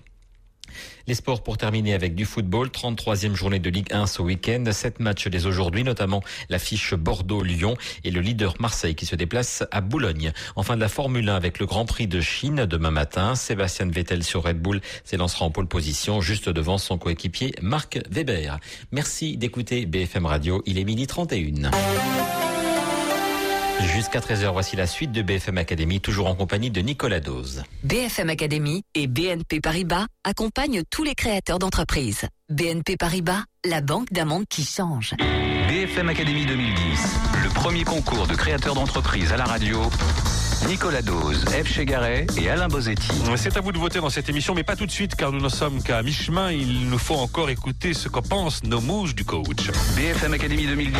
Les 1.07 1.15
sports 1.15 1.43
pour 1.43 1.57
terminer 1.57 1.93
avec 1.93 2.15
du 2.15 2.25
football. 2.25 2.67
33e 2.67 3.33
journée 3.35 3.59
de 3.59 3.69
Ligue 3.69 3.91
1 3.91 4.07
ce 4.07 4.21
week-end. 4.21 4.63
Sept 4.71 4.99
matchs 4.99 5.27
dès 5.27 5.45
aujourd'hui, 5.45 5.83
notamment 5.83 6.21
l'affiche 6.49 6.93
Bordeaux-Lyon 6.93 7.75
et 8.03 8.11
le 8.11 8.21
leader 8.21 8.55
Marseille 8.59 8.95
qui 8.95 9.05
se 9.05 9.15
déplace 9.15 9.63
à 9.71 9.81
Boulogne. 9.81 10.31
Enfin 10.55 10.75
de 10.75 10.81
la 10.81 10.89
Formule 10.89 11.29
1 11.29 11.35
avec 11.35 11.59
le 11.59 11.65
Grand 11.65 11.85
Prix 11.85 12.07
de 12.07 12.21
Chine 12.21 12.65
demain 12.65 12.91
matin. 12.91 13.35
Sébastien 13.35 13.89
Vettel 13.89 14.23
sur 14.23 14.43
Red 14.43 14.61
Bull 14.61 14.81
s'élancera 15.03 15.45
en 15.45 15.51
pole 15.51 15.67
position 15.67 16.21
juste 16.21 16.49
devant 16.49 16.77
son 16.77 16.97
coéquipier 16.97 17.53
Marc 17.61 17.99
Weber. 18.09 18.59
Merci 18.91 19.37
d'écouter 19.37 19.85
BFM 19.85 20.25
Radio. 20.25 20.61
Il 20.65 20.77
est 20.77 20.85
midi 20.85 21.07
31. 21.07 21.71
Jusqu'à 23.81 24.19
13h, 24.19 24.51
voici 24.53 24.75
la 24.75 24.85
suite 24.85 25.11
de 25.11 25.21
BFM 25.21 25.57
Academy, 25.57 25.99
toujours 25.99 26.27
en 26.27 26.35
compagnie 26.35 26.69
de 26.69 26.81
Nicolas 26.81 27.19
Dose. 27.19 27.63
BFM 27.83 28.29
Academy 28.29 28.83
et 28.95 29.07
BNP 29.07 29.59
Paribas 29.59 30.05
accompagnent 30.23 30.83
tous 30.89 31.03
les 31.03 31.15
créateurs 31.15 31.59
d'entreprises. 31.59 32.27
BNP 32.49 32.95
Paribas, 32.97 33.43
la 33.65 33.81
banque 33.81 34.11
d'un 34.11 34.25
monde 34.25 34.45
qui 34.49 34.63
change. 34.63 35.15
BFM 35.67 36.09
Academy 36.09 36.45
2010, 36.45 36.75
le 37.43 37.49
premier 37.49 37.83
concours 37.83 38.27
de 38.27 38.35
créateurs 38.35 38.75
d'entreprises 38.75 39.31
à 39.33 39.37
la 39.37 39.45
radio 39.45 39.81
Nicolas 40.67 41.01
Dose, 41.01 41.45
F. 41.45 41.67
Chegaray 41.67 42.25
et 42.39 42.49
Alain 42.49 42.67
Bozetti. 42.67 43.09
C'est 43.35 43.57
à 43.57 43.61
vous 43.61 43.71
de 43.71 43.77
voter 43.77 43.99
dans 43.99 44.09
cette 44.09 44.29
émission, 44.29 44.53
mais 44.53 44.63
pas 44.63 44.75
tout 44.75 44.85
de 44.85 44.91
suite, 44.91 45.15
car 45.15 45.31
nous 45.31 45.41
ne 45.41 45.49
sommes 45.49 45.81
qu'à 45.81 46.01
mi-chemin. 46.03 46.51
Il 46.51 46.89
nous 46.89 46.97
faut 46.97 47.15
encore 47.15 47.49
écouter 47.49 47.93
ce 47.93 48.07
qu'en 48.09 48.21
pensent 48.21 48.63
nos 48.63 48.81
mouches 48.81 49.15
du 49.15 49.25
coach. 49.25 49.71
BFM 49.95 50.33
Academy 50.33 50.67
2010, 50.67 50.93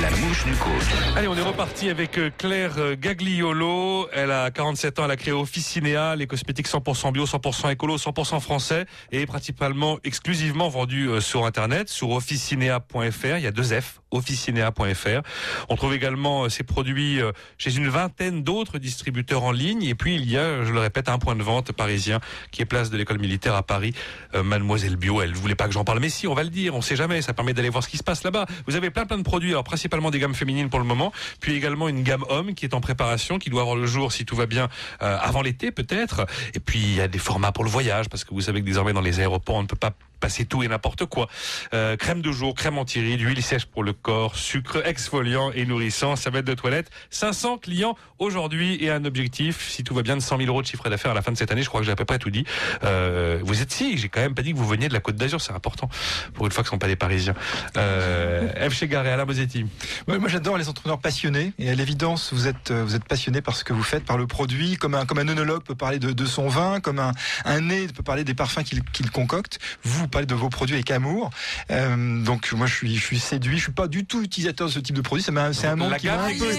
la 0.00 0.10
mouche 0.10 0.44
du 0.44 0.52
coach. 0.54 1.16
Allez, 1.16 1.28
on 1.28 1.36
est 1.36 1.42
reparti 1.42 1.90
avec 1.90 2.18
euh, 2.18 2.30
Claire 2.36 2.74
euh, 2.78 2.96
Gagliolo. 2.98 4.08
Elle 4.12 4.30
a 4.30 4.50
47 4.50 4.98
ans, 4.98 5.04
elle 5.04 5.10
a 5.10 5.16
créé 5.16 5.32
Officinea, 5.32 6.16
les 6.16 6.26
cosmétiques 6.26 6.68
100% 6.68 7.12
bio, 7.12 7.26
100% 7.26 7.72
écolo, 7.72 7.96
100% 7.98 8.40
français, 8.40 8.86
et 9.12 9.26
principalement, 9.26 9.98
exclusivement 10.04 10.68
vendus 10.68 11.08
euh, 11.08 11.20
sur 11.20 11.46
Internet, 11.46 11.88
sur 11.88 12.10
officinea.fr. 12.10 13.36
Il 13.36 13.42
y 13.42 13.46
a 13.46 13.52
deux 13.52 13.80
F, 13.80 14.00
officinea.fr. 14.16 15.20
On 15.68 15.76
trouve 15.76 15.94
également 15.94 16.48
ces 16.48 16.62
produits 16.62 17.20
chez 17.58 17.74
une 17.76 17.88
vingtaine 17.88 18.42
d'autres 18.42 18.78
distributeur 18.78 19.42
en 19.42 19.52
ligne. 19.52 19.82
Et 19.82 19.94
puis 19.94 20.14
il 20.14 20.30
y 20.30 20.36
a, 20.36 20.64
je 20.64 20.72
le 20.72 20.80
répète, 20.80 21.08
un 21.08 21.18
point 21.18 21.36
de 21.36 21.42
vente 21.42 21.72
parisien 21.72 22.20
qui 22.50 22.62
est 22.62 22.64
place 22.64 22.90
de 22.90 22.96
l'école 22.96 23.18
militaire 23.18 23.54
à 23.54 23.62
Paris. 23.62 23.94
Euh, 24.34 24.42
Mademoiselle 24.42 24.96
Bio, 24.96 25.22
elle 25.22 25.34
voulait 25.34 25.54
pas 25.54 25.66
que 25.66 25.72
j'en 25.72 25.84
parle, 25.84 26.00
mais 26.00 26.08
si, 26.08 26.26
on 26.26 26.34
va 26.34 26.44
le 26.44 26.50
dire. 26.50 26.74
On 26.74 26.80
sait 26.80 26.96
jamais. 26.96 27.22
Ça 27.22 27.34
permet 27.34 27.54
d'aller 27.54 27.68
voir 27.68 27.82
ce 27.82 27.88
qui 27.88 27.96
se 27.96 28.02
passe 28.02 28.24
là-bas. 28.24 28.46
Vous 28.66 28.76
avez 28.76 28.90
plein 28.90 29.06
plein 29.06 29.18
de 29.18 29.22
produits, 29.22 29.50
alors 29.50 29.64
principalement 29.64 30.10
des 30.10 30.18
gammes 30.18 30.34
féminines 30.34 30.68
pour 30.68 30.78
le 30.78 30.84
moment, 30.84 31.12
puis 31.40 31.54
également 31.54 31.88
une 31.88 32.02
gamme 32.02 32.24
homme 32.28 32.54
qui 32.54 32.64
est 32.64 32.74
en 32.74 32.80
préparation, 32.80 33.38
qui 33.38 33.50
doit 33.50 33.62
avoir 33.62 33.76
le 33.76 33.86
jour 33.86 34.12
si 34.12 34.24
tout 34.24 34.36
va 34.36 34.46
bien 34.46 34.68
euh, 35.02 35.18
avant 35.20 35.42
l'été 35.42 35.70
peut-être. 35.70 36.26
Et 36.54 36.60
puis 36.60 36.78
il 36.78 36.94
y 36.94 37.00
a 37.00 37.08
des 37.08 37.18
formats 37.18 37.52
pour 37.52 37.64
le 37.64 37.70
voyage 37.70 38.08
parce 38.08 38.24
que 38.24 38.34
vous 38.34 38.40
savez 38.40 38.60
que 38.60 38.66
désormais 38.66 38.92
dans 38.92 39.00
les 39.00 39.20
aéroports 39.20 39.56
on 39.56 39.62
ne 39.62 39.66
peut 39.66 39.76
pas 39.76 39.92
passer 40.20 40.44
tout 40.44 40.62
et 40.62 40.68
n'importe 40.68 41.04
quoi. 41.06 41.28
Euh, 41.74 41.96
crème 41.96 42.22
de 42.22 42.32
jour, 42.32 42.54
crème 42.54 42.78
anti-rides, 42.78 43.20
huile 43.20 43.42
sèche 43.42 43.66
pour 43.66 43.84
le 43.84 43.92
corps, 43.92 44.36
sucre 44.36 44.86
exfoliant 44.86 45.52
et 45.52 45.66
nourrissant, 45.66 46.16
savette 46.16 46.44
de 46.44 46.54
toilette. 46.54 46.90
500 47.10 47.58
clients 47.58 47.96
aujourd'hui 48.18 48.82
et 48.82 48.90
un 48.90 49.04
objectif, 49.04 49.68
si 49.70 49.84
tout 49.84 49.94
va 49.94 50.02
bien, 50.02 50.16
de 50.16 50.22
100 50.22 50.38
000 50.38 50.48
euros 50.48 50.62
de 50.62 50.66
chiffre 50.66 50.88
d'affaires 50.88 51.10
à 51.10 51.14
la 51.14 51.22
fin 51.22 51.32
de 51.32 51.36
cette 51.36 51.52
année. 51.52 51.62
Je 51.62 51.68
crois 51.68 51.80
que 51.80 51.86
j'ai 51.86 51.92
à 51.92 51.96
peu 51.96 52.04
près 52.04 52.18
tout 52.18 52.30
dit. 52.30 52.44
Euh, 52.84 53.40
vous 53.42 53.62
êtes 53.62 53.72
si, 53.72 53.98
j'ai 53.98 54.08
quand 54.08 54.20
même 54.20 54.34
pas 54.34 54.42
dit 54.42 54.52
que 54.52 54.58
vous 54.58 54.66
veniez 54.66 54.88
de 54.88 54.92
la 54.92 55.00
Côte 55.00 55.16
d'Azur, 55.16 55.40
c'est 55.40 55.52
important 55.52 55.88
pour 56.34 56.46
une 56.46 56.52
fois 56.52 56.62
que 56.62 56.68
ce 56.68 56.72
sont 56.72 56.78
pas 56.78 56.86
des 56.86 56.96
Parisiens. 56.96 57.34
Euh, 57.76 58.68
F. 58.68 58.74
Chegaré, 58.74 59.10
Alain 59.10 59.24
Bosetti. 59.24 59.66
Ouais, 60.08 60.18
moi 60.18 60.28
j'adore 60.28 60.58
les 60.58 60.68
entrepreneurs 60.68 61.00
passionnés 61.00 61.52
et 61.58 61.70
à 61.70 61.74
l'évidence 61.74 62.32
vous 62.32 62.46
êtes 62.46 62.72
vous 62.72 62.94
êtes 62.94 63.04
passionné 63.04 63.40
par 63.40 63.56
ce 63.56 63.64
que 63.64 63.72
vous 63.72 63.82
faites, 63.82 64.04
par 64.04 64.18
le 64.18 64.26
produit, 64.26 64.76
comme 64.76 64.94
un 64.94 65.06
comme 65.06 65.18
un 65.18 65.28
œnologue 65.28 65.62
peut 65.62 65.74
parler 65.74 65.98
de, 65.98 66.26
son 66.26 66.48
vin, 66.48 66.80
comme 66.80 66.98
un, 66.98 67.12
un 67.44 67.60
nez 67.60 67.86
peut 67.88 68.02
parler 68.02 68.24
des 68.24 68.34
parfums 68.34 68.64
qu'il 68.64 68.82
qu'il 68.84 69.10
concocte. 69.10 69.58
Vous 69.82 70.05
vous 70.06 70.10
parlez 70.10 70.26
de 70.26 70.34
vos 70.34 70.48
produits 70.48 70.74
avec 70.76 70.90
amour. 70.90 71.30
Euh, 71.70 72.22
donc 72.22 72.52
moi 72.52 72.66
je 72.66 72.74
suis, 72.74 72.96
je 72.96 73.02
suis 73.04 73.18
séduit. 73.18 73.58
Je 73.58 73.64
suis 73.64 73.72
pas 73.72 73.88
du 73.88 74.04
tout 74.04 74.22
utilisateur 74.22 74.68
de 74.68 74.72
ce 74.72 74.78
type 74.78 74.96
de 74.96 75.00
produit. 75.00 75.22
C'est 75.22 75.30
un, 75.66 75.76
monde 75.76 75.96
qui 75.96 76.06
m'a 76.06 76.24
un 76.24 76.28
peu, 76.38 76.50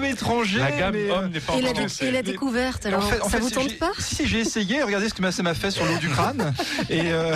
un 0.00 0.02
étranger. 0.02 0.58
La 0.58 0.70
gamme 0.72 0.94
mais, 0.94 1.10
euh, 1.10 1.14
homme 1.14 1.30
n'est 1.30 1.40
pas 1.40 1.56
Et 1.56 1.62
la, 1.62 1.70
encore 1.70 1.86
et 2.02 2.10
la 2.10 2.22
découverte, 2.22 2.86
alors 2.86 3.04
en 3.04 3.08
fait- 3.08 3.20
en 3.20 3.24
ça 3.24 3.30
fait, 3.30 3.40
vous 3.40 3.50
tente 3.50 3.78
pas? 3.78 3.92
Si, 3.98 4.26
j'ai 4.26 4.40
essayé. 4.40 4.82
Regardez 4.82 5.08
ce 5.08 5.14
que 5.14 5.30
ça 5.30 5.42
m'a 5.42 5.54
fait 5.54 5.70
sur 5.70 5.84
l'eau 5.86 5.98
du 5.98 6.08
crâne. 6.08 6.52
et 6.90 7.12
euh, 7.12 7.34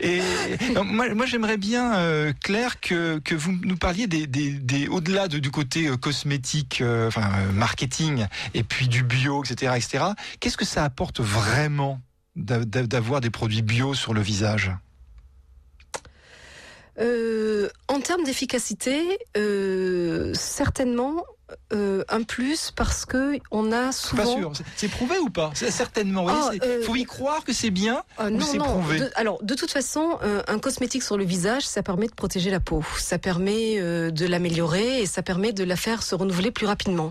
et 0.00 0.20
moi, 0.84 1.12
moi 1.14 1.26
j'aimerais 1.26 1.56
bien, 1.56 1.94
euh, 1.96 2.32
Claire, 2.40 2.80
que, 2.80 3.18
que 3.18 3.34
vous 3.34 3.52
nous 3.64 3.76
parliez 3.76 4.06
des, 4.06 4.26
des, 4.26 4.52
des 4.52 4.88
au-delà 4.88 5.28
de- 5.28 5.38
du 5.38 5.50
côté 5.50 5.88
euh, 5.88 5.96
cosmétique, 5.96 6.80
euh, 6.80 7.08
enfin 7.08 7.22
euh, 7.38 7.52
marketing, 7.52 8.26
et 8.54 8.62
puis 8.62 8.88
du 8.88 9.02
bio, 9.02 9.42
etc., 9.44 9.72
etc. 9.76 10.04
Qu'est-ce 10.40 10.56
que 10.56 10.64
ça 10.64 10.84
apporte 10.84 11.20
vraiment? 11.20 12.00
D'avoir 12.36 13.20
des 13.20 13.30
produits 13.30 13.62
bio 13.62 13.94
sur 13.94 14.14
le 14.14 14.20
visage? 14.20 14.72
Euh, 16.98 17.68
En 17.88 18.00
termes 18.00 18.24
d'efficacité, 18.24 19.18
euh, 19.36 20.32
certainement 20.34 21.24
euh, 21.72 22.04
un 22.08 22.22
plus 22.22 22.70
parce 22.74 23.04
que 23.06 23.38
on 23.50 23.72
a 23.72 23.86
Pas 23.86 23.92
souvent. 23.92 24.36
sûr. 24.38 24.52
C'est- 24.76 24.88
prouvé 24.88 25.18
ou 25.18 25.30
pas? 25.30 25.50
Certainement. 25.54 26.22
Voyez, 26.24 26.58
Ah, 26.62 26.66
euh, 26.66 26.82
faut 26.82 26.96
y 26.96 27.04
croire 27.04 27.44
que 27.44 27.52
c'est 27.52 27.70
bien 27.70 28.02
Ah, 28.18 28.26
ou 28.26 28.30
non, 28.30 28.44
c'est 28.46 28.58
non. 28.58 28.64
prouvé 28.64 28.98
De, 29.00 29.10
alors, 29.14 29.42
de 29.42 29.54
toute 29.54 29.70
façon, 29.70 30.18
euh, 30.22 30.42
un 30.48 30.58
cosmétique 30.58 31.02
sur 31.02 31.16
le 31.16 31.24
visage, 31.24 31.62
ça 31.66 31.82
permet 31.82 32.06
de 32.06 32.14
protéger 32.14 32.50
la 32.50 32.60
peau. 32.60 32.84
Ça 32.98 33.18
permet 33.18 33.80
de 33.80 34.26
l'améliorer 34.26 35.00
et 35.02 35.06
ça 35.06 35.22
permet 35.22 35.52
de 35.52 35.64
la 35.64 35.76
faire 35.76 36.02
se 36.02 36.14
renouveler 36.14 36.50
plus 36.50 36.66
rapidement. 36.66 37.10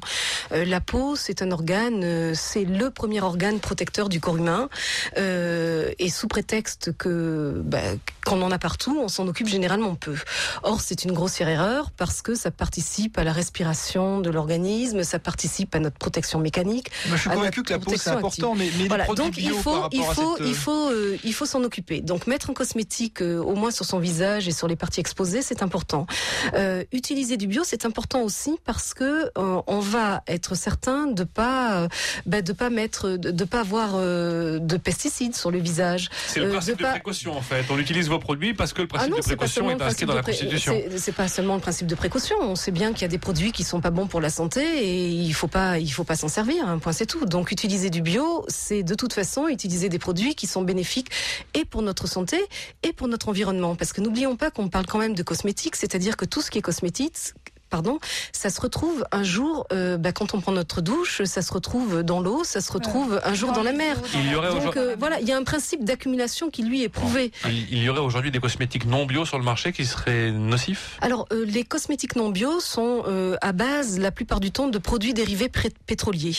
La 0.51 0.81
peau, 0.81 1.15
c'est 1.15 1.41
un 1.41 1.51
organe, 1.51 2.33
c'est 2.35 2.65
le 2.65 2.89
premier 2.91 3.21
organe 3.21 3.59
protecteur 3.59 4.09
du 4.09 4.19
corps 4.19 4.37
humain. 4.37 4.69
Et 5.17 6.09
sous 6.09 6.27
prétexte 6.27 6.95
que 6.97 7.61
bah, 7.63 7.79
qu'on 8.25 8.41
en 8.41 8.51
a 8.51 8.57
partout, 8.59 8.99
on 9.01 9.07
s'en 9.07 9.27
occupe 9.27 9.47
généralement 9.47 9.95
peu. 9.95 10.15
Or, 10.63 10.81
c'est 10.81 11.03
une 11.03 11.11
grossière 11.13 11.49
erreur 11.49 11.91
parce 11.91 12.21
que 12.21 12.35
ça 12.35 12.51
participe 12.51 13.17
à 13.17 13.23
la 13.23 13.33
respiration 13.33 14.19
de 14.19 14.29
l'organisme, 14.31 15.03
ça 15.03 15.19
participe 15.19 15.73
à 15.75 15.79
notre 15.79 15.97
protection 15.97 16.39
mécanique. 16.39 16.89
Je 17.09 17.15
suis 17.17 17.29
convaincu 17.29 17.63
que 17.63 17.71
la 17.73 17.79
peau 17.79 17.85
c'est 17.89 17.95
protection 18.11 18.17
important, 18.17 18.55
mais, 18.55 18.69
mais 18.79 18.87
voilà, 18.87 19.05
donc 19.07 19.37
il 19.37 19.51
faut, 19.51 19.83
il 19.91 20.03
faut, 20.03 20.35
cette, 20.37 20.45
euh, 20.45 20.49
il 20.49 20.55
faut, 20.55 20.89
euh, 20.89 21.17
il 21.23 21.33
faut 21.33 21.45
s'en 21.45 21.63
occuper. 21.63 22.01
Donc 22.01 22.27
mettre 22.27 22.49
un 22.49 22.53
cosmétique 22.53 23.21
euh, 23.21 23.39
au 23.39 23.55
moins 23.55 23.71
sur 23.71 23.85
son 23.85 23.99
visage 23.99 24.47
et 24.47 24.51
sur 24.51 24.67
les 24.67 24.75
parties 24.75 24.99
exposées, 24.99 25.41
c'est 25.41 25.61
important. 25.63 26.05
Euh, 26.53 26.83
utiliser 26.91 27.37
du 27.37 27.47
bio, 27.47 27.63
c'est 27.65 27.85
important 27.85 28.21
aussi 28.21 28.57
parce 28.65 28.93
que 28.93 29.29
euh, 29.37 29.61
on 29.67 29.79
va 29.79 30.23
être 30.27 30.55
certain 30.55 31.07
de 31.07 31.23
pas, 31.23 31.81
euh, 31.83 31.87
bah, 32.25 32.41
de 32.41 32.53
pas 32.53 32.69
mettre, 32.69 33.09
de, 33.11 33.31
de 33.31 33.43
pas 33.43 33.61
avoir 33.61 33.91
euh, 33.95 34.59
de 34.59 34.77
pesticides 34.77 35.35
sur 35.35 35.51
le 35.51 35.59
visage. 35.59 36.09
C'est 36.27 36.39
le 36.39 36.47
Euh, 36.47 36.51
principe 36.51 36.73
de 36.75 36.79
de 36.79 36.83
pas- 36.83 36.91
précaution 36.91 37.37
en 37.37 37.41
fait. 37.41 37.65
On 37.69 37.77
utilise 37.77 38.07
vos 38.09 38.19
produits 38.19 38.53
parce 38.53 38.73
que 38.73 38.81
le 38.81 38.87
Ah 38.91 38.95
principe 38.95 39.11
non, 39.11 39.17
de 39.17 39.23
précaution 39.23 39.69
est 39.69 39.75
le 39.75 39.81
inscrit 39.83 40.05
dans 40.05 40.15
la 40.15 40.23
Constitution. 40.23 40.73
c'est- 40.89 40.97
C'est 40.97 41.11
pas 41.11 41.27
seulement 41.27 41.55
le 41.55 41.61
principe 41.61 41.87
de 41.87 41.95
précaution. 41.95 42.35
On 42.41 42.55
sait 42.55 42.71
bien 42.71 42.93
qu'il 42.93 43.01
y 43.01 43.05
a 43.05 43.07
des 43.09 43.17
produits 43.17 43.51
qui 43.51 43.63
sont 43.63 43.81
pas 43.81 43.89
bons 43.89 44.07
pour 44.07 44.20
la 44.21 44.29
santé 44.29 44.61
et 44.61 45.07
il 45.07 45.33
faut 45.33 45.47
pas, 45.47 45.79
il 45.79 45.89
faut 45.89 46.03
pas 46.03 46.15
s'en 46.15 46.27
servir. 46.27 46.67
Un 46.67 46.79
point, 46.79 46.93
c'est 46.93 47.05
tout. 47.05 47.25
Donc 47.25 47.51
utiliser 47.51 47.89
du 47.89 48.01
bio, 48.01 48.45
c'est 48.47 48.83
de 48.83 48.95
toute 48.95 49.13
façon 49.13 49.47
utiliser 49.47 49.89
des 49.89 49.99
produits 49.99 50.35
qui 50.35 50.47
sont 50.47 50.61
bénéfiques 50.61 51.09
et 51.53 51.65
pour 51.65 51.81
notre 51.81 52.07
santé 52.07 52.37
et 52.83 52.93
pour 52.93 53.07
notre 53.07 53.29
environnement. 53.29 53.75
Parce 53.75 53.93
que 53.93 54.01
n'oublions 54.01 54.35
pas 54.35 54.51
qu'on 54.51 54.69
parle 54.69 54.85
quand 54.85 54.99
même 54.99 55.15
de 55.15 55.23
cosmétiques, 55.23 55.75
c'est-à-dire 55.75 56.17
que 56.17 56.25
tout 56.25 56.41
ce 56.41 56.51
qui 56.51 56.59
est 56.59 56.61
cosmétique 56.61 57.33
pardon, 57.71 57.97
ça 58.33 58.51
se 58.51 58.61
retrouve 58.61 59.03
un 59.11 59.23
jour, 59.23 59.65
euh, 59.73 59.97
bah, 59.97 60.11
quand 60.11 60.35
on 60.35 60.41
prend 60.41 60.51
notre 60.51 60.81
douche, 60.81 61.23
ça 61.23 61.41
se 61.41 61.51
retrouve 61.51 62.03
dans 62.03 62.19
l'eau, 62.19 62.43
ça 62.43 62.61
se 62.61 62.71
retrouve 62.71 63.19
un 63.23 63.33
jour 63.33 63.51
dans 63.53 63.63
la 63.63 63.71
mer. 63.71 63.97
Il 64.13 64.31
y 64.31 64.35
aurait 64.35 64.49
Donc 64.49 64.57
aujourd'hui- 64.59 64.81
euh, 64.81 64.95
voilà, 64.99 65.19
il 65.21 65.27
y 65.27 65.31
a 65.31 65.37
un 65.37 65.43
principe 65.43 65.83
d'accumulation 65.83 66.49
qui 66.51 66.61
lui 66.63 66.83
est 66.83 66.89
prouvé. 66.89 67.31
Il 67.49 67.81
y 67.81 67.89
aurait 67.89 68.01
aujourd'hui 68.01 68.29
des 68.29 68.39
cosmétiques 68.39 68.85
non 68.85 69.05
bio 69.07 69.25
sur 69.25 69.39
le 69.39 69.43
marché 69.43 69.71
qui 69.71 69.85
seraient 69.85 70.31
nocifs 70.31 70.97
Alors, 71.01 71.25
euh, 71.31 71.45
les 71.45 71.63
cosmétiques 71.63 72.15
non 72.15 72.29
bio 72.29 72.59
sont 72.59 73.03
euh, 73.07 73.37
à 73.41 73.53
base, 73.53 73.97
la 73.99 74.11
plupart 74.11 74.39
du 74.41 74.51
temps, 74.51 74.67
de 74.67 74.77
produits 74.77 75.13
dérivés 75.13 75.49
pré- 75.49 75.71
pétroliers. 75.87 76.35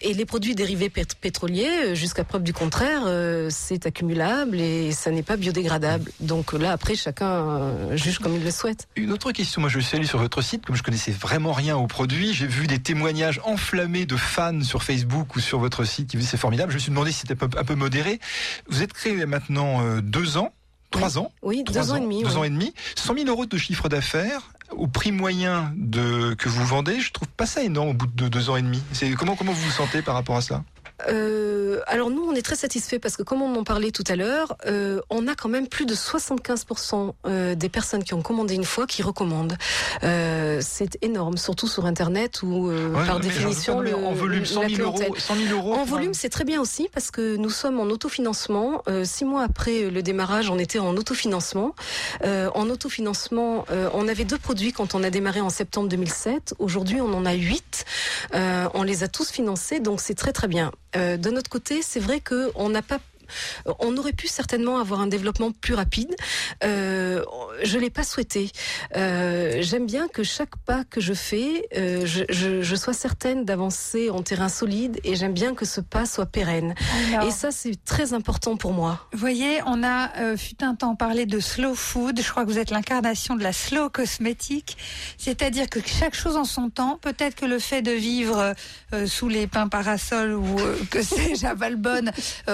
Et 0.00 0.14
les 0.14 0.24
produits 0.24 0.54
dérivés 0.54 0.88
pét- 0.88 1.14
pétroliers, 1.20 1.94
jusqu'à 1.94 2.22
preuve 2.24 2.42
du 2.42 2.52
contraire, 2.52 3.02
euh, 3.06 3.48
c'est 3.50 3.86
accumulable 3.86 4.60
et 4.60 4.92
ça 4.92 5.10
n'est 5.10 5.22
pas 5.22 5.36
biodégradable. 5.36 6.10
Donc 6.20 6.52
là, 6.52 6.72
après, 6.72 6.94
chacun 6.94 7.96
juge 7.96 8.18
comme 8.18 8.36
il 8.36 8.44
le 8.44 8.50
souhaite. 8.50 8.86
Une 8.96 9.12
autre 9.12 9.32
question, 9.32 9.60
moi 9.60 9.70
je 9.70 9.80
suis 9.96 10.00
allé 10.02 10.08
sur 10.08 10.18
votre 10.18 10.42
site, 10.42 10.66
comme 10.66 10.76
je 10.76 10.82
connaissais 10.82 11.10
vraiment 11.12 11.52
rien 11.52 11.76
au 11.76 11.86
produit, 11.86 12.34
j'ai 12.34 12.46
vu 12.46 12.66
des 12.66 12.78
témoignages 12.78 13.40
enflammés 13.44 14.06
de 14.06 14.16
fans 14.16 14.60
sur 14.62 14.82
Facebook 14.82 15.36
ou 15.36 15.40
sur 15.40 15.58
votre 15.58 15.84
site 15.84 16.08
qui 16.10 16.16
me 16.16 16.20
disaient 16.20 16.32
c'est 16.32 16.36
formidable. 16.36 16.70
Je 16.70 16.76
me 16.76 16.80
suis 16.80 16.90
demandé 16.90 17.12
si 17.12 17.20
c'était 17.20 17.42
un 17.42 17.64
peu, 17.64 17.74
modéré. 17.74 18.20
Vous 18.68 18.82
êtes 18.82 18.92
créé 18.92 19.12
il 19.12 19.18
y 19.18 19.22
a 19.22 19.26
maintenant 19.26 19.82
euh, 19.82 20.00
deux 20.02 20.36
ans, 20.36 20.52
trois 20.90 21.18
ans, 21.18 21.32
Oui, 21.42 21.64
trois 21.64 21.82
deux 21.82 21.92
ans 21.92 21.96
et 21.96 22.00
demi. 22.00 22.22
deux 22.22 22.30
oui. 22.30 22.36
ans 22.36 22.44
et 22.44 22.50
demi, 22.50 22.74
100 22.96 23.14
000 23.14 23.28
euros 23.28 23.46
de 23.46 23.56
chiffre 23.58 23.88
d'affaires 23.88 24.50
au 24.72 24.86
prix 24.88 25.12
moyen 25.12 25.72
de 25.76 26.34
que 26.34 26.48
vous 26.48 26.64
vendez. 26.66 27.00
Je 27.00 27.12
trouve 27.12 27.28
pas 27.28 27.46
ça 27.46 27.62
énorme 27.62 27.90
au 27.90 27.94
bout 27.94 28.06
de 28.06 28.28
deux 28.28 28.50
ans 28.50 28.56
et 28.56 28.62
demi. 28.62 28.82
C'est 28.92 29.10
comment 29.12 29.36
comment 29.36 29.52
vous 29.52 29.62
vous 29.62 29.70
sentez 29.70 30.02
par 30.02 30.14
rapport 30.14 30.36
à 30.36 30.40
cela 30.40 30.62
Euh, 31.08 31.80
alors 31.86 32.10
nous, 32.10 32.22
on 32.22 32.34
est 32.34 32.42
très 32.42 32.56
satisfaits 32.56 32.98
parce 32.98 33.16
que 33.16 33.22
comme 33.22 33.42
on 33.42 33.54
en 33.56 33.64
parlait 33.64 33.90
tout 33.90 34.04
à 34.08 34.16
l'heure, 34.16 34.56
euh, 34.66 35.00
on 35.10 35.28
a 35.28 35.34
quand 35.34 35.48
même 35.48 35.68
plus 35.68 35.86
de 35.86 35.94
75% 35.94 37.12
euh, 37.26 37.54
des 37.54 37.68
personnes 37.68 38.04
qui 38.04 38.14
ont 38.14 38.22
commandé 38.22 38.54
une 38.54 38.64
fois 38.64 38.86
qui 38.86 39.02
recommandent. 39.02 39.56
Euh, 40.04 40.60
c'est 40.62 40.98
énorme, 41.02 41.36
surtout 41.36 41.66
sur 41.66 41.86
Internet 41.86 42.42
où 42.42 42.68
euh, 42.70 42.90
Ouais, 42.90 43.06
par 43.06 43.20
définition 43.20 43.80
le, 43.80 43.94
en 43.94 44.12
volume 44.12 44.40
la 44.40 44.46
100 44.46 44.68
000 44.68 44.82
euros, 44.82 44.92
clientèle. 44.96 45.20
100 45.20 45.34
000 45.34 45.58
euros. 45.58 45.74
En 45.74 45.84
volume, 45.84 46.14
c'est 46.14 46.28
très 46.28 46.44
bien 46.44 46.60
aussi 46.60 46.88
parce 46.92 47.10
que 47.10 47.36
nous 47.36 47.50
sommes 47.50 47.80
en 47.80 47.84
autofinancement. 47.84 48.82
Euh, 48.88 49.04
six 49.04 49.24
mois 49.24 49.42
après 49.42 49.90
le 49.90 50.02
démarrage, 50.02 50.50
on 50.50 50.58
était 50.58 50.78
en 50.78 50.96
autofinancement. 50.96 51.74
Euh, 52.24 52.50
en 52.54 52.68
autofinancement, 52.70 53.64
euh, 53.70 53.88
on 53.92 54.08
avait 54.08 54.24
deux 54.24 54.38
produits 54.38 54.72
quand 54.72 54.94
on 54.94 55.02
a 55.02 55.10
démarré 55.10 55.40
en 55.40 55.50
septembre 55.50 55.88
2007. 55.88 56.54
Aujourd'hui, 56.58 57.00
on 57.00 57.12
en 57.12 57.26
a 57.26 57.34
huit. 57.34 57.84
Euh, 58.34 58.68
on 58.74 58.82
les 58.82 59.02
a 59.02 59.08
tous 59.08 59.30
financés, 59.30 59.80
donc 59.80 60.00
c'est 60.00 60.14
très 60.14 60.32
très 60.32 60.48
bien. 60.48 60.72
Euh, 60.94 61.16
de 61.16 61.30
notre 61.30 61.50
côté, 61.50 61.82
c'est 61.82 62.00
vrai 62.00 62.20
que 62.20 62.50
on 62.54 62.68
n'a 62.68 62.82
pas 62.82 63.00
on 63.80 63.96
aurait 63.96 64.12
pu 64.12 64.26
certainement 64.28 64.78
avoir 64.78 65.00
un 65.00 65.06
développement 65.06 65.52
plus 65.52 65.74
rapide. 65.74 66.14
Euh, 66.64 67.22
je 67.62 67.78
l'ai 67.78 67.90
pas 67.90 68.04
souhaité. 68.04 68.50
Euh, 68.96 69.58
J'aime 69.60 69.86
bien 69.86 70.08
que 70.08 70.22
chaque 70.22 70.56
pas 70.64 70.84
que 70.84 71.00
je 71.00 71.14
fais, 71.14 71.66
euh, 71.76 72.06
je, 72.06 72.24
je, 72.28 72.62
je 72.62 72.76
sois 72.76 72.92
certaine 72.92 73.44
d'avancer 73.44 74.10
en 74.10 74.22
terrain 74.22 74.48
solide 74.48 75.00
et 75.04 75.16
j'aime 75.16 75.32
bien 75.34 75.54
que 75.54 75.64
ce 75.64 75.80
pas 75.80 76.06
soit 76.06 76.26
pérenne. 76.26 76.74
Alors, 77.12 77.28
Et 77.28 77.30
ça, 77.30 77.50
c'est 77.50 77.76
très 77.84 78.12
important 78.12 78.56
pour 78.56 78.72
moi. 78.72 79.06
Vous 79.12 79.18
voyez, 79.18 79.60
on 79.66 79.82
a 79.82 80.16
euh, 80.18 80.36
fut 80.36 80.62
un 80.62 80.74
temps 80.74 80.94
parlé 80.94 81.26
de 81.26 81.40
slow 81.40 81.74
food. 81.74 82.20
Je 82.20 82.30
crois 82.30 82.44
que 82.44 82.50
vous 82.50 82.58
êtes 82.58 82.70
l'incarnation 82.70 83.34
de 83.34 83.42
la 83.42 83.52
slow 83.52 83.88
cosmétique, 83.90 84.76
c'est-à-dire 85.18 85.68
que 85.68 85.80
chaque 85.84 86.14
chose 86.14 86.36
en 86.36 86.44
son 86.44 86.70
temps. 86.70 86.98
Peut-être 87.02 87.34
que 87.34 87.46
le 87.46 87.58
fait 87.58 87.82
de 87.82 87.90
vivre 87.92 88.54
euh, 88.92 89.06
sous 89.06 89.28
les 89.28 89.46
pins 89.46 89.68
parasols 89.68 90.34
ou 90.34 90.60
euh, 90.60 90.76
que 90.90 91.02
sais-je 91.02 91.46
à 91.46 91.54
Valbonne 91.54 92.12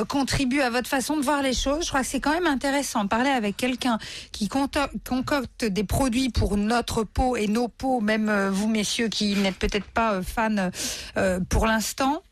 contribue 0.09 0.62
à 0.63 0.71
votre 0.71 0.89
façon 0.89 1.17
de 1.17 1.23
voir 1.23 1.43
les 1.43 1.53
choses. 1.53 1.85
Je 1.85 1.89
crois 1.89 2.01
que 2.01 2.07
c'est 2.07 2.21
quand 2.21 2.33
même 2.33 2.47
intéressant 2.47 3.05
de 3.05 3.09
parler 3.09 3.31
avec 3.31 3.57
quelqu'un 3.57 3.99
qui 4.33 4.49
concocte 4.49 5.65
des 5.65 5.85
produits 5.85 6.31
pour 6.31 6.57
notre 6.57 7.05
peau 7.05 7.37
et 7.37 7.49
nos 7.49 7.69
peaux, 7.69 8.01
même 8.01 8.29
euh, 8.29 8.51
vous 8.51 8.69
messieurs 8.69 9.09
qui 9.09 9.35
n'êtes 9.37 9.57
peut-être 9.57 9.87
pas 9.87 10.15
euh, 10.15 10.23
fans 10.23 10.71
euh, 11.17 11.41
pour 11.49 11.67
l'instant 11.67 12.23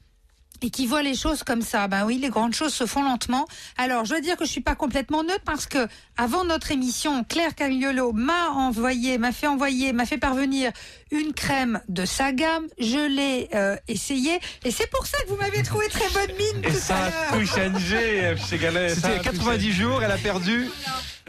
et 0.62 0.70
qui 0.70 0.86
voit 0.86 1.02
les 1.02 1.14
choses 1.14 1.42
comme 1.42 1.62
ça. 1.62 1.88
Ben 1.88 2.04
oui, 2.04 2.18
les 2.18 2.28
grandes 2.28 2.54
choses 2.54 2.74
se 2.74 2.86
font 2.86 3.02
lentement. 3.02 3.46
Alors, 3.78 4.04
je 4.04 4.10
dois 4.10 4.20
dire 4.20 4.36
que 4.36 4.44
je 4.44 4.50
suis 4.50 4.60
pas 4.60 4.74
complètement 4.74 5.22
neutre 5.22 5.42
parce 5.44 5.66
que 5.66 5.86
avant 6.16 6.44
notre 6.44 6.70
émission, 6.70 7.24
Claire 7.24 7.54
Camiolo 7.54 8.12
m'a 8.12 8.50
envoyé, 8.50 9.18
m'a 9.18 9.32
fait 9.32 9.46
envoyer, 9.46 9.92
m'a 9.92 10.06
fait 10.06 10.18
parvenir 10.18 10.70
une 11.10 11.32
crème 11.32 11.80
de 11.88 12.04
sa 12.04 12.32
gamme. 12.32 12.66
Je 12.78 13.06
l'ai 13.08 13.48
euh, 13.54 13.76
essayée 13.88 14.38
et 14.64 14.70
c'est 14.70 14.90
pour 14.90 15.06
ça 15.06 15.18
que 15.24 15.28
vous 15.28 15.36
m'avez 15.36 15.62
trouvé 15.62 15.88
très 15.88 16.08
bonne 16.10 16.36
mine 16.36 16.62
Et 16.64 16.68
tout 16.72 16.78
ça 16.78 16.96
à 16.96 17.04
a 17.06 17.10
l'heure. 17.10 17.32
tout 17.32 17.46
changé 17.46 18.36
ça 18.36 18.46
C'était 18.46 18.66
a 18.66 18.88
il 18.88 18.92
y 18.92 19.18
a 19.18 19.18
tout 19.20 19.38
90 19.38 19.72
jours, 19.72 20.02
elle 20.02 20.10
a 20.10 20.18
perdu. 20.18 20.68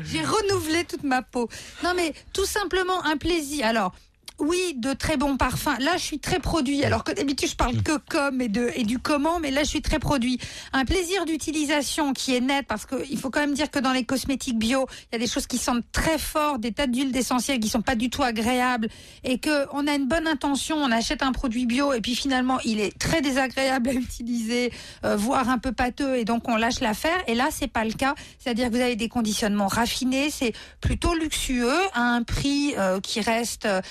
J'ai 0.03 0.23
renouvelé 0.23 0.83
toute 0.85 1.03
ma 1.03 1.21
peau. 1.21 1.47
Non 1.83 1.93
mais 1.95 2.13
tout 2.33 2.45
simplement 2.45 3.03
un 3.05 3.17
plaisir. 3.17 3.65
Alors. 3.65 3.93
Oui, 4.41 4.73
de 4.75 4.93
très 4.93 5.17
bons 5.17 5.37
parfums. 5.37 5.77
Là, 5.79 5.97
je 5.97 6.03
suis 6.03 6.19
très 6.19 6.39
produit. 6.39 6.83
Alors 6.83 7.03
que 7.03 7.11
d'habitude, 7.11 7.47
je 7.47 7.55
parle 7.55 7.83
que 7.83 7.97
comme 8.09 8.41
et, 8.41 8.47
de, 8.49 8.71
et 8.75 8.83
du 8.83 8.97
comment, 8.97 9.39
mais 9.39 9.51
là, 9.51 9.61
je 9.63 9.69
suis 9.69 9.83
très 9.83 9.99
produit. 9.99 10.39
Un 10.73 10.83
plaisir 10.83 11.25
d'utilisation 11.25 12.11
qui 12.13 12.35
est 12.35 12.41
net, 12.41 12.65
parce 12.67 12.87
qu'il 12.87 13.19
faut 13.19 13.29
quand 13.29 13.41
même 13.41 13.53
dire 13.53 13.69
que 13.69 13.77
dans 13.77 13.91
les 13.91 14.03
cosmétiques 14.03 14.57
bio, 14.57 14.87
il 14.89 15.13
y 15.13 15.15
a 15.17 15.19
des 15.19 15.27
choses 15.31 15.45
qui 15.45 15.59
sentent 15.59 15.85
très 15.91 16.17
fort, 16.17 16.57
des 16.57 16.71
tas 16.71 16.87
d'huiles 16.87 17.15
essentielles 17.15 17.59
qui 17.59 17.69
sont 17.69 17.83
pas 17.83 17.93
du 17.93 18.09
tout 18.09 18.23
agréables, 18.23 18.87
et 19.23 19.37
que 19.37 19.67
on 19.73 19.85
a 19.85 19.93
une 19.93 20.07
bonne 20.07 20.25
intention, 20.25 20.75
on 20.77 20.91
achète 20.91 21.21
un 21.21 21.33
produit 21.33 21.67
bio, 21.67 21.93
et 21.93 22.01
puis 22.01 22.15
finalement, 22.15 22.59
il 22.65 22.79
est 22.79 22.97
très 22.97 23.21
désagréable 23.21 23.89
à 23.89 23.93
utiliser, 23.93 24.73
euh, 25.05 25.15
voire 25.15 25.49
un 25.49 25.59
peu 25.59 25.71
pâteux, 25.71 26.17
et 26.17 26.25
donc 26.25 26.49
on 26.49 26.55
lâche 26.55 26.79
l'affaire. 26.79 27.21
Et 27.27 27.35
là, 27.35 27.49
c'est 27.51 27.67
pas 27.67 27.85
le 27.85 27.93
cas. 27.93 28.15
C'est-à-dire 28.39 28.69
que 28.69 28.75
vous 28.75 28.81
avez 28.81 28.95
des 28.95 29.09
conditionnements 29.09 29.67
raffinés, 29.67 30.31
c'est 30.31 30.53
plutôt 30.79 31.13
luxueux, 31.13 31.77
à 31.93 32.01
un 32.01 32.23
prix 32.23 32.73
euh, 32.79 32.99
qui 32.99 33.21
reste 33.21 33.67
euh, 33.67 33.81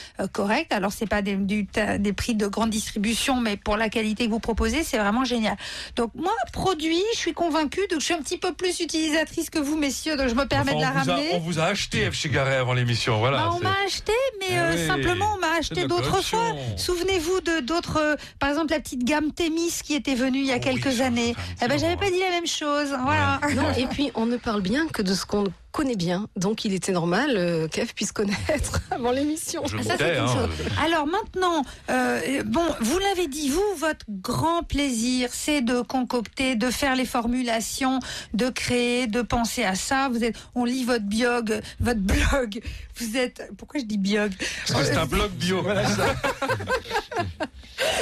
Alors 0.71 0.93
c'est 0.93 1.07
pas 1.09 1.23
des, 1.23 1.35
du- 1.37 1.69
des 1.99 2.13
prix 2.13 2.35
de 2.35 2.47
grande 2.47 2.71
distribution, 2.71 3.41
mais 3.41 3.57
pour 3.57 3.77
la 3.77 3.89
qualité 3.89 4.27
que 4.27 4.31
vous 4.31 4.41
proposez, 4.41 4.83
c'est 4.85 4.99
vraiment 4.99 5.25
génial. 5.25 5.57
Donc 5.97 6.11
moi, 6.15 6.33
produit, 6.53 7.03
je 7.15 7.19
suis 7.19 7.33
convaincue, 7.33 7.81
donc 7.91 8.01
je 8.01 8.05
suis 8.07 8.15
un 8.15 8.23
petit 8.23 8.39
peu 8.39 8.53
plus 8.53 8.81
utilisatrice 8.81 9.51
que 9.51 9.59
vous, 9.59 9.77
messieurs, 9.77 10.17
donc 10.17 10.29
je 10.29 10.35
me 10.35 10.45
permets 10.47 10.73
Enfin, 10.73 10.79
de 10.79 10.83
la 10.83 10.89
a, 10.89 11.03
ramener. 11.15 11.29
on 11.35 11.39
vous 11.41 11.59
a 11.59 11.65
acheté 11.65 12.11
F 12.11 12.15
chez 12.15 12.29
Garret 12.29 12.57
avant 12.57 12.73
l'émission. 12.75 13.19
Voilà. 13.19 13.39
Bah, 13.39 13.51
on 13.57 13.61
m'a 13.63 13.75
acheté, 13.87 14.13
mais 14.41 14.47
Eh 14.51 14.59
euh, 14.59 14.75
oui, 14.77 14.87
simplement 14.87 15.35
on 15.37 15.41
m'a 15.41 15.59
acheté 15.59 15.87
d'autres 15.87 16.23
fois. 16.23 16.55
Souvenez-vous 16.77 17.41
de 17.41 17.61
d'autres, 17.61 17.99
euh, 18.01 18.17
par 18.39 18.49
exemple 18.51 18.73
la 18.73 18.81
petite 18.81 19.05
gamme 19.05 19.33
Thémis 19.33 19.73
qui 19.85 19.95
était 19.95 20.15
venue 20.15 20.39
il 20.41 20.47
y 20.47 20.53
a 20.53 20.57
Oh 20.57 20.61
quelques 20.61 21.01
années. 21.01 21.35
Eh 21.63 21.69
ben 21.69 21.79
j'avais 21.79 21.97
pas 21.97 22.11
dit 22.11 22.19
la 22.21 22.31
même 22.31 22.47
chose. 22.47 22.89
Voilà. 23.05 23.41
Non, 23.55 23.73
et 23.77 23.87
puis 23.87 24.11
on 24.15 24.27
ne 24.27 24.37
parle 24.37 24.61
bien 24.63 24.87
que 24.89 25.03
de 25.03 25.15
ce 25.15 25.25
qu'on 25.27 25.45
connaît 25.73 25.97
bien. 25.97 26.29
Donc 26.37 26.65
il 26.65 26.75
était 26.75 26.93
normal 26.93 27.35
euh, 27.37 27.69
qu'Eve 27.69 27.95
puisse 27.95 28.13
connaître 28.13 28.81
avant 28.91 29.11
l'émission. 29.13 29.63
Je 29.67 29.77
Ah, 29.79 29.83
ça, 29.83 29.95
c'est 29.99 30.17
hein. 30.19 30.49
Alors 30.83 31.07
maintenant, 31.07 31.65
euh, 31.91 32.43
bon, 32.45 32.65
vous 32.81 32.99
l'avez 32.99 33.27
dit, 33.27 33.49
vous, 33.51 33.63
votre 33.79 34.05
grand 34.09 34.63
plaisir, 34.63 35.29
c'est 35.33 35.63
de 35.63 35.81
concocter, 35.81 36.57
de 36.57 36.71
faire 36.71 36.97
les 36.97 37.05
formulations, 37.05 38.01
de 38.35 38.49
créer, 38.49 39.07
de 39.07 39.23
penser 39.23 39.65
à 39.65 39.75
ça. 39.75 40.09
Vous 40.09 40.25
êtes, 40.25 40.37
on 40.55 40.65
lit 40.65 40.85
votre 40.85 41.05
biog, 41.05 41.61
votre 41.81 42.01
blog. 42.01 42.61
Vous 42.97 43.17
êtes, 43.17 43.51
pourquoi 43.57 43.81
je 43.81 43.87
dis 43.87 43.99
biog? 43.99 44.33
C'est 44.67 44.97
un 44.97 45.07
blog 45.07 45.31
bio. 45.33 45.65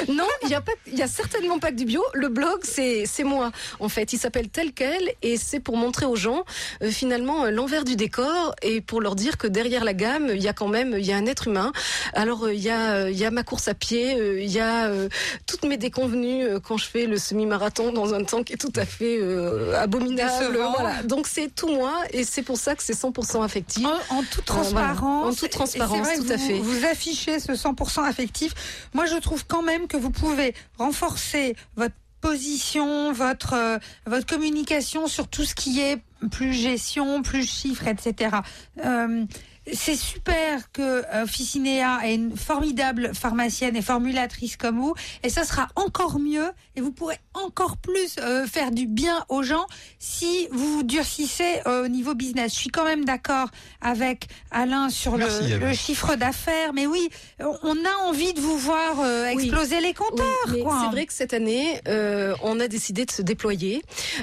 Non, 0.09 0.26
il 0.45 0.49
y 0.51 0.55
a 0.55 0.61
pas, 0.61 0.72
y 0.93 1.03
a 1.03 1.07
certainement 1.09 1.59
pas 1.59 1.70
que 1.70 1.76
du 1.76 1.85
bio. 1.85 2.03
Le 2.14 2.29
blog, 2.29 2.61
c'est 2.64 3.07
moi. 3.24 3.51
En 3.81 3.89
fait, 3.89 4.12
il 4.12 4.18
s'appelle 4.18 4.49
tel 4.49 4.72
quel 4.72 5.12
et 5.22 5.37
c'est 5.37 5.61
pour 5.61 5.76
montrer 5.76 6.07
aux 6.07 6.16
gens 6.16 6.45
euh, 6.83 6.91
finalement 6.91 7.45
euh, 7.45 7.51
l'envers 7.51 7.85
du 7.85 7.97
décor 7.97 8.55
et 8.62 8.81
pour 8.81 9.01
leur 9.01 9.14
dire 9.16 9.37
que 9.39 9.47
derrière 9.47 9.85
la 9.85 9.95
gamme, 9.95 10.29
il 10.35 10.43
y 10.43 10.49
a 10.49 10.53
quand 10.53 10.68
même 10.68 10.95
il 10.99 11.05
y 11.07 11.12
a 11.12 11.16
un 11.16 11.26
être 11.26 11.49
humain. 11.49 11.72
Alors 12.14 12.45
euh, 12.45 12.55
il 12.55 12.61
y 12.61 12.70
a 12.70 13.09
il 13.11 13.16
y 13.18 13.24
a 13.24 13.31
ma 13.31 13.43
course 13.43 13.68
à 13.68 13.74
pied, 13.74 14.16
il 14.43 14.51
y 14.51 14.61
a 14.61 14.87
euh, 14.87 15.09
toutes 15.47 15.64
mes 15.64 15.76
déconvenues 15.76 16.45
euh, 16.45 16.61
quand 16.61 16.76
je 16.76 16.87
fais 16.87 17.07
le 17.07 17.18
semi-marathon 17.18 17.93
dans 17.93 18.14
un 18.14 18.24
temps 18.24 18.43
qui 18.43 18.55
est 18.55 18.57
tout 18.57 18.72
à 18.76 18.85
fait 18.85 19.18
abominable. 19.76 20.59
Voilà. 20.76 21.03
Donc 21.05 21.26
c'est 21.26 21.55
tout 21.55 21.68
moi 21.68 21.95
et 22.12 22.24
c'est 22.24 22.43
pour 22.43 22.57
ça 22.59 22.74
que 22.74 22.83
c'est 22.83 22.95
100% 22.99 23.43
affectif. 23.45 23.85
En, 23.87 24.18
en 24.18 24.22
toute 24.22 24.49
voilà. 24.49 24.62
transparence. 24.95 25.35
En 25.35 25.35
toute 25.35 25.51
transparence, 25.51 25.99
vrai 26.07 26.16
tout 26.18 26.33
à 26.33 26.37
vous- 26.37 26.47
fait. 26.47 26.59
Vous 26.59 26.85
affichez 26.85 27.41
ce 27.41 27.53
100% 27.53 28.05
affectif. 28.05 28.53
Moi, 28.95 29.07
je 29.07 29.16
trouve 29.16 29.45
quand 29.47 29.62
même 29.62 29.68
que 29.89 29.97
vous 29.97 30.11
pouvez 30.11 30.55
renforcer 30.79 31.55
votre 31.77 31.95
position, 32.21 33.12
votre 33.12 33.55
euh, 33.55 33.79
votre 34.07 34.27
communication 34.27 35.07
sur 35.07 35.29
tout 35.29 35.45
ce 35.45 35.55
qui 35.55 35.81
est 35.81 35.99
plus 36.31 36.53
gestion, 36.53 37.23
plus 37.23 37.49
chiffres, 37.49 37.87
etc. 37.87 38.39
c'est 39.73 39.97
super 39.97 40.71
que 40.73 40.83
euh, 41.12 41.25
Officinea 41.25 42.01
ait 42.05 42.14
une 42.14 42.37
formidable 42.37 43.12
pharmacienne 43.14 43.77
et 43.77 43.83
formulatrice 43.83 44.57
comme 44.57 44.79
vous, 44.79 44.95
et 45.23 45.29
ça 45.31 45.45
sera 45.45 45.69
encore 45.77 46.19
mieux, 46.19 46.51
et 46.77 46.81
vous 46.81 46.93
pourrez 46.93 47.19
encore 47.35 47.77
plus 47.77 48.16
euh, 48.21 48.47
faire 48.47 48.71
du 48.71 48.87
bien 48.87 49.25
aux 49.29 49.43
gens 49.43 49.66
si 49.99 50.49
vous 50.53 50.77
vous 50.79 50.83
durcissez 50.83 51.61
euh, 51.66 51.85
au 51.85 51.89
niveau 51.89 52.14
business. 52.14 52.53
Je 52.55 52.59
suis 52.59 52.71
quand 52.71 52.85
même 52.85 53.05
d'accord 53.05 53.49
avec 53.81 54.27
Alain 54.51 54.89
sur 54.91 55.16
Merci, 55.16 55.49
le, 55.51 55.59
le 55.59 55.73
chiffre 55.73 56.14
d'affaires, 56.16 56.73
mais 56.73 56.87
oui, 56.87 57.09
on- 57.41 57.79
a 57.79 58.07
envie 58.09 58.33
de 58.35 58.41
vous 58.41 58.59
voir 58.59 59.01
euh, 59.01 59.27
Oui. 59.35 59.45
exploser 59.45 59.81
les 59.81 59.95
compteurs. 59.95 60.27
Oui, 60.49 60.62
c'est 60.83 60.91
vrai 60.91 61.07
que 61.07 61.12
cette 61.12 61.33
année, 61.33 61.81
euh, 61.87 62.35
on 62.43 62.59
a 62.61 62.66
décidé 62.69 63.05
de 63.05 63.11
se 63.11 63.23
déployer. 63.23 63.83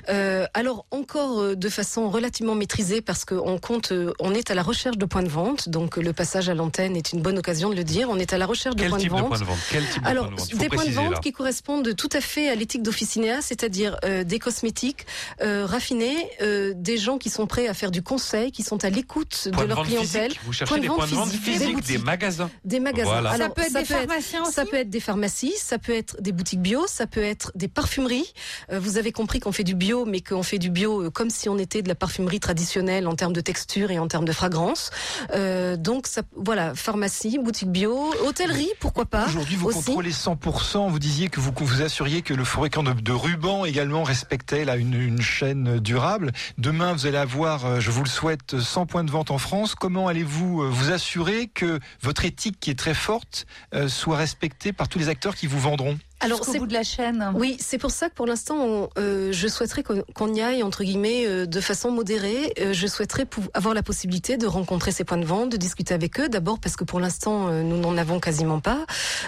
Euh, 0.10 0.46
alors 0.54 0.86
encore 0.92 1.40
euh, 1.40 1.56
de 1.56 1.70
façon 1.70 2.10
relativement 2.10 2.54
maîtrisée 2.56 3.02
parce 3.02 3.24
qu'on 3.26 3.58
compte, 3.60 3.92
euh, 3.92 4.12
on 4.20 4.34
est 4.34 4.52
à 4.52 4.56
la 4.56 4.64
recherche 4.64 4.98
de 4.98 5.06
points 5.06 5.24
de 5.24 5.30
vente. 5.30 5.35
Donc 5.68 5.98
le 5.98 6.14
passage 6.14 6.50
à 6.50 6.54
l'antenne 6.54 6.96
est 6.96 7.12
une 7.14 7.22
bonne 7.22 7.38
occasion 7.38 7.70
de 7.70 7.76
le 7.76 7.84
dire. 7.84 8.08
On 8.10 8.18
est 8.20 8.34
à 8.34 8.38
la 8.38 8.46
recherche 8.46 8.76
de 8.76 8.82
Quel 8.82 8.90
points 8.90 9.00
type 9.00 9.12
de 9.12 9.16
de 9.16 9.22
vente. 9.22 9.40
de 9.40 9.46
vente? 9.46 9.58
Quel 9.72 9.86
type 9.88 10.04
de 10.04 10.08
Alors, 10.08 10.26
de 10.26 10.36
vente? 10.36 10.52
faut 10.52 10.58
des 10.58 10.70
points 10.70 10.86
de 10.86 10.92
vente 10.92 11.12
là. 11.14 11.20
qui 11.20 11.32
correspondent 11.32 11.96
tout 11.96 12.10
à 12.14 12.22
fait 12.22 12.50
à 12.50 12.56
l'éthique 12.56 12.84
d'Officinéa, 12.84 13.42
c'est-à-dire 13.42 13.98
euh, 14.06 14.24
des 14.24 14.40
cosmétiques 14.40 15.06
euh, 15.42 15.66
raffinés, 15.66 16.30
euh, 16.42 16.74
des 16.76 16.98
gens 16.98 17.18
qui 17.18 17.30
sont 17.30 17.48
prêts 17.48 17.68
à 17.68 17.74
faire 17.74 17.92
du 17.92 18.02
conseil, 18.02 18.52
qui 18.52 18.64
sont 18.64 18.84
à 18.86 18.90
l'écoute 18.90 19.50
Point 19.54 19.64
de 19.64 19.68
leur 19.70 19.84
clientèle. 19.84 20.32
physique. 20.32 20.42
Vous 20.46 20.54
cherchez 20.54 20.76
de 20.76 20.80
des 20.82 20.88
points 20.88 21.08
de 21.08 21.16
vente 21.16 21.30
physique, 21.30 21.46
des 21.46 21.52
physiques, 21.52 21.86
des 21.88 21.98
magasins. 21.98 22.50
Des 22.64 22.80
magasins. 22.80 23.10
Voilà. 23.12 23.30
ça 23.30 23.36
Alors, 23.36 23.54
peut 23.54 23.62
être 23.62 23.74
des 23.74 23.86
pharmaciens 23.86 24.44
aussi. 24.44 24.52
ça 24.54 24.66
peut 24.66 24.78
être 24.78 24.90
des 24.90 25.00
pharmacies, 25.00 25.54
ça 25.58 25.78
peut 25.80 25.94
être 25.94 26.22
des 26.22 26.32
boutiques 26.32 26.62
bio, 26.62 26.86
ça 26.88 27.08
peut 27.08 27.24
être 27.24 27.52
des 27.56 27.68
parfumeries. 27.68 28.34
Euh, 28.72 28.80
vous 28.80 28.98
avez 28.98 29.12
compris 29.12 29.40
qu'on 29.40 29.52
fait 29.52 29.64
du 29.64 29.76
bio, 29.76 30.06
mais 30.06 30.22
qu'on 30.22 30.44
fait 30.44 30.60
du 30.60 30.70
bio 30.70 31.04
euh, 31.04 31.10
comme 31.10 31.30
si 31.30 31.50
on 31.50 31.58
était 31.58 31.82
de 31.82 31.88
la 31.88 31.96
parfumerie 31.96 32.40
traditionnelle 32.40 33.08
en 33.08 33.16
termes 33.16 33.34
de 33.34 33.42
texture 33.42 33.92
et 33.92 34.00
en 34.00 34.08
termes 34.08 34.26
de 34.26 34.32
fragrance. 34.32 34.90
Euh, 35.34 35.78
donc 35.78 36.08
ça, 36.08 36.22
voilà, 36.36 36.76
pharmacie, 36.76 37.38
boutique 37.40 37.72
bio, 37.72 38.14
hôtellerie, 38.26 38.70
pourquoi 38.80 39.06
pas. 39.06 39.26
Aujourd'hui, 39.26 39.56
vous 39.56 39.68
aussi. 39.68 39.84
contrôlez 39.86 40.12
100%. 40.12 40.90
Vous 40.90 41.00
disiez 41.00 41.30
que 41.30 41.40
vous 41.40 41.52
vous 41.56 41.82
assuriez 41.82 42.22
que 42.22 42.34
le 42.34 42.44
fabricant 42.44 42.84
de, 42.84 42.94
de 42.94 43.12
rubans 43.12 43.66
également 43.66 44.04
respectait 44.04 44.66
là, 44.66 44.76
une, 44.76 44.94
une 44.94 45.22
chaîne 45.22 45.80
durable. 45.80 46.32
Demain, 46.58 46.94
vous 46.94 47.08
allez 47.08 47.18
avoir, 47.18 47.66
euh, 47.66 47.80
je 47.80 47.92
vous 47.92 48.04
le 48.04 48.10
souhaite, 48.10 48.60
100 48.60 48.86
points 48.86 49.04
de 49.04 49.12
vente 49.12 49.32
en 49.32 49.38
France. 49.38 49.76
Comment 49.76 50.08
allez-vous 50.08 50.62
euh, 50.64 50.70
vous 50.70 50.92
assurer 50.92 51.48
que 51.48 51.80
votre 52.02 52.26
éthique, 52.26 52.60
qui 52.60 52.72
est 52.72 52.80
très 52.80 52.94
forte, 52.94 53.46
euh, 53.74 53.88
soit 53.88 54.18
respectée 54.18 54.74
par 54.74 54.88
tous 54.88 55.00
les 55.00 55.10
acteurs 55.10 55.36
qui 55.36 55.48
vous 55.48 55.60
vendront? 55.60 55.98
Alors 56.26 56.40
c'est 56.46 56.60
bout 56.60 56.68
de 56.68 56.74
la 56.74 56.84
chaîne. 56.84 57.32
Oui, 57.36 57.58
c'est 57.60 57.78
pour 57.78 57.92
ça 57.92 58.10
que 58.10 58.14
pour 58.16 58.26
l'instant, 58.26 58.90
euh, 58.98 59.32
je 59.32 59.48
souhaiterais 59.48 59.84
qu'on 59.84 60.34
y 60.34 60.42
aille 60.42 60.64
entre 60.64 60.84
guillemets 60.84 61.26
euh, 61.26 61.46
de 61.46 61.62
façon 61.62 61.92
modérée. 61.92 62.54
Euh, 62.60 62.74
je 62.74 62.88
souhaiterais 62.88 63.26
avoir 63.54 63.74
la 63.74 63.84
possibilité 63.84 64.38
de 64.38 64.48
rencontrer 64.48 64.92
ces 64.92 65.04
points 65.04 65.18
de 65.18 65.26
vente, 65.26 65.52
de 65.52 65.58
discuter 65.58 65.94
avec 65.94 66.20
eux. 66.20 66.30
D'abord 66.30 66.60
parce 66.60 66.76
que 66.76 66.84
pour 66.84 67.00
l'instant, 67.00 67.48
euh, 67.48 67.62
nous 67.64 67.78
n'en 67.78 67.98
avons 67.98 68.20
quasiment 68.20 68.60
pas, 68.60 68.86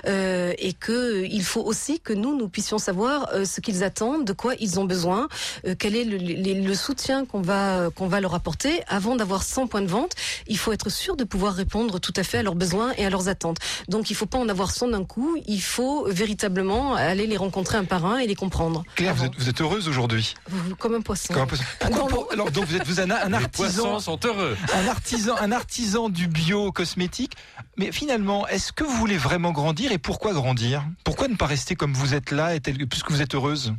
euh, 0.07 0.53
et 0.57 0.73
que 0.73 0.91
euh, 0.91 1.27
il 1.27 1.43
faut 1.43 1.61
aussi 1.61 1.99
que 1.99 2.13
nous 2.13 2.35
nous 2.37 2.49
puissions 2.49 2.77
savoir 2.77 3.29
euh, 3.33 3.45
ce 3.45 3.61
qu'ils 3.61 3.83
attendent, 3.83 4.25
de 4.25 4.33
quoi 4.33 4.53
ils 4.59 4.79
ont 4.79 4.85
besoin, 4.85 5.27
euh, 5.65 5.75
quel 5.77 5.95
est 5.95 6.03
le, 6.03 6.17
le- 6.17 6.67
le 6.67 6.75
soutien 6.75 7.25
qu'on 7.25 7.41
va 7.41 7.89
qu'on 7.95 8.07
va 8.07 8.19
leur 8.21 8.33
apporter. 8.33 8.81
Avant 8.87 9.15
d'avoir 9.15 9.43
100 9.43 9.67
points 9.67 9.81
de 9.81 9.87
vente, 9.87 10.13
il 10.47 10.57
faut 10.57 10.71
être 10.71 10.89
sûr 10.89 11.15
de 11.15 11.23
pouvoir 11.23 11.53
répondre 11.53 11.99
tout 11.99 12.13
à 12.15 12.23
fait 12.23 12.39
à 12.39 12.43
leurs 12.43 12.55
besoins 12.55 12.93
et 12.97 13.05
à 13.05 13.09
leurs 13.09 13.27
attentes. 13.29 13.57
Donc 13.87 14.09
il 14.09 14.15
faut 14.15 14.25
pas 14.25 14.37
en 14.37 14.49
avoir 14.49 14.71
100 14.71 14.89
d'un 14.89 15.03
coup. 15.03 15.37
Il 15.47 15.61
faut 15.61 16.05
véritablement 16.09 16.86
aller 16.93 17.27
les 17.27 17.37
rencontrer 17.37 17.77
un 17.77 17.85
par 17.85 18.05
un 18.05 18.17
et 18.19 18.27
les 18.27 18.35
comprendre. 18.35 18.83
Claire, 18.95 19.13
vous 19.15 19.25
êtes, 19.25 19.35
vous 19.37 19.49
êtes 19.49 19.61
heureuse 19.61 19.87
aujourd'hui 19.87 20.33
Comme 20.79 20.95
un 20.95 21.01
poisson. 21.01 21.33
Comme 21.33 21.43
un 21.43 21.47
peu- 21.47 21.57
Pourquoi- 21.79 21.97
Dans 21.97 22.07
l'eau. 22.07 22.23
pour- 22.23 22.31
Alors 22.31 22.51
donc 22.51 22.65
vous 22.65 22.75
êtes 22.75 22.87
vous 22.87 22.99
un, 22.99 23.09
un 23.11 23.29
Les 23.29 23.35
artisan, 23.35 23.83
poissons 23.83 23.99
sont 23.99 24.19
heureux. 24.27 24.57
un 24.73 24.87
artisan, 24.87 25.35
un 25.39 25.51
artisan 25.51 26.09
du 26.09 26.27
bio 26.27 26.71
cosmétique. 26.71 27.33
Mais 27.77 27.91
finalement, 27.91 28.47
est-ce 28.47 28.71
que 28.73 28.83
vous 28.83 28.93
voulez 28.97 29.17
vraiment 29.17 29.51
grandir 29.51 29.91
et 29.91 29.97
pourquoi 29.97 30.33
grandir? 30.33 30.83
Pourquoi 31.03 31.27
ne 31.27 31.35
pas 31.35 31.45
rester 31.45 31.75
comme 31.75 31.93
vous 31.93 32.13
êtes 32.13 32.31
là 32.31 32.55
puisque 32.89 33.11
vous 33.11 33.21
êtes 33.21 33.35
heureuse? 33.35 33.73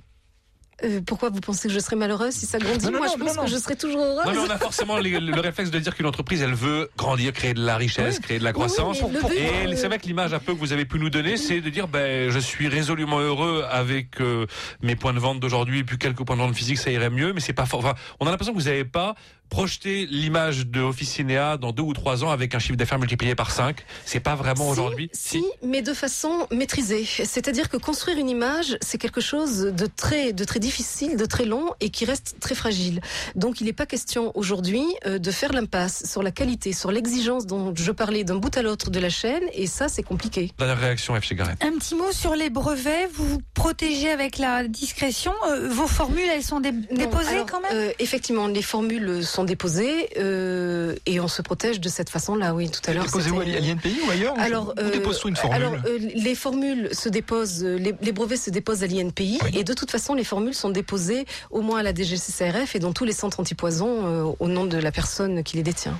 Euh, 0.85 1.01
pourquoi 1.05 1.31
vous 1.31 1.41
pensez 1.41 1.67
que 1.67 1.75
je 1.75 1.81
serais 1.81 1.97
malheureuse 1.97 2.33
si 2.35 2.47
ça 2.47 2.59
grandit 2.59 2.87
Non, 2.87 2.93
non, 2.93 2.99
Moi, 2.99 3.07
non, 3.09 3.13
je 3.19 3.25
pense 3.25 3.37
que 3.37 3.51
je 3.51 3.57
serais 3.57 3.75
toujours 3.75 4.01
heureuse. 4.01 4.25
Non, 4.27 4.33
mais 4.33 4.39
on 4.39 4.51
a 4.51 4.59
forcément 4.59 4.99
le, 4.99 5.19
le 5.19 5.41
réflexe 5.41 5.71
de 5.73 5.79
dire 5.81 5.95
qu'une 5.97 6.07
entreprise, 6.07 6.41
elle 6.41 6.55
veut 6.55 6.89
grandir, 6.97 7.33
créer 7.33 7.53
de 7.53 7.61
la 7.65 7.77
richesse, 7.77 8.21
créer 8.21 8.39
de 8.39 8.45
la 8.45 8.51
Oui, 8.51 8.63
oui, 8.65 8.73
croissance. 8.73 8.99
et 9.37 9.75
c'est 9.77 9.89
vrai 9.89 9.99
que 9.99 10.07
l'image 10.07 10.33
un 10.35 10.39
peu 10.39 10.55
que 10.55 10.59
vous 10.59 10.73
avez 10.73 10.85
pu 10.85 11.01
nous 11.01 11.11
donner, 11.11 11.37
c'est 11.37 11.61
de 11.61 11.69
dire, 11.69 11.89
ben, 11.89 12.31
je 12.31 12.39
suis 12.39 12.69
résolument 12.69 13.19
heureux 13.19 13.65
avec 13.69 14.21
euh, 14.21 14.47
mes 14.81 14.95
points 14.95 15.13
de 15.15 15.19
vente 15.19 15.41
d'aujourd'hui, 15.41 15.81
et 15.81 15.85
puis 15.85 15.99
quelques 15.99 16.25
points 16.25 16.37
de 16.37 16.43
vente 16.43 16.55
physiques, 16.55 16.79
ça 16.79 16.91
irait 16.91 17.11
mieux, 17.11 17.33
mais 17.33 17.41
c'est 17.41 17.53
pas 17.53 17.67
fort. 17.67 17.81
Enfin, 17.81 17.95
on 18.21 18.27
a 18.27 18.31
l'impression 18.31 18.53
que 18.55 18.59
vous 18.59 18.67
n'avez 18.67 18.85
pas 18.85 19.15
projeté 19.49 20.07
l'image 20.07 20.67
de 20.67 20.81
Officinéa 20.81 21.57
dans 21.57 21.73
deux 21.73 21.83
ou 21.83 21.93
trois 21.93 22.25
ans 22.25 22.31
avec 22.31 22.55
un 22.55 22.59
chiffre 22.59 22.77
d'affaires 22.77 22.99
multiplié 22.99 23.35
par 23.35 23.51
cinq. 23.51 23.85
C'est 24.05 24.21
pas 24.21 24.35
vraiment 24.35 24.65
Si, 24.67 24.71
aujourd'hui. 24.71 25.11
Si, 25.13 25.45
mais 25.63 25.83
de 25.83 25.95
façon 25.95 26.47
maîtrisée. 26.51 27.05
C'est-à-dire 27.05 27.69
que 27.69 27.77
construire 27.77 28.19
une 28.19 28.29
image, 28.29 28.77
c'est 28.81 28.99
quelque 28.99 29.21
chose 29.21 29.61
de 29.61 29.87
très, 29.87 30.33
de 30.33 30.45
très 30.45 30.61
difficile, 30.61 31.17
de 31.17 31.25
très 31.27 31.45
long 31.45 31.71
et 31.81 31.91
qui 31.91 32.05
reste 32.05 32.37
très 32.41 32.55
fragile. 32.55 33.01
Donc, 33.35 33.61
il 33.61 33.65
n'est 33.65 33.73
pas 33.73 33.87
question 33.87 34.33
aujourd'hui 34.37 34.85
euh, 35.07 35.19
de 35.19 35.31
faire 35.31 35.53
l'impasse 35.53 36.05
sur 36.11 36.23
la 36.23 36.31
qualité, 36.31 36.73
sur 36.73 36.91
l'exigence 36.93 37.47
dont 37.47 37.73
je 37.77 37.93
parlais 37.93 38.25
d'un 38.25 38.37
bout 38.37 38.57
à 38.57 38.63
l'autre 38.63 38.91
de 38.91 39.01
la 39.01 39.11
chaîne, 39.11 39.43
et 39.53 39.67
ça, 39.67 39.89
c'est 39.89 40.03
compliqué. 40.03 40.51
Dernière 40.59 40.79
réaction, 40.79 41.15
F. 41.15 41.25
chez 41.25 41.35
Gareth. 41.35 41.63
Un 41.63 41.79
petit 41.79 41.95
mot 41.95 42.13
sur 42.13 42.35
les 42.35 42.51
brevets. 42.51 43.09
Vous 43.15 43.27
vous 43.27 43.41
protégez 43.55 44.11
avec 44.11 44.39
la 44.39 44.67
discrétion. 44.67 45.33
Euh, 45.49 45.69
vos 45.69 45.87
formules, 45.87 46.29
elles 46.33 46.43
sont 46.43 46.61
dé- 46.61 46.73
Non, 46.73 46.79
déposées 46.93 47.29
alors, 47.31 47.47
quand 47.47 47.61
même? 47.61 47.71
euh, 47.73 47.93
Effectivement, 47.99 48.47
les 48.47 48.63
formules 48.63 49.25
sont 49.25 49.38
déposées 49.45 50.09
euh, 50.19 50.95
et 51.07 51.21
on 51.21 51.29
se 51.29 51.43
protège 51.43 51.81
de 51.81 51.89
cette 51.89 52.11
façon-là. 52.11 52.55
Oui, 52.55 52.71
tout 52.71 52.81
à 52.89 52.93
l'heure. 52.95 53.05
Déposez 53.05 53.31
où? 53.31 53.41
à 53.41 53.45
l'INPI 53.45 53.97
ou 54.07 54.11
ailleurs 54.11 54.35
Alors, 54.39 54.75
Où 54.77 54.81
euh, 54.81 54.91
dépose-t-on 54.91 55.29
une 55.29 55.37
formule? 55.37 55.57
alors 55.63 55.75
euh, 55.87 55.99
les 56.15 56.35
formules 56.35 56.89
se 56.93 57.09
déposent, 57.09 57.65
euh, 57.65 57.77
les, 57.79 57.95
les 58.01 58.13
brevets 58.13 58.37
se 58.41 58.51
déposent 58.51 58.83
à 58.83 58.87
l'INPI 58.87 59.39
et 59.55 59.65
de 59.65 59.73
toute 59.75 59.91
façon 59.91 60.15
les 60.15 60.25
formules 60.25 60.55
sont 60.55 60.71
déposées 60.71 61.27
au 61.51 61.61
moins 61.63 61.81
à 61.81 61.83
la 61.83 61.95
DGCCRF 61.95 62.75
et 62.77 62.79
dans 62.79 62.93
tous 62.93 63.05
les 63.05 63.13
centres 63.13 63.41
antipoison 63.41 64.07
euh, 64.07 64.33
au 64.39 64.49
nom 64.49 64.65
de 64.65 64.77
la 64.79 64.93
personne 64.93 65.43
qui 65.43 65.57
les 65.57 65.63
détient. 65.63 65.99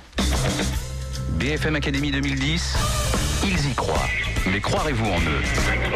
BFM 1.39 1.75
Academy 1.75 2.11
2010, 2.11 2.75
ils 3.45 3.69
y 3.71 3.73
croient. 3.73 4.07
Mais 4.51 4.59
croirez-vous 4.61 5.05
en 5.05 5.19
eux? 5.19 5.41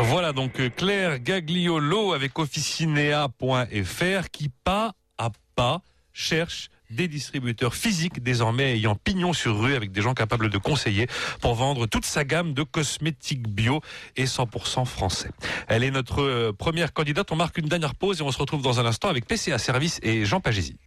Voilà 0.03 0.31
donc 0.33 0.59
euh, 0.59 0.69
Claire 0.69 1.19
Gagliolo 1.19 2.13
avec 2.13 2.37
officinea.fr 2.39 4.29
qui 4.31 4.49
pas 4.63 4.93
à 5.17 5.29
pas 5.55 5.81
cherche 6.13 6.69
des 6.95 7.07
distributeurs 7.07 7.75
physiques 7.75 8.21
désormais 8.21 8.73
ayant 8.73 8.95
pignon 8.95 9.33
sur 9.33 9.59
rue 9.59 9.75
avec 9.75 9.91
des 9.91 10.01
gens 10.01 10.13
capables 10.13 10.49
de 10.49 10.57
conseiller 10.57 11.07
pour 11.41 11.55
vendre 11.55 11.85
toute 11.85 12.05
sa 12.05 12.23
gamme 12.23 12.53
de 12.53 12.63
cosmétiques 12.63 13.47
bio 13.47 13.81
et 14.15 14.25
100% 14.25 14.85
français. 14.85 15.31
Elle 15.67 15.83
est 15.83 15.91
notre 15.91 16.21
euh, 16.21 16.53
première 16.53 16.93
candidate. 16.93 17.31
On 17.31 17.35
marque 17.35 17.57
une 17.57 17.67
dernière 17.67 17.95
pause 17.95 18.19
et 18.19 18.23
on 18.23 18.31
se 18.31 18.37
retrouve 18.37 18.61
dans 18.61 18.79
un 18.79 18.85
instant 18.85 19.09
avec 19.09 19.25
PCA 19.25 19.57
Service 19.57 19.99
et 20.03 20.25
Jean 20.25 20.39
Pagési. 20.39 20.77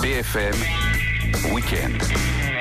BFM 0.00 0.54
Week-end. 1.52 2.51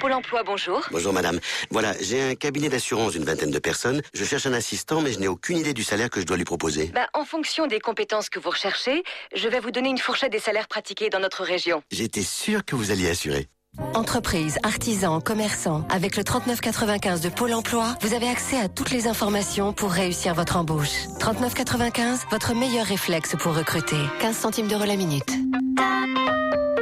Pôle 0.00 0.12
emploi, 0.12 0.42
bonjour. 0.42 0.86
Bonjour 0.90 1.12
madame. 1.12 1.40
Voilà, 1.70 1.94
j'ai 2.00 2.22
un 2.22 2.34
cabinet 2.34 2.68
d'assurance 2.68 3.12
d'une 3.12 3.24
vingtaine 3.24 3.50
de 3.50 3.58
personnes. 3.58 4.02
Je 4.12 4.24
cherche 4.24 4.44
un 4.46 4.52
assistant, 4.52 5.00
mais 5.00 5.12
je 5.12 5.18
n'ai 5.18 5.28
aucune 5.28 5.56
idée 5.56 5.72
du 5.72 5.84
salaire 5.84 6.10
que 6.10 6.20
je 6.20 6.26
dois 6.26 6.36
lui 6.36 6.44
proposer. 6.44 6.90
Bah, 6.94 7.08
en 7.14 7.24
fonction 7.24 7.66
des 7.66 7.80
compétences 7.80 8.28
que 8.28 8.38
vous 8.38 8.50
recherchez, 8.50 9.02
je 9.34 9.48
vais 9.48 9.60
vous 9.60 9.70
donner 9.70 9.88
une 9.88 9.98
fourchette 9.98 10.32
des 10.32 10.38
salaires 10.38 10.68
pratiqués 10.68 11.08
dans 11.08 11.20
notre 11.20 11.44
région. 11.44 11.82
J'étais 11.90 12.22
sûr 12.22 12.64
que 12.64 12.76
vous 12.76 12.90
alliez 12.90 13.08
assurer. 13.08 13.48
Entreprises, 13.94 14.58
artisans, 14.62 15.20
commerçants, 15.22 15.84
avec 15.90 16.16
le 16.16 16.24
3995 16.24 17.20
de 17.20 17.28
Pôle 17.28 17.52
emploi, 17.54 17.94
vous 18.00 18.14
avez 18.14 18.28
accès 18.28 18.58
à 18.58 18.68
toutes 18.68 18.90
les 18.90 19.06
informations 19.06 19.72
pour 19.72 19.90
réussir 19.90 20.34
votre 20.34 20.56
embauche. 20.56 21.06
3995, 21.18 22.26
votre 22.30 22.54
meilleur 22.54 22.86
réflexe 22.86 23.34
pour 23.38 23.54
recruter. 23.56 24.00
15 24.20 24.36
centimes 24.36 24.68
d'euros 24.68 24.84
la 24.84 24.96
minute. 24.96 25.30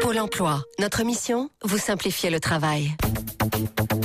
Pôle 0.00 0.18
emploi, 0.18 0.62
notre 0.78 1.02
mission, 1.02 1.50
vous 1.64 1.78
simplifier 1.78 2.30
le 2.30 2.40
travail. 2.40 2.94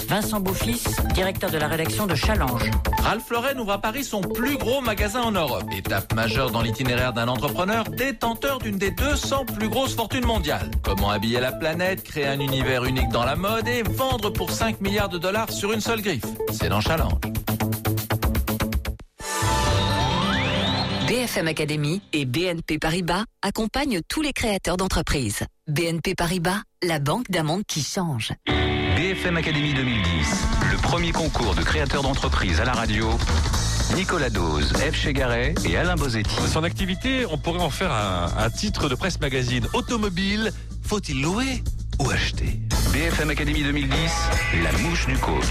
Vincent 0.08 0.40
Beaufils, 0.40 0.82
directeur 1.14 1.52
de 1.52 1.58
la 1.58 1.68
rédaction 1.68 2.08
de 2.08 2.16
Challenge. 2.16 2.72
Ralph 3.04 3.30
Lauren 3.30 3.60
ouvre 3.60 3.74
à 3.74 3.78
Paris 3.80 4.04
son 4.04 4.22
plus 4.22 4.58
gros 4.58 4.82
magasin 4.82 5.22
en 5.22 5.32
Europe. 5.32 5.66
Étape 5.72 6.14
majeure 6.14 6.50
dans 6.50 6.62
l'itinéraire 6.62 7.14
d'un 7.14 7.28
entrepreneur 7.28 7.84
détenteur 7.84 8.58
d'une 8.58 8.78
des 8.78 8.92
200 8.92 9.46
plus 9.46 9.70
grosses 9.70 9.96
fortunes 9.96 10.26
mondiales. 10.26 10.72
Comment 10.84 11.12
habiller 11.12 11.40
la 11.40 11.52
planète, 11.52 12.04
créer 12.04 12.26
un 12.26 12.40
univers 12.40 12.79
unique 12.86 13.10
dans 13.10 13.26
la 13.26 13.36
mode 13.36 13.68
et 13.68 13.84
vendre 13.84 14.30
pour 14.30 14.52
5 14.52 14.82
milliards 14.82 15.10
de 15.10 15.18
dollars 15.18 15.52
sur 15.52 15.72
une 15.72 15.82
seule 15.82 16.02
griffe. 16.02 16.26
C'est 16.52 16.70
dans 16.70 16.82
Challenge. 16.82 17.14
BFM 21.08 21.48
Academy 21.48 22.02
et 22.14 22.26
BNP 22.26 22.78
Paribas 22.78 23.24
accompagnent 23.42 24.02
tous 24.08 24.22
les 24.22 24.32
créateurs 24.32 24.78
d'entreprises. 24.78 25.44
BNP 25.68 26.14
Paribas, 26.16 26.62
la 26.84 27.00
banque 27.00 27.30
d'un 27.30 27.44
monde 27.44 27.64
qui 27.68 27.82
change. 27.82 28.32
BFM 28.96 29.38
Academy 29.38 29.74
2010, 29.74 30.04
le 30.72 30.78
premier 30.78 31.12
concours 31.12 31.56
de 31.56 31.62
créateurs 31.62 32.04
d'entreprise 32.04 32.60
à 32.62 32.66
la 32.66 32.74
radio. 32.74 33.10
Nicolas 33.96 34.30
Dose, 34.30 34.72
F. 34.74 34.94
Chegaray 34.96 35.56
et 35.68 35.78
Alain 35.78 35.96
Bozetti. 35.96 36.36
Son 36.52 36.64
activité, 36.64 37.26
on 37.32 37.38
pourrait 37.38 37.62
en 37.62 37.72
faire 37.72 37.92
un, 37.92 38.32
un 38.38 38.50
titre 38.52 38.88
de 38.88 38.94
presse 38.94 39.20
magazine. 39.20 39.68
Automobile, 39.74 40.52
faut-il 40.84 41.22
louer? 41.22 41.64
Ou 42.00 42.10
acheter 42.12 42.60
BFM 42.94 43.30
Academy 43.30 43.62
2010, 43.62 43.94
la 44.64 44.72
mouche 44.80 45.06
du 45.06 45.16
coach. 45.18 45.46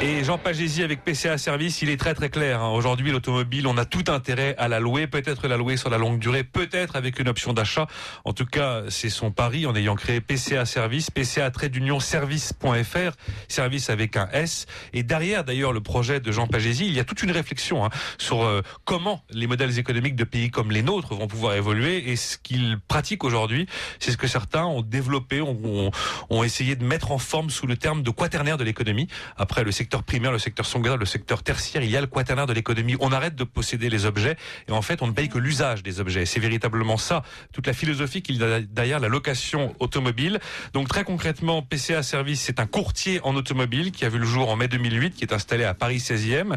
Et 0.00 0.22
Jean 0.22 0.38
Pagési 0.38 0.84
avec 0.84 1.04
PCA 1.04 1.36
Service, 1.36 1.82
il 1.82 1.90
est 1.90 1.96
très 1.96 2.14
très 2.14 2.28
clair. 2.28 2.62
hein. 2.62 2.70
Aujourd'hui, 2.70 3.10
l'automobile, 3.10 3.66
on 3.66 3.76
a 3.76 3.84
tout 3.84 4.04
intérêt 4.06 4.54
à 4.58 4.68
la 4.68 4.78
louer, 4.78 5.08
peut-être 5.08 5.48
la 5.48 5.56
louer 5.56 5.76
sur 5.76 5.90
la 5.90 5.98
longue 5.98 6.20
durée, 6.20 6.44
peut-être 6.44 6.94
avec 6.94 7.18
une 7.18 7.28
option 7.28 7.52
d'achat. 7.52 7.88
En 8.24 8.32
tout 8.32 8.46
cas, 8.46 8.82
c'est 8.90 9.10
son 9.10 9.32
pari 9.32 9.66
en 9.66 9.74
ayant 9.74 9.96
créé 9.96 10.20
PCA 10.20 10.64
Service, 10.64 11.10
PCA 11.10 11.50
trait 11.50 11.68
d'union 11.68 11.98
service.fr, 11.98 13.16
service 13.48 13.90
avec 13.90 14.16
un 14.16 14.28
S. 14.32 14.66
Et 14.92 15.02
derrière, 15.02 15.42
d'ailleurs, 15.42 15.72
le 15.72 15.80
projet 15.80 16.20
de 16.20 16.30
Jean 16.30 16.46
Pagési, 16.46 16.86
il 16.86 16.92
y 16.92 17.00
a 17.00 17.04
toute 17.04 17.24
une 17.24 17.32
réflexion 17.32 17.84
hein, 17.84 17.90
sur 18.18 18.44
euh, 18.44 18.62
comment 18.84 19.24
les 19.30 19.48
modèles 19.48 19.80
économiques 19.80 20.16
de 20.16 20.24
pays 20.24 20.50
comme 20.50 20.70
les 20.70 20.82
nôtres 20.82 21.14
vont 21.16 21.26
pouvoir 21.26 21.54
évoluer 21.54 22.10
et 22.10 22.16
ce 22.16 22.38
qu'ils 22.38 22.78
pratiquent 22.86 23.24
aujourd'hui, 23.24 23.66
c'est 23.98 24.12
ce 24.12 24.16
que 24.16 24.28
certains 24.28 24.64
ont 24.64 24.82
développé, 24.82 25.40
ont, 25.40 25.58
ont, 25.64 26.44
essayé 26.44 26.76
de 26.76 26.84
mettre 26.84 27.12
en 27.12 27.18
forme 27.18 27.50
sous 27.50 27.66
le 27.66 27.76
terme 27.76 28.02
de 28.02 28.10
quaternaire 28.10 28.56
de 28.56 28.64
l'économie. 28.64 29.08
Après 29.36 29.64
le 29.64 29.72
secteur 29.72 30.02
primaire, 30.02 30.32
le 30.32 30.38
secteur 30.38 30.66
secondaire, 30.66 30.96
le 30.96 31.06
secteur 31.06 31.42
tertiaire, 31.42 31.82
il 31.82 31.90
y 31.90 31.96
a 31.96 32.00
le 32.00 32.06
quaternaire 32.06 32.46
de 32.46 32.52
l'économie. 32.52 32.96
On 33.00 33.12
arrête 33.12 33.34
de 33.34 33.44
posséder 33.44 33.88
les 33.88 34.06
objets 34.06 34.36
et 34.68 34.72
en 34.72 34.82
fait, 34.82 35.02
on 35.02 35.06
ne 35.06 35.12
paye 35.12 35.28
que 35.28 35.38
l'usage 35.38 35.82
des 35.82 36.00
objets. 36.00 36.26
C'est 36.26 36.40
véritablement 36.40 36.96
ça, 36.96 37.22
toute 37.52 37.66
la 37.66 37.72
philosophie 37.72 38.22
qu'il 38.22 38.36
y 38.36 38.44
a 38.44 38.60
derrière 38.60 39.00
la 39.00 39.08
location 39.08 39.74
automobile. 39.78 40.40
Donc 40.72 40.88
très 40.88 41.04
concrètement, 41.04 41.62
PCA 41.62 42.02
Service, 42.02 42.40
c'est 42.40 42.60
un 42.60 42.66
courtier 42.66 43.20
en 43.22 43.34
automobile 43.36 43.92
qui 43.92 44.04
a 44.04 44.08
vu 44.08 44.18
le 44.18 44.26
jour 44.26 44.50
en 44.50 44.56
mai 44.56 44.68
2008, 44.68 45.14
qui 45.14 45.24
est 45.24 45.32
installé 45.32 45.64
à 45.64 45.74
Paris 45.74 45.98
16e, 45.98 46.56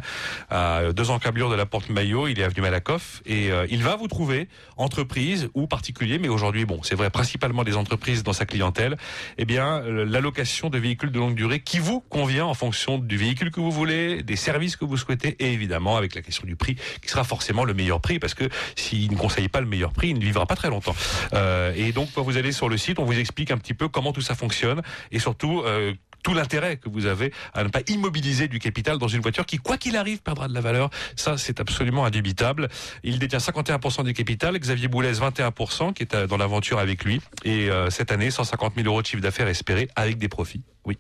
à 0.50 0.94
deux 0.94 1.10
encablures 1.10 1.50
de 1.50 1.56
la 1.56 1.66
Porte 1.66 1.90
Maillot. 1.90 2.28
Il 2.28 2.40
est 2.40 2.44
avenue 2.44 2.62
Malakoff 2.62 3.22
et 3.26 3.52
euh, 3.52 3.68
il 3.70 3.84
va 3.84 3.96
vous 3.96 4.08
trouver 4.08 4.48
entreprise 4.78 5.50
ou 5.54 5.68
particulier, 5.68 6.20
mais 6.20 6.28
aujourd'hui, 6.28 6.66
bon, 6.66 6.82
c'est 6.84 6.96
vrai 6.96 7.10
principalement 7.10 7.64
des 7.64 7.76
entreprises 7.76 8.24
dans 8.24 8.34
sa 8.34 8.46
clientèle. 8.46 8.95
Eh 9.38 9.46
bien, 9.46 9.82
l'allocation 9.82 10.70
de 10.70 10.78
véhicules 10.78 11.12
de 11.12 11.20
longue 11.20 11.36
durée 11.36 11.60
qui 11.60 11.80
vous 11.80 12.02
convient 12.02 12.46
en 12.46 12.54
fonction 12.54 12.98
du 12.98 13.18
véhicule 13.18 13.52
que 13.52 13.60
vous 13.60 13.72
voulez, 13.72 14.24
des 14.24 14.36
services 14.36 14.76
que 14.76 14.86
vous 14.86 14.98
souhaitez 14.98 15.36
et 15.40 15.54
évidemment 15.54 15.98
avec 15.98 16.16
la 16.16 16.22
question 16.22 16.46
du 16.46 16.56
prix 16.56 16.76
qui 17.02 17.10
sera 17.10 17.24
forcément 17.24 17.64
le 17.64 17.74
meilleur 17.74 18.02
prix 18.02 18.20
parce 18.20 18.34
que 18.34 18.50
s'il 18.76 19.12
ne 19.12 19.18
conseille 19.18 19.48
pas 19.48 19.62
le 19.62 19.68
meilleur 19.68 19.92
prix, 19.92 20.10
il 20.10 20.20
ne 20.20 20.24
vivra 20.24 20.46
pas 20.46 20.56
très 20.56 20.70
longtemps. 20.70 20.96
Euh, 21.34 21.74
et 21.76 21.92
donc, 21.92 22.10
quand 22.14 22.24
vous 22.24 22.38
allez 22.38 22.52
sur 22.52 22.70
le 22.70 22.78
site, 22.78 23.00
on 23.00 23.06
vous 23.06 23.18
explique 23.20 23.52
un 23.52 23.58
petit 23.58 23.74
peu 23.74 23.88
comment 23.88 24.14
tout 24.14 24.22
ça 24.22 24.36
fonctionne 24.36 24.82
et 25.12 25.20
surtout 25.20 25.62
euh, 25.66 25.94
tout 26.26 26.34
l'intérêt 26.34 26.78
que 26.78 26.90
vous 26.90 27.06
avez 27.06 27.32
à 27.54 27.64
ne 27.64 27.70
pas 27.70 27.82
immobiliser 27.88 28.48
du 28.48 28.58
capital 28.58 28.98
dans 28.98 29.08
une 29.08 29.22
voiture 29.22 29.46
qui, 29.46 29.58
quoi 29.58 29.78
qu'il 29.78 29.96
arrive, 29.96 30.24
perdra 30.24 30.48
de 30.48 30.56
la 30.56 30.60
valeur. 30.60 30.90
Ça, 31.16 31.38
c'est 31.38 31.60
absolument 31.60 32.04
indubitable. 32.04 32.68
Il 33.04 33.20
détient 33.20 33.38
51% 33.38 34.04
du 34.04 34.14
capital, 34.14 34.58
Xavier 34.58 34.88
Boulez 34.88 35.14
21%, 35.14 35.94
qui 35.94 36.02
est 36.02 36.16
euh, 36.16 36.26
dans 36.26 36.38
l'aventure 36.38 36.80
avec 36.80 37.04
lui. 37.06 37.22
Et 37.44 37.70
euh, 37.70 37.92
cette 37.92 38.12
année, 38.12 38.32
150 38.32 38.74
000 38.76 38.88
euros 38.88 39.04
de 39.04 39.08
chiffre 39.08 39.22
d'affaires 39.22 39.48
espéré 39.48 39.88
avec 39.96 40.18
des 40.18 40.28
profits. 40.28 40.64
Oui. 40.86 40.98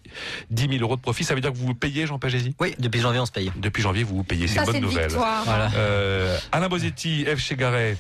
10 0.51 0.67
000 0.69 0.83
euros 0.83 0.95
de 0.95 1.01
profit, 1.01 1.23
ça 1.23 1.33
veut 1.33 1.41
dire 1.41 1.51
que 1.51 1.57
vous 1.57 1.65
vous 1.65 1.73
payez, 1.73 2.05
Jean 2.05 2.19
Pagési 2.19 2.55
Oui, 2.59 2.75
depuis 2.77 3.01
janvier, 3.01 3.19
on 3.19 3.25
se 3.25 3.31
paye. 3.31 3.51
Depuis 3.55 3.81
janvier, 3.81 4.03
vous 4.03 4.17
vous 4.17 4.23
payez. 4.23 4.47
C'est 4.47 4.55
Ça, 4.55 4.59
une 4.61 4.65
bonne 4.65 4.73
c'est 4.75 4.79
une 4.81 4.85
nouvelle. 4.85 5.07
victoire. 5.07 5.43
Voilà. 5.43 5.71
Euh, 5.75 6.37
Alain 6.51 6.69
Bosetti, 6.69 7.25
F. 7.25 7.39
Chegaray. 7.39 7.97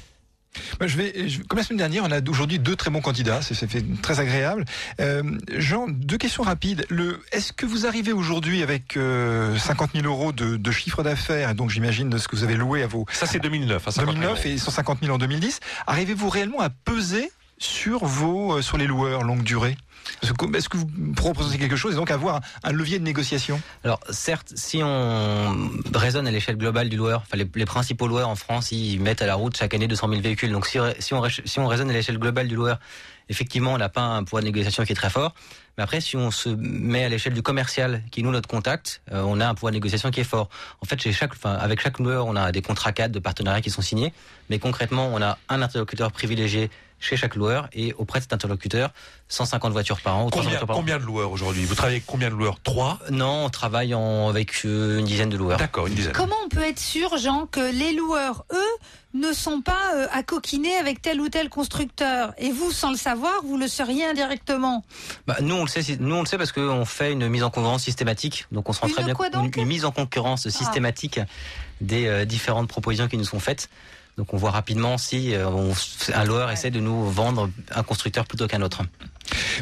Moi, 0.79 0.87
je 0.87 0.97
vais, 0.97 1.29
je- 1.29 1.41
comme 1.43 1.57
la 1.57 1.63
semaine 1.65 1.77
dernière, 1.77 2.03
on 2.05 2.11
a 2.11 2.19
aujourd'hui 2.29 2.59
deux 2.59 2.75
très 2.75 2.89
bons 2.89 3.01
candidats, 3.01 3.41
c'est 3.41 3.55
fait 3.69 3.83
très 4.01 4.19
agréable. 4.19 4.65
Euh, 4.99 5.23
Jean, 5.57 5.87
deux 5.87 6.17
questions 6.17 6.43
rapides. 6.43 6.85
Le, 6.89 7.19
est-ce 7.31 7.53
que 7.53 7.65
vous 7.65 7.85
arrivez 7.85 8.11
aujourd'hui 8.13 8.63
avec 8.63 8.97
euh, 8.97 9.57
50 9.57 9.91
000 9.93 10.05
euros 10.05 10.31
de, 10.31 10.57
de 10.57 10.71
chiffre 10.71 11.03
d'affaires, 11.03 11.55
donc 11.55 11.69
j'imagine 11.69 12.09
de 12.09 12.17
ce 12.17 12.27
que 12.27 12.35
vous 12.35 12.43
avez 12.43 12.55
loué 12.55 12.83
à 12.83 12.87
vos 12.87 13.05
Ça, 13.11 13.25
c'est 13.25 13.39
2009. 13.39 13.87
hein, 13.87 13.91
50 13.91 14.13
000 14.15 14.21
2009 14.27 14.45
et 14.45 14.57
150 14.57 14.99
000 15.01 15.13
en 15.13 15.17
2010, 15.17 15.59
arrivez-vous 15.87 16.29
réellement 16.29 16.59
à 16.61 16.69
peser 16.69 17.31
sur 17.57 18.05
vos, 18.05 18.57
euh, 18.57 18.61
sur 18.61 18.77
les 18.77 18.85
loueurs 18.87 19.23
longue 19.23 19.43
durée? 19.43 19.77
Est-ce 20.21 20.69
que 20.69 20.77
vous 20.77 20.87
proposez 21.15 21.57
quelque 21.57 21.75
chose 21.75 21.93
et 21.93 21.95
donc 21.95 22.11
avoir 22.11 22.41
un 22.63 22.71
levier 22.71 22.99
de 22.99 23.03
négociation? 23.03 23.61
Alors 23.83 23.99
certes, 24.09 24.53
si 24.55 24.81
on 24.83 25.55
raisonne 25.93 26.27
à 26.27 26.31
l'échelle 26.31 26.57
globale 26.57 26.89
du 26.89 26.97
loueur, 26.97 27.23
enfin 27.25 27.37
les, 27.37 27.65
principaux 27.65 28.07
loueurs 28.07 28.29
en 28.29 28.35
France, 28.35 28.71
ils 28.71 28.99
mettent 28.99 29.21
à 29.21 29.27
la 29.27 29.35
route 29.35 29.57
chaque 29.57 29.73
année 29.73 29.87
200 29.87 30.09
000 30.09 30.21
véhicules. 30.21 30.51
Donc 30.51 30.67
si, 30.67 30.77
si, 30.99 31.13
on, 31.13 31.23
si 31.29 31.59
on 31.59 31.67
raisonne 31.67 31.89
à 31.89 31.93
l'échelle 31.93 32.17
globale 32.17 32.47
du 32.47 32.55
loueur, 32.55 32.79
effectivement, 33.29 33.73
on 33.73 33.77
n'a 33.77 33.89
pas 33.89 34.01
un 34.01 34.23
pouvoir 34.23 34.41
de 34.41 34.47
négociation 34.47 34.83
qui 34.83 34.91
est 34.91 34.95
très 34.95 35.09
fort. 35.09 35.33
Mais 35.77 35.83
après, 35.83 35.99
si 35.99 36.15
on 36.15 36.31
se 36.31 36.49
met 36.49 37.03
à 37.03 37.09
l'échelle 37.09 37.33
du 37.33 37.41
commercial, 37.41 38.01
qui 38.11 38.21
est 38.21 38.23
nous 38.23 38.31
notre 38.31 38.47
contact, 38.47 39.01
euh, 39.11 39.23
on 39.25 39.39
a 39.41 39.47
un 39.47 39.53
pouvoir 39.55 39.71
de 39.71 39.75
négociation 39.75 40.09
qui 40.09 40.21
est 40.21 40.25
fort. 40.25 40.49
En 40.81 40.85
fait, 40.85 40.97
avec 41.43 41.81
chaque 41.81 41.99
loueur, 41.99 42.25
on 42.27 42.35
a 42.35 42.51
des 42.51 42.61
contrats 42.61 42.93
cadres 42.93 43.13
de 43.13 43.19
partenariat 43.19 43.61
qui 43.61 43.69
sont 43.69 43.81
signés. 43.81 44.13
Mais 44.49 44.59
concrètement, 44.59 45.09
on 45.13 45.21
a 45.21 45.37
un 45.49 45.61
interlocuteur 45.61 46.11
privilégié 46.11 46.69
chez 47.05 47.17
chaque 47.17 47.35
loueur 47.35 47.67
et 47.73 47.93
auprès 47.93 48.19
de 48.19 48.23
cet 48.23 48.33
interlocuteur, 48.33 48.91
150 49.29 49.71
voitures 49.71 50.01
par 50.01 50.17
an. 50.17 50.25
ou 50.25 50.29
300 50.31 50.49
Combien, 50.67 50.95
an. 50.95 50.99
de 50.99 51.03
loueurs 51.05 51.31
aujourd'hui? 51.31 51.63
Vous 51.65 51.75
travaillez 51.75 51.97
avec 51.97 52.05
combien 52.05 52.29
de 52.29 52.35
loueurs? 52.35 52.59
Trois? 52.61 52.99
Non, 53.11 53.45
on 53.45 53.49
travaille 53.49 53.93
en, 53.93 54.29
avec 54.29 54.65
euh, 54.65 54.99
une 54.99 55.05
dizaine 55.05 55.29
de 55.29 55.37
loueurs. 55.37 55.57
D'accord, 55.57 55.87
une 55.87 55.93
dizaine. 55.93 56.13
Comment 56.13 56.35
on 56.45 56.49
peut 56.49 56.63
être 56.63 56.79
sûr, 56.79 57.17
Jean, 57.17 57.45
que 57.45 57.59
les 57.71 57.93
loueurs, 57.93 58.45
eux, 58.51 58.77
ne 59.13 59.31
sont 59.31 59.61
pas 59.61 59.93
euh, 59.95 60.07
à 60.11 60.23
coquiner 60.23 60.75
avec 60.75 61.01
tel 61.01 61.21
ou 61.21 61.29
tel 61.29 61.49
constructeur? 61.49 62.33
Et 62.37 62.51
vous, 62.51 62.71
sans 62.71 62.91
le 62.91 62.97
savoir, 62.97 63.33
vous 63.43 63.57
le 63.57 63.67
sauriez 63.67 64.05
indirectement 64.05 64.83
Bah, 65.27 65.37
nous, 65.41 65.55
on 65.55 65.63
le 65.63 65.69
sait, 65.69 65.97
nous, 65.99 66.15
on 66.15 66.21
le 66.21 66.25
sait 66.27 66.37
parce 66.37 66.51
qu'on 66.51 66.85
fait 66.85 67.11
une 67.13 67.27
mise 67.29 67.43
en 67.43 67.49
concurrence 67.49 67.83
systématique. 67.83 68.45
Donc, 68.51 68.67
on 68.69 68.73
se 68.73 68.81
rend 68.81 68.87
Une 68.87 68.93
très 68.93 69.03
bien 69.03 69.13
quoi 69.13 69.27
une, 69.27 69.33
donc 69.33 69.55
une 69.57 69.65
mise 69.65 69.85
en 69.85 69.91
concurrence 69.91 70.49
systématique 70.49 71.19
des 71.81 72.07
euh, 72.07 72.25
différentes 72.25 72.67
propositions 72.67 73.07
qui 73.07 73.17
nous 73.17 73.25
sont 73.25 73.39
faites. 73.39 73.69
Donc, 74.17 74.33
on 74.33 74.37
voit 74.37 74.51
rapidement 74.51 74.97
si 74.97 75.33
euh, 75.35 75.47
on, 75.49 75.73
un 76.13 76.23
loueur 76.23 76.49
essaie 76.49 76.71
de 76.71 76.79
nous 76.79 77.09
vendre 77.09 77.49
un 77.73 77.83
constructeur 77.83 78.25
plutôt 78.25 78.47
qu'un 78.47 78.61
autre. 78.61 78.81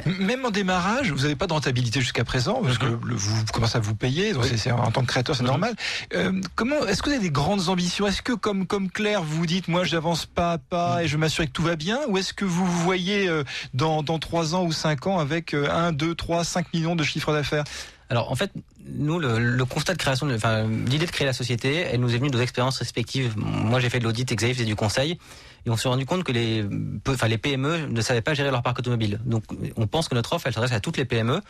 Même 0.06 0.46
en 0.46 0.52
démarrage, 0.52 1.12
vous 1.12 1.22
n'avez 1.22 1.36
pas 1.36 1.48
de 1.48 1.54
rentabilité 1.54 2.02
jusqu'à 2.02 2.24
présent, 2.24 2.62
parce 2.62 2.78
que 2.78 2.86
le- 2.86 3.16
vous 3.16 3.46
commencez 3.54 3.78
à 3.78 3.80
vous 3.80 3.96
payer, 3.96 4.34
donc 4.34 4.46
c'est- 4.46 4.58
c'est 4.58 4.72
en 4.72 4.92
tant 4.92 5.02
que 5.02 5.08
créateur, 5.08 5.36
c'est 5.36 5.44
normal. 5.44 5.74
Euh, 6.14 6.34
comment 6.56 6.86
Est-ce 6.86 7.02
que 7.02 7.10
vous 7.10 7.16
avez 7.16 7.24
des 7.24 7.32
grandes 7.32 7.70
ambitions? 7.70 8.06
Est-ce 8.06 8.22
que, 8.22 8.34
comme 8.34 8.68
comme 8.68 8.92
Claire, 8.92 9.24
vous 9.24 9.38
vous 9.38 9.46
dites, 9.46 9.68
moi, 9.70 9.86
j'avance 9.86 10.26
pas 10.26 10.54
à 10.54 10.58
pas 10.58 11.04
et 11.04 11.08
je 11.08 11.18
m'assure 11.18 11.46
que 11.46 11.50
tout 11.52 11.64
va 11.64 11.76
bien, 11.78 12.00
ou 12.10 12.18
est-ce 12.18 12.34
que 12.34 12.46
vous 12.46 12.66
vous 12.66 12.80
voyez 12.84 13.28
euh, 13.30 13.44
dans 13.74 14.04
dans 14.04 14.20
trois 14.20 14.54
ans 14.54 14.64
ou 14.66 14.72
cinq 14.74 15.08
ans 15.08 15.18
avec 15.20 15.54
euh, 15.56 15.70
un, 15.72 15.92
deux, 15.94 16.14
trois, 16.14 16.44
cinq 16.44 16.72
millions 16.74 16.96
de 16.96 17.04
chiffre 17.04 17.32
d'affaires? 17.32 17.64
Alors 18.10 18.32
en 18.32 18.36
fait, 18.36 18.52
nous, 18.86 19.18
le, 19.20 19.40
le 19.40 19.66
constat 19.66 19.94
de 19.94 19.98
création, 19.98 20.28
de- 20.28 20.36
enfin 20.36 20.68
l'idée 20.68 21.06
de 21.06 21.12
créer 21.12 21.26
la 21.26 21.34
société, 21.34 21.76
elle 21.92 22.00
nous 22.00 22.14
est 22.14 22.18
venue 22.18 22.30
de 22.30 22.36
nos 22.38 22.44
expériences 22.44 22.78
respectives. 22.80 23.34
Moi, 23.38 23.80
j'ai 23.80 23.90
fait 23.90 24.00
de 24.00 24.04
l'audit, 24.04 24.32
Xavier 24.32 24.54
faisait 24.54 24.66
du 24.66 24.76
conseil, 24.76 25.18
et 25.66 25.70
on 25.70 25.78
s'est 25.78 25.88
rendu 25.88 26.06
compte 26.06 26.24
que 26.24 26.32
les, 26.32 26.66
enfin 27.08 27.28
les 27.28 27.38
PME 27.38 27.88
ne 27.88 28.02
savaient 28.02 28.22
pas 28.22 28.34
gérer 28.34 28.52
leur 28.52 28.62
parc 28.62 28.80
automobile. 28.80 29.20
Donc, 29.26 29.44
on 29.78 29.88
pense 29.88 30.10
que 30.10 30.16
notre 30.16 30.34
offre, 30.34 30.48
elle 30.48 30.54
s'adresse 30.54 30.74
à 30.74 30.80
toutes 30.80 30.98
les 30.98 31.06
PME. 31.06 31.42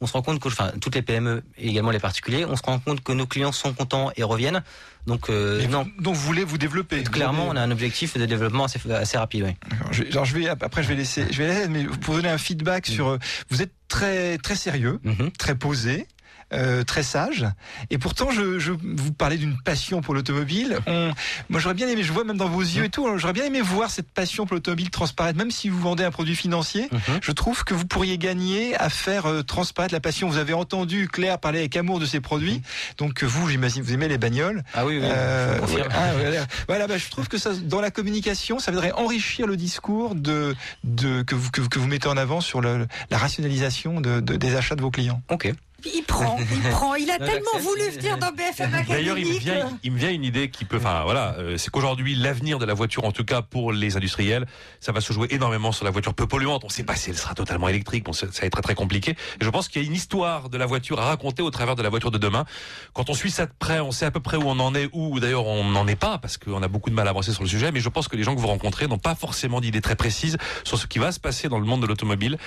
On 0.00 0.06
se 0.06 0.12
rend 0.12 0.22
compte 0.22 0.40
que, 0.40 0.48
enfin, 0.48 0.72
toutes 0.80 0.94
les 0.94 1.02
PME 1.02 1.42
et 1.56 1.68
également 1.68 1.90
les 1.90 1.98
particuliers, 1.98 2.44
on 2.44 2.56
se 2.56 2.62
rend 2.62 2.78
compte 2.78 3.02
que 3.02 3.12
nos 3.12 3.26
clients 3.26 3.52
sont 3.52 3.72
contents 3.72 4.10
et 4.16 4.22
reviennent. 4.22 4.62
Donc, 5.06 5.30
euh, 5.30 5.66
non. 5.68 5.86
Donc 5.98 6.14
vous 6.14 6.20
voulez 6.20 6.44
vous 6.44 6.58
développer 6.58 7.02
Clairement, 7.04 7.46
Vous 7.46 7.52
on 7.52 7.56
a 7.56 7.60
un 7.60 7.70
objectif 7.70 8.18
de 8.18 8.26
développement 8.26 8.64
assez, 8.64 8.80
assez 8.90 9.16
rapide. 9.16 9.44
Oui. 9.44 9.56
D'accord. 9.70 9.92
Je, 9.92 10.02
alors 10.04 10.24
je 10.24 10.36
vais 10.36 10.48
après 10.48 10.82
je 10.82 10.88
vais 10.88 10.96
laisser 10.96 11.26
je 11.30 11.38
vais 11.38 11.48
laisser 11.48 11.68
mais 11.68 11.84
pour 11.84 12.14
donner 12.14 12.28
un 12.28 12.38
feedback 12.38 12.86
sur 12.86 13.08
euh, 13.08 13.18
vous 13.48 13.62
êtes 13.62 13.72
très 13.88 14.36
très 14.38 14.56
sérieux, 14.56 15.00
très 15.38 15.54
posé. 15.54 16.06
Euh, 16.52 16.84
très 16.84 17.02
sage. 17.02 17.46
Et 17.90 17.98
pourtant 17.98 18.30
je, 18.30 18.58
je 18.58 18.72
vous 18.72 19.12
parlais 19.12 19.36
d'une 19.36 19.56
passion 19.64 20.00
pour 20.00 20.14
l'automobile. 20.14 20.78
Moi 21.48 21.60
j'aurais 21.60 21.74
bien 21.74 21.88
aimé 21.88 22.02
je 22.02 22.12
vois 22.12 22.24
même 22.24 22.36
dans 22.36 22.48
vos 22.48 22.60
yeux 22.62 22.84
et 22.84 22.88
tout 22.90 23.06
hein, 23.06 23.14
j'aurais 23.16 23.32
bien 23.32 23.44
aimé 23.44 23.60
voir 23.60 23.90
cette 23.90 24.10
passion 24.10 24.46
pour 24.46 24.54
l'automobile 24.54 24.90
transparaître. 24.90 25.38
Même 25.38 25.50
si 25.50 25.68
vous 25.68 25.80
vendez 25.80 26.04
un 26.04 26.10
produit 26.10 26.36
financier 26.36 26.88
je 27.22 27.32
trouve 27.32 27.64
que 27.64 27.74
vous 27.74 27.86
pourriez 27.86 28.18
gagner 28.18 28.76
à 28.76 28.88
faire 28.88 29.26
euh, 29.26 29.42
transparaître 29.42 29.92
la 29.94 30.00
passion. 30.00 30.28
Vous 30.28 30.38
avez 30.38 30.52
entendu 30.52 31.08
Claire 31.08 31.38
parler 31.38 31.58
avec 31.60 31.76
amour 31.76 31.98
de 32.00 32.06
ses 32.06 32.20
produits. 32.20 32.62
Donc 32.98 33.22
euh, 33.22 33.26
vous 33.26 33.48
j'imagine 33.48 33.82
vous 33.82 33.92
aimez 33.92 34.08
les 34.08 34.18
bagnoles. 34.18 34.62
Ah 34.74 34.86
oui, 34.86 34.98
oui 34.98 35.04
euh, 35.04 35.58
je 35.66 35.74
ouais, 35.74 35.82
ah, 35.90 36.12
voilà, 36.16 36.46
Voilà, 36.68 36.86
bah, 36.86 36.98
je 36.98 37.08
trouve 37.10 37.28
que 37.28 37.38
ça, 37.38 37.50
dans 37.54 37.80
la 37.80 37.90
communication, 37.90 38.58
ça 38.58 38.70
viendrait 38.70 38.92
enrichir 38.92 39.46
le 39.46 39.56
discours 39.56 40.14
de, 40.14 40.54
de 40.84 41.22
que, 41.22 41.34
vous, 41.34 41.50
que, 41.50 41.60
vous- 41.60 41.68
que 41.68 41.78
vous 41.78 41.86
mettez 41.86 42.08
en 42.08 42.16
avant 42.16 42.40
sur 42.40 42.60
le, 42.60 42.86
la 43.10 43.18
rationalisation 43.18 44.00
de, 44.00 44.20
de- 44.20 44.36
des 44.36 44.56
achats 44.56 44.74
de 44.76 44.82
vos 44.82 44.90
clients. 44.90 45.22
Ok. 45.30 45.52
Il 45.94 46.02
prend, 46.02 46.38
il 46.38 46.70
prend. 46.70 46.94
Il 46.94 47.10
a 47.10 47.18
tellement 47.18 47.58
voulu 47.60 47.88
venir 47.90 48.18
dans 48.18 48.32
BFM 48.32 48.74
Academy. 48.74 48.88
D'ailleurs, 48.88 49.18
il 49.18 49.26
me 49.26 49.38
vient, 49.38 49.78
il 49.82 49.92
me 49.92 49.98
vient 49.98 50.10
une 50.10 50.24
idée 50.24 50.50
qui 50.50 50.64
peut, 50.64 50.76
enfin 50.76 51.02
voilà, 51.04 51.34
euh, 51.38 51.56
c'est 51.56 51.70
qu'aujourd'hui 51.70 52.14
l'avenir 52.14 52.58
de 52.58 52.64
la 52.64 52.74
voiture, 52.74 53.04
en 53.04 53.12
tout 53.12 53.24
cas 53.24 53.42
pour 53.42 53.72
les 53.72 53.96
industriels, 53.96 54.46
ça 54.80 54.92
va 54.92 55.00
se 55.00 55.12
jouer 55.12 55.28
énormément 55.30 55.72
sur 55.72 55.84
la 55.84 55.90
voiture 55.90 56.14
peu 56.14 56.26
polluante. 56.26 56.64
On 56.64 56.68
ne 56.68 56.72
sait 56.72 56.84
pas 56.84 56.96
si 56.96 57.10
elle 57.10 57.18
sera 57.18 57.34
totalement 57.34 57.68
électrique, 57.68 58.04
bon, 58.04 58.12
ça 58.12 58.26
ça 58.32 58.42
va 58.42 58.46
être 58.46 58.52
très 58.52 58.62
très 58.62 58.74
compliqué. 58.74 59.12
Et 59.12 59.44
je 59.44 59.50
pense 59.50 59.68
qu'il 59.68 59.82
y 59.82 59.84
a 59.84 59.88
une 59.88 59.94
histoire 59.94 60.48
de 60.48 60.58
la 60.58 60.66
voiture 60.66 61.00
à 61.00 61.06
raconter 61.06 61.42
au 61.42 61.50
travers 61.50 61.76
de 61.76 61.82
la 61.82 61.88
voiture 61.88 62.10
de 62.10 62.18
demain. 62.18 62.44
Quand 62.92 63.10
on 63.10 63.14
suit 63.14 63.30
ça 63.30 63.46
de 63.46 63.52
près, 63.58 63.80
on 63.80 63.92
sait 63.92 64.06
à 64.06 64.10
peu 64.10 64.20
près 64.20 64.36
où 64.36 64.44
on 64.46 64.58
en 64.58 64.74
est, 64.74 64.88
ou 64.92 65.20
d'ailleurs 65.20 65.46
on 65.46 65.64
n'en 65.64 65.86
est 65.86 65.96
pas 65.96 66.18
parce 66.18 66.36
qu'on 66.38 66.62
a 66.62 66.68
beaucoup 66.68 66.90
de 66.90 66.94
mal 66.94 67.06
à 67.06 67.10
avancer 67.10 67.32
sur 67.32 67.42
le 67.42 67.48
sujet. 67.48 67.72
Mais 67.72 67.80
je 67.80 67.88
pense 67.88 68.08
que 68.08 68.16
les 68.16 68.22
gens 68.22 68.34
que 68.34 68.40
vous 68.40 68.46
rencontrez 68.46 68.86
n'ont 68.86 68.98
pas 68.98 69.14
forcément 69.14 69.60
d'idées 69.60 69.80
très 69.80 69.96
précises 69.96 70.36
sur 70.64 70.78
ce 70.78 70.86
qui 70.86 70.98
va 70.98 71.12
se 71.12 71.20
passer 71.20 71.48
dans 71.48 71.58
le 71.58 71.64
monde 71.64 71.82
de 71.82 71.86
l'automobile 71.86 72.38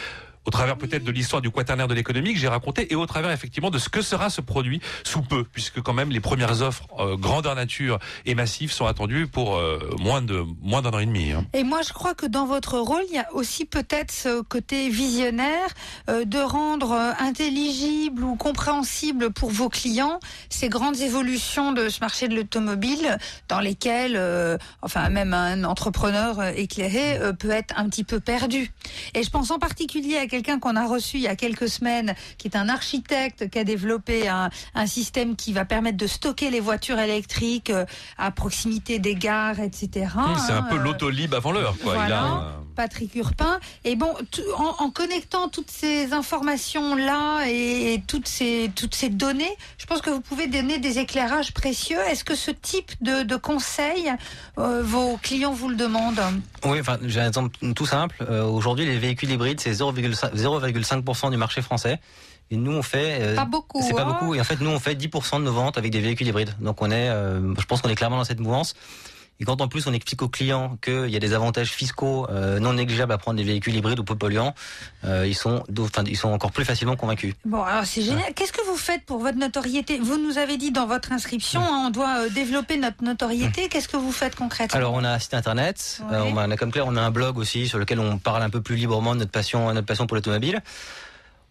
au 0.49 0.51
travers 0.51 0.79
peut-être 0.79 1.03
de 1.03 1.11
l'histoire 1.11 1.43
du 1.43 1.51
quaternaire 1.51 1.87
de 1.87 1.93
l'économie 1.93 2.33
que 2.33 2.39
j'ai 2.39 2.47
raconté 2.47 2.91
et 2.91 2.95
au 2.95 3.05
travers 3.05 3.29
effectivement 3.29 3.69
de 3.69 3.77
ce 3.77 3.87
que 3.87 4.01
sera 4.01 4.31
ce 4.31 4.41
produit 4.41 4.81
sous 5.03 5.21
peu, 5.21 5.43
puisque 5.43 5.79
quand 5.79 5.93
même 5.93 6.09
les 6.09 6.19
premières 6.19 6.63
offres 6.63 6.87
euh, 6.97 7.17
grandeur 7.17 7.53
nature 7.53 7.99
et 8.25 8.33
massives 8.33 8.71
sont 8.71 8.87
attendues 8.87 9.27
pour 9.27 9.57
euh, 9.57 9.77
moins 9.99 10.23
de 10.23 10.43
moins 10.59 10.81
d'un 10.81 10.89
an 10.89 10.97
et 10.97 11.05
demi. 11.05 11.33
hein. 11.33 11.45
Et 11.53 11.63
moi, 11.63 11.83
je 11.87 11.93
crois 11.93 12.15
que 12.15 12.25
dans 12.25 12.47
votre 12.47 12.79
rôle, 12.79 13.03
il 13.09 13.13
y 13.13 13.19
a 13.19 13.31
aussi 13.35 13.65
peut-être 13.65 14.11
ce 14.11 14.41
côté 14.41 14.89
visionnaire 14.89 15.69
euh, 16.09 16.25
de 16.25 16.39
rendre 16.39 16.93
euh, 16.93 17.11
intelligible 17.19 18.23
ou 18.23 18.35
compréhensible 18.35 19.31
pour 19.31 19.51
vos 19.51 19.69
clients 19.69 20.19
ces 20.49 20.67
grandes 20.67 20.99
évolutions 20.99 21.73
de 21.73 21.89
ce 21.89 21.99
marché 21.99 22.27
de 22.27 22.35
l'automobile 22.35 23.19
dans 23.49 23.59
lesquelles, 23.59 24.19
enfin, 24.81 25.09
même 25.09 25.35
un 25.35 25.63
entrepreneur 25.63 26.43
éclairé 26.57 27.19
peut 27.37 27.51
être 27.51 27.75
un 27.77 27.87
petit 27.87 28.03
peu 28.03 28.19
perdu. 28.19 28.71
Et 29.13 29.21
je 29.21 29.29
pense 29.29 29.51
en 29.51 29.59
particulier 29.59 30.17
à 30.17 30.25
quelqu'un 30.41 30.59
qu'on 30.59 30.75
a 30.77 30.87
reçu 30.87 31.17
il 31.17 31.23
y 31.23 31.27
a 31.27 31.35
quelques 31.35 31.67
semaines, 31.67 32.15
qui 32.37 32.47
est 32.47 32.55
un 32.55 32.69
architecte 32.69 33.49
qui 33.49 33.59
a 33.59 33.63
développé 33.65 34.27
un, 34.29 34.49
un 34.73 34.85
système 34.87 35.35
qui 35.35 35.51
va 35.53 35.65
permettre 35.65 35.97
de 35.97 36.07
stocker 36.07 36.49
les 36.49 36.59
voitures 36.61 36.99
électriques 36.99 37.69
euh, 37.69 37.85
à 38.17 38.31
proximité 38.31 38.99
des 38.99 39.15
gares, 39.15 39.59
etc. 39.59 39.89
C'est 40.45 40.53
un 40.53 40.57
hein, 40.59 40.67
peu 40.69 40.77
euh, 40.77 40.79
l'autolib 40.79 41.33
avant 41.33 41.51
l'heure. 41.51 41.75
quoi. 41.83 41.93
Il 41.95 41.99
a 41.99 42.05
voilà. 42.05 42.21
un- 42.23 42.53
Patrick 42.75 43.13
Urpin. 43.15 43.59
Et 43.83 43.97
bon, 43.97 44.13
tout- 44.31 44.41
en, 44.55 44.85
en 44.85 44.89
connectant 44.89 45.49
toutes 45.49 45.69
ces 45.69 46.13
informations-là 46.13 47.45
et, 47.49 47.93
et 47.95 48.01
toutes, 48.07 48.27
ces, 48.29 48.71
toutes 48.73 48.95
ces 48.95 49.09
données, 49.09 49.51
je 49.77 49.85
pense 49.85 50.01
que 50.01 50.09
vous 50.09 50.21
pouvez 50.21 50.47
donner 50.47 50.77
des 50.77 50.97
éclairages 50.99 51.51
précieux. 51.53 51.97
Est-ce 52.09 52.23
que 52.23 52.35
ce 52.35 52.51
type 52.51 52.91
de, 53.01 53.23
de 53.23 53.35
conseils, 53.35 54.09
euh, 54.57 54.81
vos 54.81 55.17
clients 55.21 55.51
vous 55.51 55.67
le 55.67 55.75
demandent? 55.75 56.21
Oui, 56.63 56.79
enfin, 56.79 56.97
j'ai 57.03 57.19
un 57.19 57.27
exemple 57.27 57.57
tout 57.75 57.85
simple. 57.85 58.15
Euh, 58.29 58.45
Aujourd'hui, 58.45 58.85
les 58.85 58.97
véhicules 58.97 59.29
hybrides, 59.31 59.59
c'est 59.59 59.71
0,5 59.73 60.28
0,5% 60.35 61.31
du 61.31 61.37
marché 61.37 61.61
français. 61.61 61.99
Et 62.51 62.57
nous, 62.57 62.71
on 62.71 62.81
fait. 62.81 63.19
euh, 63.21 63.35
Pas 63.35 63.45
beaucoup, 63.45 63.81
C'est 63.81 63.93
pas 63.93 64.01
hein. 64.03 64.17
beaucoup. 64.19 64.33
Et 64.33 64.41
en 64.41 64.43
fait, 64.43 64.59
nous, 64.59 64.69
on 64.71 64.79
fait 64.79 64.95
10% 64.95 65.37
de 65.39 65.43
nos 65.43 65.53
ventes 65.53 65.77
avec 65.77 65.91
des 65.91 65.99
véhicules 66.01 66.27
hybrides. 66.27 66.55
Donc, 66.59 66.81
on 66.81 66.89
est, 66.89 67.09
euh, 67.09 67.53
je 67.59 67.65
pense 67.65 67.81
qu'on 67.81 67.89
est 67.89 67.95
clairement 67.95 68.17
dans 68.17 68.23
cette 68.23 68.39
mouvance. 68.39 68.75
Et 69.39 69.45
quand 69.45 69.61
en 69.61 69.67
plus 69.67 69.87
on 69.87 69.93
explique 69.93 70.21
aux 70.21 70.27
clients 70.27 70.77
qu'il 70.81 71.09
y 71.09 71.15
a 71.15 71.19
des 71.19 71.33
avantages 71.33 71.71
fiscaux 71.71 72.27
euh, 72.29 72.59
non 72.59 72.73
négligeables 72.73 73.13
à 73.13 73.17
prendre 73.17 73.37
des 73.37 73.43
véhicules 73.43 73.75
hybrides 73.75 73.99
ou 73.99 74.03
peu 74.03 74.15
polluants, 74.15 74.53
euh, 75.05 75.25
ils 75.25 75.35
sont, 75.35 75.63
enfin, 75.79 76.03
ils 76.05 76.17
sont 76.17 76.29
encore 76.29 76.51
plus 76.51 76.65
facilement 76.65 76.95
convaincus. 76.95 77.33
Bon, 77.45 77.63
alors 77.63 77.85
c'est 77.85 78.01
génial. 78.01 78.33
Qu'est-ce 78.33 78.51
que 78.51 78.65
vous 78.65 78.75
faites 78.75 79.05
pour 79.05 79.19
votre 79.19 79.37
notoriété? 79.37 79.97
Vous 79.99 80.17
nous 80.17 80.37
avez 80.37 80.57
dit 80.57 80.71
dans 80.71 80.87
votre 80.87 81.11
inscription, 81.11 81.61
hein, 81.61 81.85
on 81.87 81.89
doit 81.89 82.25
euh, 82.25 82.29
développer 82.29 82.77
notre 82.77 83.03
notoriété. 83.03 83.69
Qu'est-ce 83.69 83.87
que 83.87 83.97
vous 83.97 84.11
faites 84.11 84.35
concrètement? 84.35 84.77
Alors 84.77 84.93
on 84.93 85.03
a 85.03 85.11
un 85.11 85.19
site 85.19 85.33
internet, 85.33 86.01
euh, 86.11 86.21
on 86.21 86.37
a, 86.37 86.57
comme 86.57 86.71
Claire, 86.71 86.87
on 86.87 86.97
a 86.97 87.01
un 87.01 87.11
blog 87.11 87.37
aussi 87.37 87.67
sur 87.67 87.79
lequel 87.79 87.99
on 87.99 88.17
parle 88.17 88.43
un 88.43 88.49
peu 88.49 88.61
plus 88.61 88.75
librement 88.75 89.13
de 89.13 89.19
notre 89.19 89.31
passion, 89.31 89.73
notre 89.73 89.87
passion 89.87 90.05
pour 90.05 90.15
l'automobile. 90.15 90.61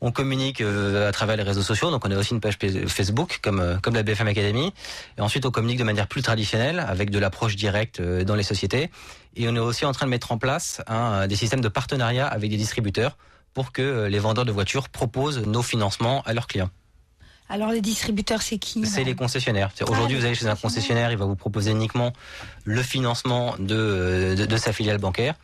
On 0.01 0.13
communique 0.13 0.61
euh, 0.61 1.09
à 1.09 1.13
travers 1.13 1.37
les 1.37 1.43
réseaux 1.43 1.63
sociaux, 1.63 1.91
donc 1.91 2.05
on 2.07 2.11
a 2.11 2.17
aussi 2.17 2.33
une 2.33 2.41
page 2.41 2.57
Facebook 2.87 3.41
comme 3.43 3.59
euh, 3.59 3.79
comme 3.79 3.95
la 3.95 4.05
BFM 4.05 4.29
Academy. 4.29 4.73
Et 5.17 5.21
ensuite 5.21 5.45
on 5.45 5.51
communique 5.51 5.79
de 5.79 5.85
manière 5.85 6.07
plus 6.07 6.23
traditionnelle 6.23 6.79
avec 6.79 7.11
de 7.11 7.19
l'approche 7.19 7.57
directe 7.57 8.01
euh, 8.01 8.25
dans 8.25 8.37
les 8.37 8.45
sociétés. 8.45 8.91
Et 9.35 9.49
on 9.49 9.57
est 9.57 9.61
aussi 9.61 9.85
en 9.85 9.93
train 9.93 10.07
de 10.07 10.11
mettre 10.11 10.31
en 10.31 10.39
place 10.39 10.83
hein, 10.87 11.27
des 11.27 11.37
systèmes 11.37 11.61
de 11.61 11.69
partenariat 11.69 12.27
avec 12.27 12.51
des 12.51 12.57
distributeurs 12.57 13.17
pour 13.55 13.73
que 13.73 14.07
les 14.07 14.19
vendeurs 14.19 14.45
de 14.45 14.53
voitures 14.53 14.89
proposent 14.89 15.45
nos 15.45 15.63
financements 15.63 16.23
à 16.23 16.33
leurs 16.33 16.47
clients. 16.47 16.71
Alors 17.49 17.71
les 17.71 17.81
distributeurs, 17.81 18.43
c'est 18.43 18.59
qui 18.59 18.85
C'est 18.87 19.05
les 19.05 19.15
concessionnaires. 19.15 19.71
Ah, 19.81 19.85
Aujourd'hui, 19.91 20.17
vous 20.19 20.25
allez 20.25 20.35
chez 20.35 20.47
un 20.47 20.55
concessionnaire, 20.55 21.11
il 21.11 21.17
va 21.17 21.25
vous 21.25 21.37
proposer 21.37 21.71
uniquement 21.71 22.13
le 22.65 22.83
financement 22.83 23.55
de, 23.59 24.35
de, 24.37 24.47
de 24.47 24.57
sa 24.57 24.73
filiale 24.73 24.99
bancaire. 24.99 25.35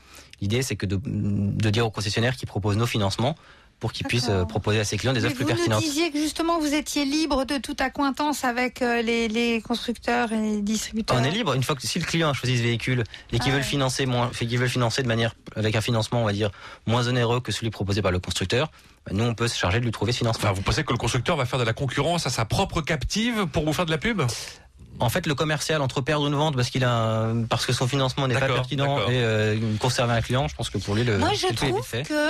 L'idée, 0.41 0.63
c'est 0.63 0.77
que 0.77 0.85
de, 0.85 1.01
de 1.03 1.71
dire 1.71 1.87
au 1.87 1.91
concessionnaire 1.91 2.37
qu'il 2.37 2.47
propose 2.47 2.77
nos 2.77 2.87
financements 2.87 3.37
pour 3.81 3.93
qu'il 3.93 4.07
puisse 4.07 4.29
euh, 4.31 4.45
proposer 4.45 4.81
à 4.81 4.85
ses 4.85 4.97
clients 4.97 5.13
des 5.13 5.21
Mais 5.21 5.27
offres 5.27 5.37
plus 5.37 5.45
vous 5.45 5.51
nous 5.51 5.57
pertinentes. 5.57 5.83
disiez 5.83 6.11
que 6.11 6.19
justement 6.19 6.59
vous 6.59 6.73
étiez 6.73 7.05
libre 7.05 7.45
de 7.45 7.59
toute 7.59 7.81
accointance 7.81 8.45
avec 8.45 8.81
euh, 8.81 9.03
les, 9.03 9.29
les 9.29 9.61
constructeurs 9.61 10.33
et 10.33 10.39
les 10.41 10.63
distributeurs. 10.63 11.17
On 11.21 11.25
est 11.25 11.31
libre. 11.31 11.53
Une 11.55 11.63
fois 11.63 11.75
que 11.77 11.87
si 11.87 11.99
le 11.99 12.05
client 12.07 12.31
a 12.31 12.33
choisi 12.33 12.57
ce 12.57 12.63
véhicule 12.63 13.05
et 13.33 13.39
qu'il 13.39 13.49
Ah 13.49 13.51
veut 13.51 13.51
le 13.53 13.57
ouais. 13.59 13.63
financer 13.63 14.07
moins, 14.07 14.31
financer 14.33 15.03
de 15.03 15.09
manière 15.09 15.35
avec 15.57 15.77
un 15.77 15.81
financement, 15.83 16.23
on 16.23 16.25
va 16.25 16.33
dire 16.33 16.51
moins 16.87 17.07
onéreux 17.09 17.41
que 17.41 17.53
celui 17.53 17.71
proposé 17.71 18.01
par 18.01 18.11
le 18.13 18.19
constructeur, 18.21 18.71
bah, 19.07 19.13
nous 19.15 19.25
on 19.25 19.35
peut 19.35 19.49
se 19.49 19.59
charger 19.59 19.81
de 19.81 19.85
lui 19.85 19.93
trouver 19.93 20.13
ce 20.13 20.19
financement. 20.19 20.45
Enfin, 20.45 20.53
vous 20.55 20.63
pensez 20.63 20.83
que 20.85 20.93
le 20.93 20.99
constructeur 20.99 21.37
va 21.37 21.45
faire 21.45 21.59
de 21.59 21.65
la 21.65 21.75
concurrence 21.75 22.27
à 22.27 22.31
sa 22.31 22.45
propre 22.47 22.81
captive 22.81 23.47
pour 23.53 23.65
vous 23.67 23.73
faire 23.75 23.85
de 23.87 23.91
la 23.91 23.99
pub? 23.99 24.23
En 25.01 25.09
fait, 25.11 25.27
le 25.27 25.35
commercial 25.35 25.83
entre 25.83 26.01
perdre 26.01 26.27
une 26.29 26.37
vente 26.37 26.55
parce 26.55 26.71
qu'il 26.71 26.85
a 26.85 26.93
un- 26.95 27.43
parce 27.43 27.67
que 27.67 27.73
son 27.73 27.89
financement 27.89 28.29
n'est 28.29 28.39
pas 28.39 28.47
pertinent 28.47 28.99
et 29.01 29.03
euh, 29.11 29.57
conserver 29.81 30.13
un 30.13 30.21
client, 30.23 30.47
je 30.47 30.55
pense 30.55 30.71
que 30.71 30.79
pour 30.79 30.95
lui 30.95 31.03
le 31.03 31.19
Moi, 31.19 31.33
je 31.35 31.53
trouve 31.53 31.83
fait. 31.85 32.05
que 32.05 32.29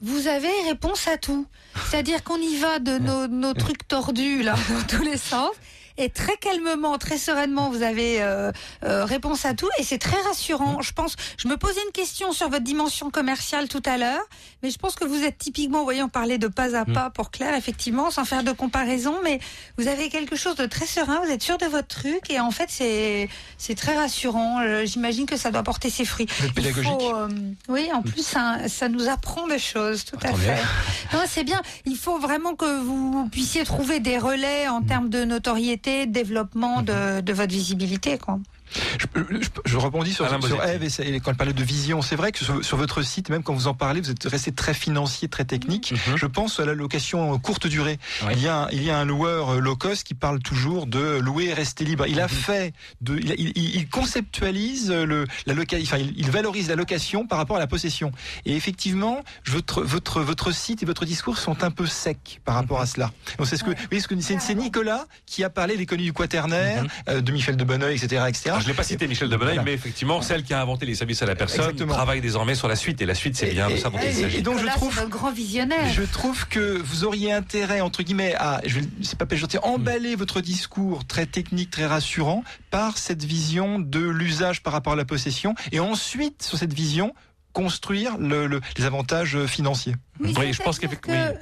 vous 0.00 0.28
avez 0.28 0.50
réponse 0.68 1.08
à 1.08 1.16
tout. 1.16 1.46
C'est-à-dire 1.88 2.22
qu'on 2.22 2.36
y 2.36 2.56
va 2.56 2.78
de 2.78 2.98
nos, 2.98 3.26
nos 3.28 3.54
trucs 3.54 3.88
tordus 3.88 4.42
là 4.42 4.54
dans 4.68 4.82
tous 4.86 5.02
les 5.02 5.16
sens. 5.16 5.50
Et 5.98 6.10
très 6.10 6.36
calmement, 6.36 6.98
très 6.98 7.18
sereinement, 7.18 7.70
vous 7.70 7.82
avez 7.82 8.22
euh, 8.22 8.52
euh, 8.84 9.04
réponse 9.04 9.44
à 9.44 9.54
tout 9.54 9.68
et 9.78 9.82
c'est 9.82 9.98
très 9.98 10.20
rassurant. 10.22 10.82
Je 10.82 10.92
pense, 10.92 11.16
je 11.38 11.48
me 11.48 11.56
posais 11.56 11.80
une 11.86 11.92
question 11.92 12.32
sur 12.32 12.48
votre 12.48 12.64
dimension 12.64 13.10
commerciale 13.10 13.68
tout 13.68 13.82
à 13.84 13.96
l'heure, 13.96 14.22
mais 14.62 14.70
je 14.70 14.78
pense 14.78 14.94
que 14.94 15.04
vous 15.04 15.22
êtes 15.24 15.38
typiquement, 15.38 15.86
on 15.86 16.08
parlait 16.08 16.38
de 16.38 16.48
pas 16.48 16.76
à 16.76 16.84
pas 16.84 17.10
pour 17.10 17.30
Claire, 17.30 17.54
effectivement, 17.54 18.10
sans 18.10 18.24
faire 18.24 18.42
de 18.42 18.52
comparaison, 18.52 19.16
mais 19.24 19.40
vous 19.78 19.88
avez 19.88 20.08
quelque 20.08 20.36
chose 20.36 20.56
de 20.56 20.66
très 20.66 20.86
serein, 20.86 21.20
vous 21.24 21.30
êtes 21.30 21.42
sûr 21.42 21.58
de 21.58 21.66
votre 21.66 21.88
truc 21.88 22.30
et 22.30 22.40
en 22.40 22.50
fait 22.50 22.68
c'est 22.68 23.28
c'est 23.58 23.74
très 23.74 23.96
rassurant. 23.96 24.60
Euh, 24.60 24.84
J'imagine 24.84 25.26
que 25.26 25.36
ça 25.36 25.50
doit 25.50 25.62
porter 25.62 25.90
ses 25.90 26.04
fruits. 26.04 26.26
Il 26.42 26.52
pédagogique. 26.52 26.92
faut, 26.92 27.14
euh, 27.14 27.28
oui, 27.68 27.88
en 27.92 28.02
plus 28.02 28.22
ça, 28.22 28.68
ça 28.68 28.88
nous 28.88 29.08
apprend 29.08 29.46
des 29.46 29.58
choses, 29.58 30.04
tout 30.04 30.18
à 30.22 30.32
fait. 30.34 30.56
Non, 31.12 31.22
c'est 31.26 31.44
bien. 31.44 31.60
Il 31.84 31.96
faut 31.96 32.18
vraiment 32.18 32.54
que 32.54 32.80
vous 32.80 33.28
puissiez 33.30 33.64
trouver 33.64 34.00
des 34.00 34.18
relais 34.18 34.68
en 34.68 34.82
termes 34.82 35.08
de 35.08 35.24
notoriété, 35.24 35.85
développement 36.06 36.82
de, 36.82 37.20
de 37.20 37.32
votre 37.32 37.52
visibilité, 37.52 38.18
quoi. 38.18 38.38
Je, 38.98 39.06
je- 39.40 39.48
je 39.64 39.76
rebondis 39.76 40.12
sur, 40.12 40.24
sur. 40.48 40.62
Eve 40.64 40.82
et, 40.84 41.20
quand 41.20 41.30
elle 41.30 41.36
parlait 41.36 41.52
de 41.52 41.62
vision. 41.64 42.02
C'est 42.02 42.16
vrai 42.16 42.32
que 42.32 42.38
sur, 42.44 42.64
sur 42.64 42.76
votre 42.76 43.02
site, 43.02 43.28
même 43.30 43.42
quand 43.42 43.54
vous 43.54 43.66
en 43.68 43.74
parlez, 43.74 44.00
vous 44.00 44.10
êtes 44.10 44.24
resté 44.24 44.52
très 44.52 44.74
financier, 44.74 45.28
très 45.28 45.44
technique. 45.44 45.94
Je 46.16 46.26
pense 46.26 46.60
à 46.60 46.64
la 46.64 46.74
location 46.74 47.38
courte 47.38 47.66
durée. 47.66 47.98
Il, 48.32 48.40
y 48.42 48.48
a 48.48 48.64
un, 48.64 48.68
il 48.70 48.82
y 48.82 48.90
a 48.90 48.98
un 48.98 49.04
loueur 49.04 49.50
euh, 49.54 49.60
low 49.60 49.76
cost 49.76 50.04
qui 50.06 50.14
parle 50.14 50.40
toujours 50.40 50.86
de 50.86 51.18
louer 51.18 51.46
et 51.46 51.54
rester 51.54 51.84
libre. 51.84 52.06
Il 52.06 52.20
a 52.20 52.28
fait, 52.28 52.72
de, 53.00 53.16
il, 53.18 53.88
conceptualise 53.88 54.90
le, 54.90 55.26
la 55.46 55.54
loca, 55.54 55.76
enfin, 55.82 55.98
il, 55.98 56.12
il 56.18 56.30
valorise 56.30 56.68
la 56.68 56.74
location 56.76 57.26
par 57.26 57.38
rapport 57.38 57.56
à 57.56 57.60
la 57.60 57.66
possession. 57.66 58.12
Et 58.44 58.56
effectivement, 58.56 59.22
votre, 59.46 59.82
votre, 59.82 60.20
votre 60.22 60.52
site 60.52 60.82
et 60.82 60.86
votre 60.86 61.04
discours 61.04 61.38
sont 61.38 61.62
un 61.64 61.70
peu 61.70 61.86
secs 61.86 62.40
par 62.44 62.54
rapport 62.56 62.80
à 62.80 62.86
cela. 62.86 63.12
Donc 63.38 63.46
c'est 63.46 63.56
ce 63.56 63.64
que, 63.64 63.70
oui, 63.92 64.02
c'est 64.20 64.40
c'est 64.40 64.54
Nicolas 64.54 65.06
qui 65.26 65.44
a 65.44 65.50
parlé 65.50 65.76
des 65.76 65.86
connus 65.86 66.04
du 66.04 66.12
quaternaire, 66.12 66.84
euh, 67.08 67.20
de 67.20 67.32
Michel 67.32 67.56
de 67.56 67.64
Bonneuil, 67.64 67.96
etc., 67.96 68.24
etc. 68.28 68.55
Alors, 68.56 68.62
je 68.62 68.68
l'ai 68.68 68.74
pas 68.74 68.82
cité 68.82 69.06
Michel 69.06 69.28
de 69.28 69.36
Bonneuil, 69.36 69.54
Voilà. 69.56 69.64
mais 69.70 69.74
effectivement, 69.74 70.22
celle 70.22 70.42
qui 70.42 70.54
a 70.54 70.60
inventé 70.60 70.86
les 70.86 70.94
services 70.94 71.22
à 71.22 71.26
la 71.26 71.34
personne 71.34 71.60
Exactement. 71.60 71.92
travaille 71.92 72.20
désormais 72.20 72.54
sur 72.54 72.68
la 72.68 72.76
suite. 72.76 73.00
Et 73.02 73.06
la 73.06 73.14
suite, 73.14 73.36
c'est 73.36 73.50
bien 73.50 73.68
de 73.70 73.76
ça 73.76 73.90
dont 73.90 73.98
il 74.02 74.08
et- 74.08 74.12
s'agit. 74.12 74.36
et 74.38 74.42
donc 74.42 74.58
je 74.58 74.66
trouve 74.66 75.08
grand 75.08 75.30
visionnaire. 75.32 75.92
je 75.92 76.02
trouve 76.02 76.46
que 76.48 76.78
vous 76.78 77.04
auriez 77.04 77.32
intérêt, 77.32 77.80
entre 77.80 78.02
guillemets, 78.02 78.34
à, 78.36 78.60
je 78.64 78.80
vais- 78.80 78.86
c'est 79.02 79.18
pas 79.18 79.26
péjoratif, 79.26 79.60
emballer 79.62 80.16
votre 80.16 80.40
discours 80.40 81.06
très 81.06 81.26
technique, 81.26 81.70
très 81.70 81.86
rassurant, 81.86 82.44
par 82.70 82.98
cette 82.98 83.24
vision 83.24 83.78
de 83.78 84.00
l'usage 84.00 84.62
par 84.62 84.72
rapport 84.72 84.94
à 84.94 84.96
la 84.96 85.04
possession, 85.04 85.54
et 85.72 85.80
ensuite, 85.80 86.42
sur 86.42 86.56
cette 86.58 86.72
vision, 86.72 87.12
construire 87.56 88.18
le- 88.18 88.46
le- 88.46 88.60
les 88.76 88.84
avantages 88.84 89.38
financiers. 89.46 89.94
Oui, 90.20 90.52
je 90.52 90.62
pense 90.62 90.78
que 90.78 90.86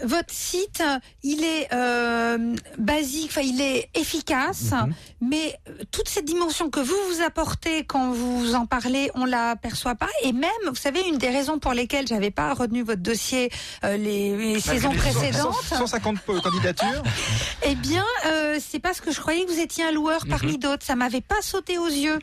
votre 0.07 0.33
site, 0.33 0.81
euh, 0.81 0.99
il 1.25 1.43
est 1.45 1.69
euh, 1.73 2.55
basique, 2.79 3.31
enfin 3.31 3.41
il 3.43 3.61
est 3.61 3.89
efficace, 3.95 4.71
Mhm. 4.73 4.95
mais 5.21 5.57
euh, 5.69 5.73
toute 5.93 6.09
cette 6.09 6.25
dimension 6.25 6.71
que 6.71 6.81
vous 6.81 6.95
vous 7.09 7.21
apportez 7.23 7.85
quand 7.85 8.13
vous 8.13 8.55
en 8.55 8.67
parlez, 8.67 9.11
on 9.17 9.25
la 9.25 9.57
perçoit 9.57 9.95
pas. 9.97 10.09
Et 10.23 10.33
même, 10.33 10.51
vous 10.69 10.75
savez, 10.77 11.03
une 11.09 11.19
des 11.19 11.31
raisons 11.31 11.59
pour 11.59 11.73
lesquelles 11.73 12.07
j'avais 12.07 12.31
pas 12.33 12.53
retenu 12.55 12.83
votre 12.83 13.03
dossier 13.03 13.51
euh, 13.85 13.97
les, 13.97 14.37
les 14.37 14.61
saisons 14.61 14.93
les 14.93 14.99
précédentes, 14.99 15.55
150 15.69 16.19
candidatures. 16.43 17.03
eh 17.65 17.75
bien, 17.75 18.05
euh, 18.27 18.59
c'est 18.61 18.79
parce 18.81 19.01
que 19.01 19.11
je 19.13 19.21
croyais 19.21 19.45
que 19.45 19.51
vous 19.53 19.61
étiez 19.61 19.85
un 19.85 19.93
loueur 19.93 20.27
parmi 20.29 20.53
Mhm. 20.53 20.59
d'autres. 20.59 20.85
Ça 20.85 20.95
m'avait 20.97 21.21
pas 21.21 21.43
sauté 21.43 21.79
aux 21.79 21.87
yeux. 22.07 22.19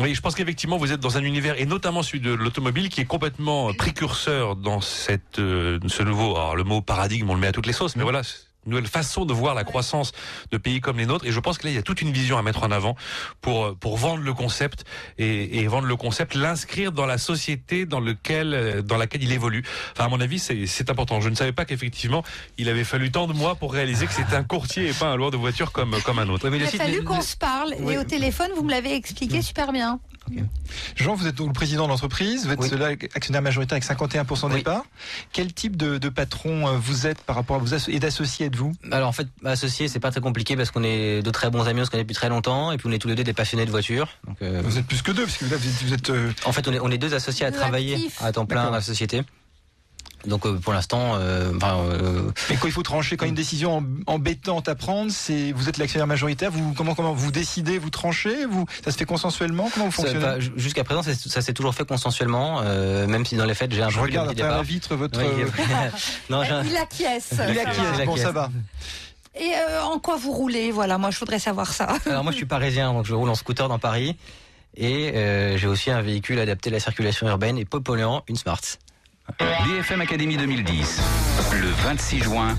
Oui, 0.00 0.14
je 0.14 0.20
pense 0.20 0.34
qu'effectivement, 0.34 0.78
vous 0.78 0.92
êtes 0.92 1.00
dans 1.00 1.18
un 1.18 1.22
univers, 1.22 1.60
et 1.60 1.66
notamment 1.66 2.02
celui 2.02 2.20
de 2.20 2.32
l'automobile, 2.32 2.88
qui 2.88 3.00
est 3.00 3.04
complètement 3.04 3.72
précurseur 3.74 4.56
dans 4.56 4.80
cette, 4.80 5.38
euh, 5.38 5.78
ce 5.86 6.02
nouveau, 6.02 6.36
alors 6.36 6.56
le 6.56 6.64
mot 6.64 6.80
paradigme, 6.80 7.28
on 7.30 7.34
le 7.34 7.40
met 7.40 7.48
à 7.48 7.52
toutes 7.52 7.66
les 7.66 7.72
sauces, 7.74 7.96
mais 7.96 8.02
voilà, 8.02 8.22
c'est 8.22 8.36
une 8.36 8.51
nouvelle 8.66 8.86
façon 8.86 9.24
de 9.24 9.32
voir 9.32 9.54
la 9.54 9.64
croissance 9.64 10.12
de 10.50 10.58
pays 10.58 10.80
comme 10.80 10.98
les 10.98 11.06
nôtres. 11.06 11.26
Et 11.26 11.32
je 11.32 11.40
pense 11.40 11.58
que 11.58 11.64
là, 11.66 11.70
il 11.72 11.74
y 11.76 11.78
a 11.78 11.82
toute 11.82 12.00
une 12.02 12.12
vision 12.12 12.38
à 12.38 12.42
mettre 12.42 12.62
en 12.62 12.70
avant 12.70 12.96
pour, 13.40 13.64
euh, 13.64 13.76
pour 13.78 13.96
vendre 13.96 14.22
le 14.22 14.32
concept 14.34 14.84
et, 15.18 15.58
et 15.60 15.66
vendre 15.66 15.86
le 15.86 15.96
concept, 15.96 16.34
l'inscrire 16.34 16.92
dans 16.92 17.06
la 17.06 17.18
société 17.18 17.86
dans, 17.86 18.00
lequel, 18.00 18.54
euh, 18.54 18.82
dans 18.82 18.96
laquelle 18.96 19.22
il 19.22 19.32
évolue. 19.32 19.64
Enfin, 19.92 20.04
à 20.04 20.08
mon 20.08 20.20
avis, 20.20 20.38
c'est 20.38 20.66
c'est 20.66 20.90
important. 20.90 21.20
Je 21.20 21.28
ne 21.28 21.34
savais 21.34 21.52
pas 21.52 21.64
qu'effectivement, 21.64 22.22
il 22.58 22.68
avait 22.68 22.84
fallu 22.84 23.10
tant 23.10 23.26
de 23.26 23.32
mois 23.32 23.54
pour 23.54 23.72
réaliser 23.72 24.06
que 24.06 24.12
c'était 24.12 24.34
un 24.36 24.44
courtier 24.44 24.88
et 24.88 24.92
pas 24.92 25.06
un 25.08 25.16
loueur 25.16 25.30
de 25.30 25.36
voiture 25.36 25.72
comme, 25.72 25.96
comme 26.04 26.18
un 26.18 26.28
autre. 26.28 26.48
Il 26.52 26.62
a 26.62 26.66
fallu 26.66 27.02
qu'on 27.04 27.20
se 27.20 27.36
parle 27.36 27.74
Oui. 27.80 27.94
et 27.94 27.98
au 27.98 28.04
téléphone, 28.04 28.50
vous 28.56 28.62
me 28.62 28.70
l'avez 28.70 28.94
expliqué 28.94 29.42
super 29.42 29.72
bien. 29.72 30.00
Jean, 30.96 31.14
vous 31.14 31.26
êtes 31.26 31.34
donc 31.34 31.48
le 31.48 31.52
président 31.52 31.84
de 31.84 31.88
l'entreprise, 31.88 32.46
vous 32.46 32.52
êtes 32.52 32.72
là, 32.72 32.88
actionnaire 33.14 33.42
majoritaire 33.42 33.76
avec 33.76 33.84
51% 33.84 34.52
des 34.52 34.62
parts. 34.62 34.84
Quel 35.32 35.52
type 35.52 35.76
de, 35.76 35.98
de 35.98 36.08
patron 36.08 36.68
euh, 36.68 36.72
vous 36.76 37.06
êtes 37.06 37.22
par 37.22 37.36
rapport 37.36 37.56
à 37.56 37.58
vous 37.58 37.74
et 37.90 37.98
d'associé 37.98 38.46
êtes-vous? 38.46 38.72
Alors 38.90 39.08
en 39.08 39.12
fait, 39.12 39.28
associé, 39.44 39.88
c'est 39.88 40.00
pas 40.00 40.10
très 40.10 40.20
compliqué 40.20 40.56
parce 40.56 40.70
qu'on 40.70 40.82
est 40.84 41.22
de 41.22 41.30
très 41.30 41.50
bons 41.50 41.66
amis, 41.66 41.80
on 41.80 41.84
se 41.84 41.90
connaît 41.90 42.04
depuis 42.04 42.14
très 42.14 42.28
longtemps, 42.28 42.72
et 42.72 42.76
puis 42.76 42.88
on 42.88 42.92
est 42.92 42.98
tous 42.98 43.08
les 43.08 43.14
deux 43.14 43.24
des 43.24 43.32
passionnés 43.32 43.66
de 43.66 43.70
voitures. 43.70 44.08
Donc, 44.26 44.36
euh, 44.42 44.62
Vous 44.64 44.78
êtes 44.78 44.86
plus 44.86 45.02
que 45.02 45.12
deux, 45.12 45.24
parce 45.24 45.36
que 45.38 45.44
là, 45.46 45.56
vous 45.56 45.68
êtes. 45.68 45.82
vous 45.84 45.94
êtes, 45.94 46.10
euh, 46.10 46.32
En 46.44 46.52
fait, 46.52 46.66
on 46.68 46.72
est, 46.72 46.80
on 46.80 46.90
est 46.90 46.98
deux 46.98 47.14
associés 47.14 47.46
à 47.46 47.52
travailler 47.52 48.10
à 48.20 48.32
temps 48.32 48.46
plein 48.46 48.64
dans 48.64 48.70
la 48.70 48.80
société. 48.80 49.22
Donc 50.26 50.46
euh, 50.46 50.54
pour 50.58 50.72
l'instant, 50.72 51.16
euh, 51.16 51.52
enfin, 51.56 51.78
euh, 51.78 52.30
Mais 52.48 52.56
quand 52.56 52.66
il 52.68 52.72
faut 52.72 52.82
trancher, 52.82 53.16
quand 53.16 53.26
une 53.26 53.34
décision 53.34 53.78
em- 53.78 54.02
embêtante 54.06 54.68
à 54.68 54.74
prendre, 54.74 55.10
c'est 55.10 55.52
vous 55.52 55.68
êtes 55.68 55.78
l'actionnaire 55.78 56.06
majoritaire. 56.06 56.50
Vous 56.50 56.72
comment 56.74 56.94
comment 56.94 57.12
vous 57.12 57.32
décidez, 57.32 57.78
vous 57.78 57.90
tranchez, 57.90 58.46
vous 58.46 58.66
ça 58.84 58.92
se 58.92 58.96
fait 58.96 59.04
consensuellement. 59.04 59.68
Comment 59.72 59.86
vous 59.86 59.90
fonctionnez 59.92 60.38
jusqu'à 60.56 60.84
présent, 60.84 61.02
ça 61.02 61.42
s'est 61.42 61.52
toujours 61.52 61.74
fait 61.74 61.84
consensuellement, 61.86 62.60
euh, 62.62 63.06
même 63.06 63.24
si 63.26 63.36
dans 63.36 63.44
les 63.46 63.54
faits, 63.54 63.72
j'ai 63.74 63.82
un 63.82 63.88
Je 63.88 63.96
peu 63.96 64.02
regarde 64.02 64.40
à 64.40 64.48
la 64.48 64.62
vitre 64.62 64.94
votre. 64.94 65.18
Oui, 65.20 65.26
non, 66.30 66.42
Il 66.64 66.76
acquiesce. 66.76 67.32
Il 67.48 67.58
acquiesce. 67.58 68.06
Bon, 68.06 68.16
ça 68.16 68.32
va. 68.32 68.50
Et 69.34 69.52
euh, 69.54 69.82
en 69.82 69.98
quoi 69.98 70.16
vous 70.16 70.32
roulez? 70.32 70.70
Voilà, 70.70 70.98
moi 70.98 71.10
je 71.10 71.18
voudrais 71.18 71.38
savoir 71.38 71.72
ça. 71.72 71.88
Alors 72.06 72.22
moi, 72.22 72.32
je 72.32 72.36
suis 72.36 72.46
parisien, 72.46 72.92
donc 72.92 73.06
je 73.06 73.14
roule 73.14 73.30
en 73.30 73.34
scooter 73.34 73.66
dans 73.68 73.78
Paris, 73.78 74.16
et 74.76 75.12
euh, 75.14 75.56
j'ai 75.56 75.66
aussi 75.68 75.90
un 75.90 76.02
véhicule 76.02 76.38
adapté 76.38 76.68
à 76.70 76.72
la 76.74 76.80
circulation 76.80 77.26
urbaine 77.28 77.56
et 77.58 77.64
peu 77.64 77.80
polluant, 77.80 78.22
une 78.28 78.36
Smart. 78.36 78.60
BFM 79.38 80.00
Academy 80.00 80.36
2010, 80.36 81.00
le 81.60 81.68
26 81.68 82.20
juin, 82.20 82.56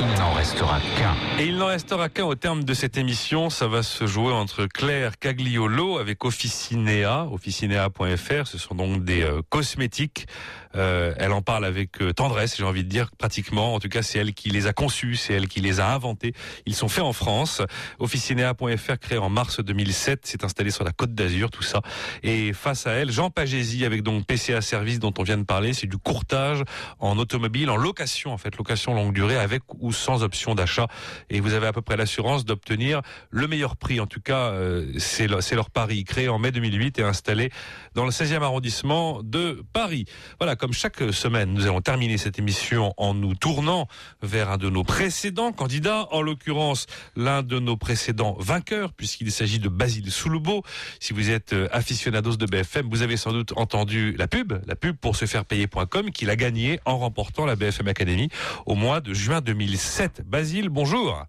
il 0.00 0.18
n'en 0.18 0.32
restera 0.32 0.78
qu'un. 0.96 1.14
Et 1.38 1.46
il 1.46 1.56
n'en 1.56 1.66
restera 1.66 2.08
qu'un 2.08 2.24
au 2.24 2.34
terme 2.34 2.64
de 2.64 2.74
cette 2.74 2.96
émission. 2.96 3.50
Ça 3.50 3.68
va 3.68 3.82
se 3.82 4.06
jouer 4.06 4.32
entre 4.32 4.66
Claire 4.66 5.18
Cagliolo 5.18 5.98
avec 5.98 6.24
Officinea, 6.24 7.26
officinea.fr. 7.30 8.46
Ce 8.46 8.58
sont 8.58 8.74
donc 8.74 9.04
des 9.04 9.22
euh, 9.22 9.42
cosmétiques. 9.48 10.26
Euh, 10.74 11.14
elle 11.18 11.32
en 11.32 11.42
parle 11.42 11.64
avec 11.64 12.00
euh, 12.02 12.12
tendresse, 12.12 12.56
j'ai 12.56 12.64
envie 12.64 12.84
de 12.84 12.88
dire, 12.88 13.10
pratiquement. 13.16 13.74
En 13.74 13.80
tout 13.80 13.88
cas, 13.88 14.02
c'est 14.02 14.18
elle 14.18 14.34
qui 14.34 14.50
les 14.50 14.66
a 14.66 14.72
conçus, 14.72 15.16
c'est 15.16 15.34
elle 15.34 15.48
qui 15.48 15.60
les 15.60 15.80
a 15.80 15.92
inventés. 15.92 16.32
Ils 16.66 16.74
sont 16.74 16.88
faits 16.88 17.04
en 17.04 17.12
France. 17.12 17.62
Officinea.fr, 17.98 18.98
créé 18.98 19.18
en 19.18 19.28
mars 19.28 19.60
2007, 19.60 20.26
s'est 20.26 20.44
installé 20.44 20.70
sur 20.70 20.84
la 20.84 20.92
Côte 20.92 21.14
d'Azur, 21.14 21.50
tout 21.50 21.62
ça. 21.62 21.82
Et 22.22 22.52
face 22.52 22.86
à 22.86 22.92
elle, 22.92 23.10
Jean 23.10 23.30
Pagési 23.30 23.84
avec 23.84 24.02
donc 24.02 24.26
PCA 24.26 24.60
Service 24.60 24.98
dont 24.98 25.14
on 25.18 25.22
vient 25.22 25.38
de 25.38 25.44
parler. 25.44 25.72
C'est 25.72 25.86
du 25.86 25.98
courtage 25.98 26.62
en 26.98 27.18
automobile, 27.18 27.70
en 27.70 27.76
location, 27.76 28.32
en 28.32 28.38
fait, 28.38 28.56
location 28.56 28.94
longue 28.94 29.12
durée 29.12 29.38
avec 29.38 29.62
ou 29.80 29.92
sans 29.92 30.22
option 30.22 30.54
d'achat. 30.54 30.88
Et 31.30 31.40
vous 31.40 31.54
avez 31.54 31.66
à 31.66 31.72
peu 31.72 31.82
près 31.82 31.96
l'assurance 31.96 32.44
d'obtenir 32.44 33.02
le 33.30 33.46
meilleur 33.46 33.76
prix. 33.76 34.00
En 34.00 34.06
tout 34.06 34.20
cas, 34.20 34.50
euh, 34.50 34.92
c'est 34.98 35.26
leur, 35.26 35.40
leur 35.52 35.70
pari. 35.70 36.04
Créé 36.04 36.28
en 36.28 36.38
mai 36.38 36.52
2008 36.52 36.98
et 36.98 37.02
installé 37.02 37.50
dans 37.96 38.04
le 38.04 38.10
16e 38.10 38.42
arrondissement 38.42 39.22
de 39.22 39.64
Paris. 39.72 40.04
Voilà, 40.38 40.54
comme 40.54 40.74
chaque 40.74 40.98
semaine, 41.14 41.54
nous 41.54 41.64
allons 41.64 41.80
terminer 41.80 42.18
cette 42.18 42.38
émission 42.38 42.92
en 42.98 43.14
nous 43.14 43.34
tournant 43.34 43.88
vers 44.22 44.50
un 44.50 44.58
de 44.58 44.68
nos 44.68 44.84
précédents 44.84 45.50
candidats, 45.50 46.06
en 46.10 46.20
l'occurrence 46.20 46.86
l'un 47.16 47.42
de 47.42 47.58
nos 47.58 47.78
précédents 47.78 48.36
vainqueurs, 48.38 48.92
puisqu'il 48.92 49.32
s'agit 49.32 49.58
de 49.60 49.70
Basile 49.70 50.12
Soulebo. 50.12 50.62
Si 51.00 51.14
vous 51.14 51.30
êtes 51.30 51.54
aficionados 51.72 52.36
de 52.36 52.44
BFM, 52.44 52.86
vous 52.90 53.00
avez 53.00 53.16
sans 53.16 53.32
doute 53.32 53.54
entendu 53.56 54.14
la 54.18 54.28
pub, 54.28 54.52
la 54.66 54.76
pub 54.76 54.96
pour 54.96 55.16
se 55.16 55.24
faire 55.24 55.46
payer.com, 55.46 56.10
qu'il 56.10 56.28
a 56.28 56.36
gagné 56.36 56.78
en 56.84 56.98
remportant 56.98 57.46
la 57.46 57.56
BFM 57.56 57.88
Academy 57.88 58.28
au 58.66 58.74
mois 58.74 59.00
de 59.00 59.14
juin 59.14 59.40
2007. 59.40 60.22
Basile, 60.26 60.68
bonjour. 60.68 61.26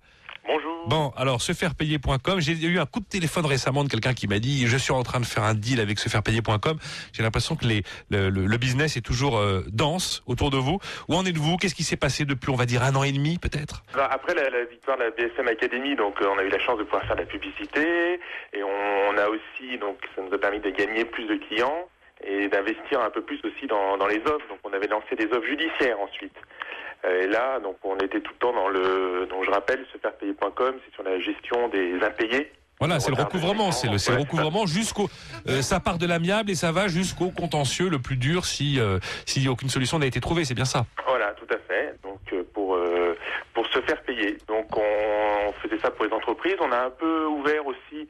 Bon, 0.88 1.12
alors 1.18 1.42
sefairpayer.com, 1.42 2.40
j'ai 2.40 2.54
eu 2.66 2.80
un 2.80 2.86
coup 2.86 3.02
de 3.02 3.06
téléphone 3.06 3.46
récemment 3.46 3.84
de 3.84 3.90
quelqu'un 3.90 4.14
qui 4.14 4.26
m'a 4.26 4.40
dit 4.40 4.68
je 4.68 4.78
suis 4.78 4.94
en 4.94 5.04
train 5.04 5.20
de 5.20 5.26
faire 5.26 5.44
un 5.44 5.54
deal 5.54 5.82
avec 5.82 6.00
sefairpayer.com. 6.00 6.78
J'ai 7.12 7.24
l'impression 7.24 7.58
que 7.58 7.66
les, 7.66 7.84
le, 8.10 8.58
business 8.58 8.96
est 8.96 9.02
toujours 9.02 9.38
euh, 9.38 9.64
dense 9.68 10.24
autour 10.28 10.50
de 10.50 10.56
vous. 10.56 10.80
Où 11.10 11.16
en 11.16 11.26
êtes-vous? 11.26 11.58
Qu'est-ce 11.58 11.76
qui 11.76 11.84
s'est 11.84 11.98
passé 11.98 12.24
depuis, 12.24 12.52
on 12.52 12.56
va 12.56 12.66
dire, 12.66 12.84
un 12.84 12.96
an 12.96 13.04
et 13.04 13.12
demi 13.12 13.38
peut-être? 13.38 13.84
Alors, 13.96 14.08
après 14.10 14.34
la, 14.34 14.64
victoire 14.64 14.98
de 14.98 15.04
la 15.04 15.10
BSM 15.10 15.50
Academy, 15.50 15.98
donc 15.98 16.22
euh, 16.22 16.30
on 16.34 16.38
a 16.38 16.44
eu 16.44 16.50
la 16.50 16.60
chance 16.60 16.78
de 16.78 16.84
pouvoir 16.84 17.04
faire 17.04 17.18
de 17.18 17.22
la 17.22 17.28
publicité 17.28 18.22
et 18.54 18.64
on, 18.64 19.10
on 19.12 19.18
a 19.18 19.28
aussi 19.28 19.78
donc 19.82 19.98
ça 20.16 20.22
nous 20.22 20.34
a 20.34 20.38
permis 20.38 20.62
de 20.62 20.70
gagner 20.70 21.04
plus 21.04 21.26
de 21.26 21.36
clients 21.36 21.90
et 22.24 22.48
d'investir 22.48 23.02
un 23.02 23.10
peu 23.10 23.22
plus 23.22 23.42
aussi 23.44 23.68
dans, 23.68 23.98
dans 23.98 24.08
les 24.08 24.20
offres. 24.20 24.48
Donc 24.48 24.60
on 24.64 24.72
avait 24.72 24.88
lancé 24.88 25.18
des 25.18 25.26
offres 25.26 25.48
judiciaires 25.48 26.00
ensuite. 26.00 26.38
Euh, 27.06 27.24
Et 27.24 27.28
là, 27.28 27.60
donc 27.60 27.78
on 27.84 27.98
était 27.98 28.22
tout 28.22 28.34
le 28.34 28.39
temps 28.39 28.54
dans 28.54 28.70
le, 28.70 29.28
donc 29.30 29.45
je 29.45 29.52
rappelle, 29.52 29.86
sefairpayer.com, 29.93 30.76
c'est 30.86 30.93
sur 30.93 31.04
la 31.04 31.20
gestion 31.20 31.68
des 31.70 32.00
impayés. 32.04 32.52
Voilà, 32.80 33.00
c'est 33.00 33.10
le 33.10 33.18
recouvrement, 33.22 33.72
c'est 33.72 33.88
le, 33.88 33.93
le 33.93 34.20
recouvrement 34.20 34.68
jusqu'au, 34.68 35.10
euh, 35.48 35.64
ça 35.64 35.80
part 35.80 35.98
de 35.98 36.06
l'amiable 36.06 36.52
et 36.52 36.56
ça 36.56 36.72
va 36.72 36.88
jusqu'au 36.88 37.32
contentieux 37.32 37.89
le 37.89 37.98
plus 37.98 38.18
dur 38.18 38.45
si, 38.45 38.80
euh, 38.80 39.00
si 39.26 39.48
aucune 39.50 39.70
solution 39.70 39.98
n'a 39.98 40.06
été 40.06 40.20
trouvée, 40.20 40.45
c'est 40.45 40.54
bien 40.54 40.66
ça. 40.66 40.86
Voilà, 41.08 41.34
tout 41.34 41.48
à 41.52 41.58
fait. 41.68 41.95
Donc 42.04 42.20
euh, 42.34 42.43
pour 42.54 42.76
euh, 42.76 43.18
pour 43.56 43.66
se 43.68 43.82
faire 43.82 44.00
payer. 44.04 44.38
Donc 44.48 44.68
on, 44.78 45.52
faisait 45.64 45.80
ça 45.80 45.89
pour 45.89 46.06
les 46.06 46.12
entreprises. 46.12 46.58
On 46.60 46.72
a 46.72 46.86
un 46.86 46.89
peu 46.91 47.26
ouvert 47.26 47.66
aussi 47.66 48.08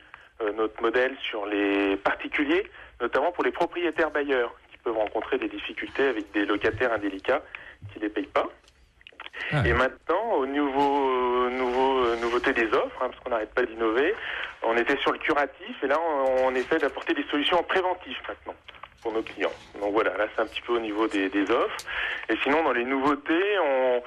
notre 0.57 0.81
modèle 0.81 1.15
sur 1.21 1.45
les 1.45 1.95
particuliers, 1.95 2.69
notamment 2.99 3.31
pour 3.31 3.43
les 3.43 3.51
propriétaires 3.51 4.11
bailleurs 4.11 4.53
qui 4.69 4.77
peuvent 4.79 4.97
rencontrer 4.97 5.38
des 5.38 5.47
difficultés 5.47 6.07
avec 6.07 6.31
des 6.33 6.45
locataires 6.45 6.91
indélicats 6.91 7.41
qui 7.93 7.99
les 7.99 8.09
payent 8.09 8.25
pas. 8.27 8.47
Et 9.65 9.73
maintenant, 9.73 10.33
au 10.33 10.45
nouveau, 10.45 11.49
nouveau, 11.49 12.05
euh, 12.05 12.15
nouveauté 12.21 12.53
des 12.53 12.67
offres, 12.67 13.01
hein, 13.01 13.09
parce 13.09 13.19
qu'on 13.19 13.29
n'arrête 13.29 13.53
pas 13.53 13.63
d'innover, 13.63 14.13
on 14.63 14.75
était 14.77 14.97
sur 14.97 15.11
le 15.11 15.19
curatif 15.19 15.83
et 15.83 15.88
là, 15.88 15.97
on, 15.99 16.47
on 16.47 16.55
essaie 16.55 16.79
d'apporter 16.79 17.13
des 17.13 17.25
solutions 17.31 17.59
en 17.59 17.63
préventif 17.63 18.17
maintenant 18.27 18.55
pour 19.01 19.13
nos 19.13 19.21
clients. 19.21 19.51
Donc 19.79 19.93
voilà, 19.93 20.17
là, 20.17 20.25
c'est 20.35 20.41
un 20.41 20.47
petit 20.47 20.61
peu 20.61 20.73
au 20.73 20.79
niveau 20.79 21.07
des, 21.07 21.29
des 21.29 21.49
offres. 21.51 21.77
Et 22.29 22.35
sinon, 22.43 22.63
dans 22.63 22.73
les 22.73 22.83
nouveautés, 22.83 23.59
on, 23.63 24.01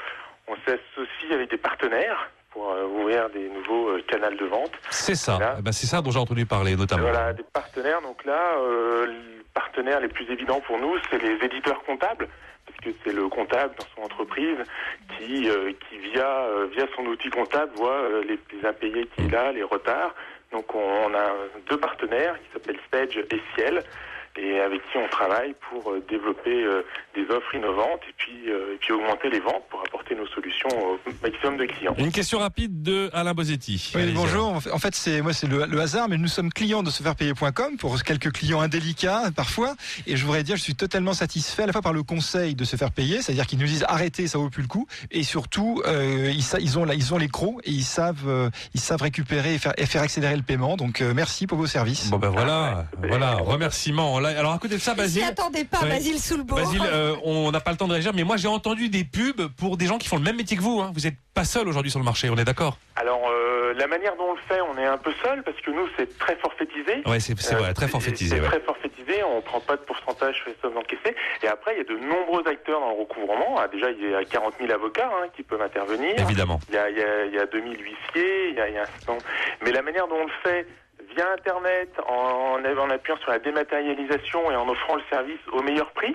on 0.48 0.56
s'associe 0.66 1.32
avec 1.32 1.50
des 1.50 1.58
partenaires 1.58 2.30
pour 2.50 2.60
pour 2.60 2.72
euh, 2.72 2.84
ouvrir 2.84 3.30
des 3.30 3.48
nouveaux 3.48 3.90
euh, 3.90 4.02
canaux 4.08 4.36
de 4.36 4.44
vente. 4.44 4.72
C'est 4.90 5.14
ça. 5.14 5.38
Là. 5.38 5.54
Eh 5.60 5.62
ben, 5.62 5.70
c'est 5.70 5.86
ça 5.86 6.02
dont 6.02 6.10
j'ai 6.10 6.18
entendu 6.18 6.46
parler 6.46 6.74
notamment. 6.74 7.04
Voilà, 7.04 7.32
des 7.32 7.44
partenaires. 7.44 8.02
Donc 8.02 8.24
là, 8.24 8.56
euh, 8.58 9.06
les 9.06 9.44
partenaires 9.54 10.00
les 10.00 10.08
plus 10.08 10.28
évidents 10.30 10.60
pour 10.60 10.76
nous, 10.78 10.96
c'est 11.08 11.22
les 11.22 11.38
éditeurs 11.44 11.80
comptables, 11.84 12.28
parce 12.70 12.94
que 12.94 12.98
c'est 13.04 13.12
le 13.12 13.28
comptable 13.28 13.74
dans 13.78 13.86
son 13.96 14.02
entreprise 14.02 14.58
qui, 15.18 15.48
euh, 15.48 15.72
euh, 16.16 16.66
via 16.72 16.86
son 16.96 17.04
outil 17.06 17.30
comptable, 17.30 17.72
voit 17.76 18.02
euh, 18.02 18.22
les, 18.24 18.38
les 18.52 18.66
impayés 18.66 19.06
qu'il 19.16 19.34
a, 19.34 19.52
les 19.52 19.62
retards. 19.62 20.14
Donc 20.52 20.74
on, 20.74 20.78
on 20.78 21.14
a 21.14 21.32
deux 21.68 21.76
partenaires 21.76 22.38
qui 22.40 22.52
s'appellent 22.52 22.80
Stage 22.88 23.16
et 23.18 23.40
Ciel, 23.54 23.82
et 24.42 24.60
avec 24.60 24.80
qui 24.90 24.96
on 24.98 25.08
travaille 25.08 25.54
pour 25.68 25.90
euh, 25.92 26.02
développer 26.08 26.64
euh, 26.64 26.82
des 27.14 27.22
offres 27.34 27.54
innovantes 27.54 28.00
et 28.08 28.14
puis, 28.16 28.48
euh, 28.48 28.74
et 28.74 28.78
puis 28.78 28.92
augmenter 28.92 29.28
les 29.30 29.40
ventes 29.40 29.64
pour 29.70 29.80
apporter 29.86 30.14
nos 30.14 30.26
solutions 30.28 30.68
au 30.82 30.98
maximum 31.22 31.56
de 31.58 31.66
clients. 31.66 31.94
Une 31.98 32.12
question 32.12 32.38
rapide 32.38 32.82
de 32.82 33.10
Alain 33.12 33.34
Bosetti. 33.34 33.92
Oui, 33.94 34.12
bonjour. 34.14 34.48
En 34.48 34.60
fait- 34.60 34.70
En 34.72 34.78
c'est 34.92 35.20
moi, 35.22 35.32
c'est 35.32 35.46
le, 35.46 35.66
le 35.66 35.80
hasard, 35.80 36.08
mais 36.08 36.16
nous 36.16 36.28
sommes 36.28 36.50
clients 36.52 36.82
de 36.82 36.90
sefairpayer.com 36.90 37.76
pour 37.78 38.02
quelques 38.02 38.32
clients 38.32 38.60
indélicats 38.60 39.30
parfois. 39.34 39.74
Et 40.06 40.16
je 40.16 40.24
voudrais 40.24 40.42
dire, 40.42 40.56
je 40.56 40.62
suis 40.62 40.74
totalement 40.74 41.12
satisfait 41.12 41.64
à 41.64 41.66
la 41.66 41.72
fois 41.72 41.82
par 41.82 41.92
le 41.92 42.02
conseil 42.02 42.54
de 42.54 42.64
se 42.64 42.76
faire 42.76 42.90
payer, 42.92 43.22
c'est-à-dire 43.22 43.46
qu'ils 43.46 43.58
nous 43.58 43.66
disent 43.66 43.84
arrêtez, 43.88 44.26
ça 44.26 44.38
vaut 44.38 44.50
plus 44.50 44.62
le 44.62 44.68
coup, 44.68 44.86
et 45.10 45.22
surtout 45.22 45.82
euh, 45.86 46.32
ils, 46.60 46.78
ont 46.78 46.84
là, 46.84 46.94
ils 46.94 47.12
ont 47.14 47.18
les 47.18 47.28
crocs 47.28 47.60
et 47.64 47.70
ils 47.70 47.84
savent, 47.84 48.26
euh, 48.28 48.50
ils 48.74 48.80
savent 48.80 49.02
récupérer 49.02 49.54
et 49.54 49.58
faire, 49.58 49.74
et 49.76 49.86
faire 49.86 50.02
accélérer 50.02 50.36
le 50.36 50.42
paiement. 50.42 50.76
Donc 50.76 51.00
euh, 51.02 51.12
merci 51.14 51.46
pour 51.46 51.58
vos 51.58 51.66
services. 51.66 52.10
Bon 52.10 52.18
ben 52.18 52.30
voilà, 52.30 52.86
voilà, 53.08 53.34
remerciements. 53.34 54.12
Alors 54.38 54.52
à 54.52 54.58
côté 54.58 54.74
de 54.74 54.80
ça, 54.80 54.94
Basile. 54.94 55.24
attendez 55.24 55.64
pas, 55.64 55.80
Ouais. 55.82 55.88
Basile 55.90 56.18
Soulbeau. 56.18 56.56
Basile, 56.56 56.82
euh, 56.84 57.14
on 57.24 57.50
n'a 57.50 57.60
pas 57.60 57.70
le 57.70 57.76
temps 57.76 57.86
de 57.88 57.92
réagir, 57.92 58.12
mais 58.14 58.24
moi 58.24 58.36
j'ai 58.36 58.48
entendu 58.48 58.88
des 58.88 59.04
pubs 59.04 59.48
pour 59.58 59.76
des 59.76 59.86
gens 59.86 59.98
qui 59.98 60.08
font 60.08 60.16
le 60.16 60.22
même 60.22 60.36
métier 60.36 60.56
que 60.56 60.62
vous. 60.62 60.80
hein. 60.80 60.90
Vous 60.94 61.00
n'êtes 61.00 61.16
pas 61.34 61.44
seul 61.44 61.68
aujourd'hui 61.68 61.90
sur 61.90 62.00
le 62.00 62.04
marché, 62.04 62.28
on 62.30 62.36
est 62.36 62.44
d'accord? 62.44 62.76
Alors, 62.96 63.22
euh, 63.30 63.72
la 63.74 63.86
manière 63.86 64.14
dont 64.16 64.30
on 64.30 64.34
le 64.34 64.40
fait, 64.48 64.60
on 64.60 64.76
est 64.78 64.84
un 64.84 64.98
peu 64.98 65.12
seul 65.22 65.42
parce 65.42 65.56
que 65.60 65.70
nous, 65.70 65.86
c'est 65.96 66.18
très 66.18 66.36
forfaitisé. 66.36 67.02
Ouais, 67.06 67.20
c'est 67.20 67.34
vrai, 67.54 67.72
très 67.72 67.88
forfaitisé. 67.88 68.34
C'est 68.36 68.40
ouais. 68.42 68.46
très 68.48 68.60
forfaitisé, 68.60 69.22
on 69.24 69.40
prend 69.40 69.60
pas 69.60 69.76
de 69.76 69.82
pourcentage 69.82 70.36
sur 70.36 70.48
les 70.48 70.56
sommes 70.60 70.76
encaissées. 70.76 71.14
Et 71.42 71.48
après, 71.48 71.74
il 71.74 71.78
y 71.78 71.80
a 71.80 71.84
de 71.84 71.98
nombreux 72.04 72.42
acteurs 72.46 72.80
dans 72.80 72.90
le 72.90 72.98
recouvrement. 73.00 73.56
Ah, 73.58 73.68
déjà, 73.68 73.90
il 73.90 74.10
y 74.10 74.14
a 74.14 74.24
40 74.24 74.54
000 74.60 74.70
avocats 74.72 75.08
hein, 75.08 75.28
qui 75.34 75.42
peuvent 75.42 75.62
intervenir. 75.62 76.14
Évidemment. 76.18 76.60
Il 76.68 76.74
y 76.74 76.78
a, 76.78 76.90
il 76.90 76.98
y 76.98 77.02
a, 77.02 77.24
il 77.26 77.34
y 77.34 77.38
a 77.38 77.46
2000 77.46 77.72
huissiers, 77.80 78.48
il 78.50 78.54
y 78.56 78.60
a, 78.60 78.68
il 78.68 78.74
y 78.74 78.78
a 78.78 78.82
un 78.82 78.86
certain 78.86 79.12
nombre. 79.12 79.24
Mais 79.64 79.72
la 79.72 79.82
manière 79.82 80.06
dont 80.08 80.16
on 80.20 80.24
le 80.26 80.32
fait, 80.42 80.66
via 81.14 81.32
Internet, 81.32 81.90
en, 82.08 82.58
appuyant 82.90 83.18
sur 83.18 83.30
la 83.30 83.38
dématérialisation 83.38 84.50
et 84.50 84.56
en 84.56 84.68
offrant 84.68 84.96
le 84.96 85.02
service 85.10 85.40
au 85.52 85.62
meilleur 85.62 85.90
prix, 85.92 86.14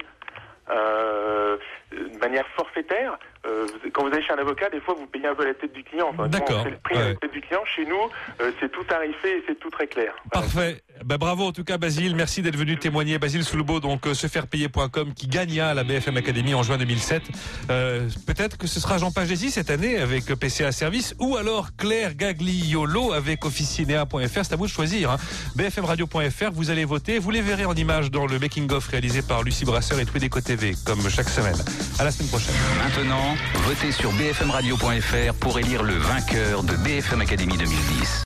euh, 0.69 1.57
de 1.95 2.17
manière 2.19 2.45
forfaitaire. 2.55 3.17
Euh, 3.45 3.67
quand 3.93 4.03
vous 4.07 4.13
allez 4.13 4.23
chez 4.23 4.33
un 4.33 4.37
avocat, 4.37 4.69
des 4.69 4.79
fois 4.79 4.95
vous 4.97 5.05
payez 5.05 5.27
un 5.27 5.35
peu 5.35 5.45
la 5.45 5.53
tête 5.53 5.73
du 5.73 5.83
client. 5.83 6.07
Enfin, 6.11 6.27
D'accord, 6.27 6.63
fait 6.63 6.71
le 6.71 6.77
prix 6.77 6.95
à 6.95 6.99
ouais. 6.99 7.09
la 7.09 7.15
tête 7.15 7.31
du 7.31 7.41
client. 7.41 7.61
Chez 7.75 7.85
nous, 7.85 8.09
euh, 8.41 8.51
c'est 8.59 8.71
tout 8.71 8.83
tarifé 8.83 9.37
et 9.37 9.43
c'est 9.47 9.59
tout 9.59 9.69
très 9.69 9.87
clair. 9.87 10.13
Parfait. 10.31 10.81
Bah, 11.03 11.17
bravo 11.17 11.43
en 11.43 11.51
tout 11.51 11.63
cas 11.63 11.77
Basile, 11.77 12.15
merci 12.15 12.41
d'être 12.41 12.55
venu 12.55 12.77
témoigner. 12.77 13.19
Basile 13.19 13.43
Soulbeau, 13.43 13.79
donc 13.79 14.07
euh, 14.07 14.13
sefairpayer.com 14.13 15.13
qui 15.13 15.27
gagna 15.27 15.73
la 15.73 15.83
BFM 15.83 16.17
Academy 16.17 16.53
en 16.53 16.63
juin 16.63 16.77
2007. 16.77 17.21
Euh, 17.69 18.07
Peut-être 18.25 18.57
que 18.57 18.67
ce 18.67 18.79
sera 18.79 18.97
Jean 18.97 19.11
Pagési 19.11 19.51
cette 19.51 19.69
année 19.69 19.97
avec 19.97 20.25
PCA 20.25 20.71
Service 20.71 21.15
ou 21.19 21.35
alors 21.35 21.75
Claire 21.77 22.15
Gagliolo 22.15 23.13
avec 23.13 23.45
officinea.fr. 23.45 24.43
C'est 24.43 24.53
à 24.53 24.55
vous 24.55 24.65
de 24.65 24.71
choisir. 24.71 25.11
Hein. 25.11 25.17
BFMradio.fr, 25.55 26.51
vous 26.53 26.71
allez 26.71 26.85
voter. 26.85 27.19
Vous 27.19 27.31
les 27.31 27.41
verrez 27.41 27.65
en 27.65 27.75
images 27.75 28.09
dans 28.09 28.25
le 28.25 28.39
making-of 28.39 28.87
réalisé 28.87 29.21
par 29.21 29.43
Lucie 29.43 29.65
Brasseur 29.65 29.99
et 29.99 30.05
Twedeco 30.05 30.41
TV 30.41 30.73
comme 30.85 31.07
chaque 31.09 31.29
semaine. 31.29 31.55
À 31.99 32.03
la 32.03 32.11
semaine 32.11 32.29
prochaine. 32.29 32.55
Maintenant, 32.83 33.35
votez 33.65 33.91
sur 33.91 34.11
bfmradio.fr 34.11 35.33
pour 35.39 35.59
élire 35.59 35.83
le 35.83 35.95
vainqueur 35.95 36.63
de 36.63 36.75
BFM 36.75 37.21
Academy 37.21 37.57
2010. 37.57 38.13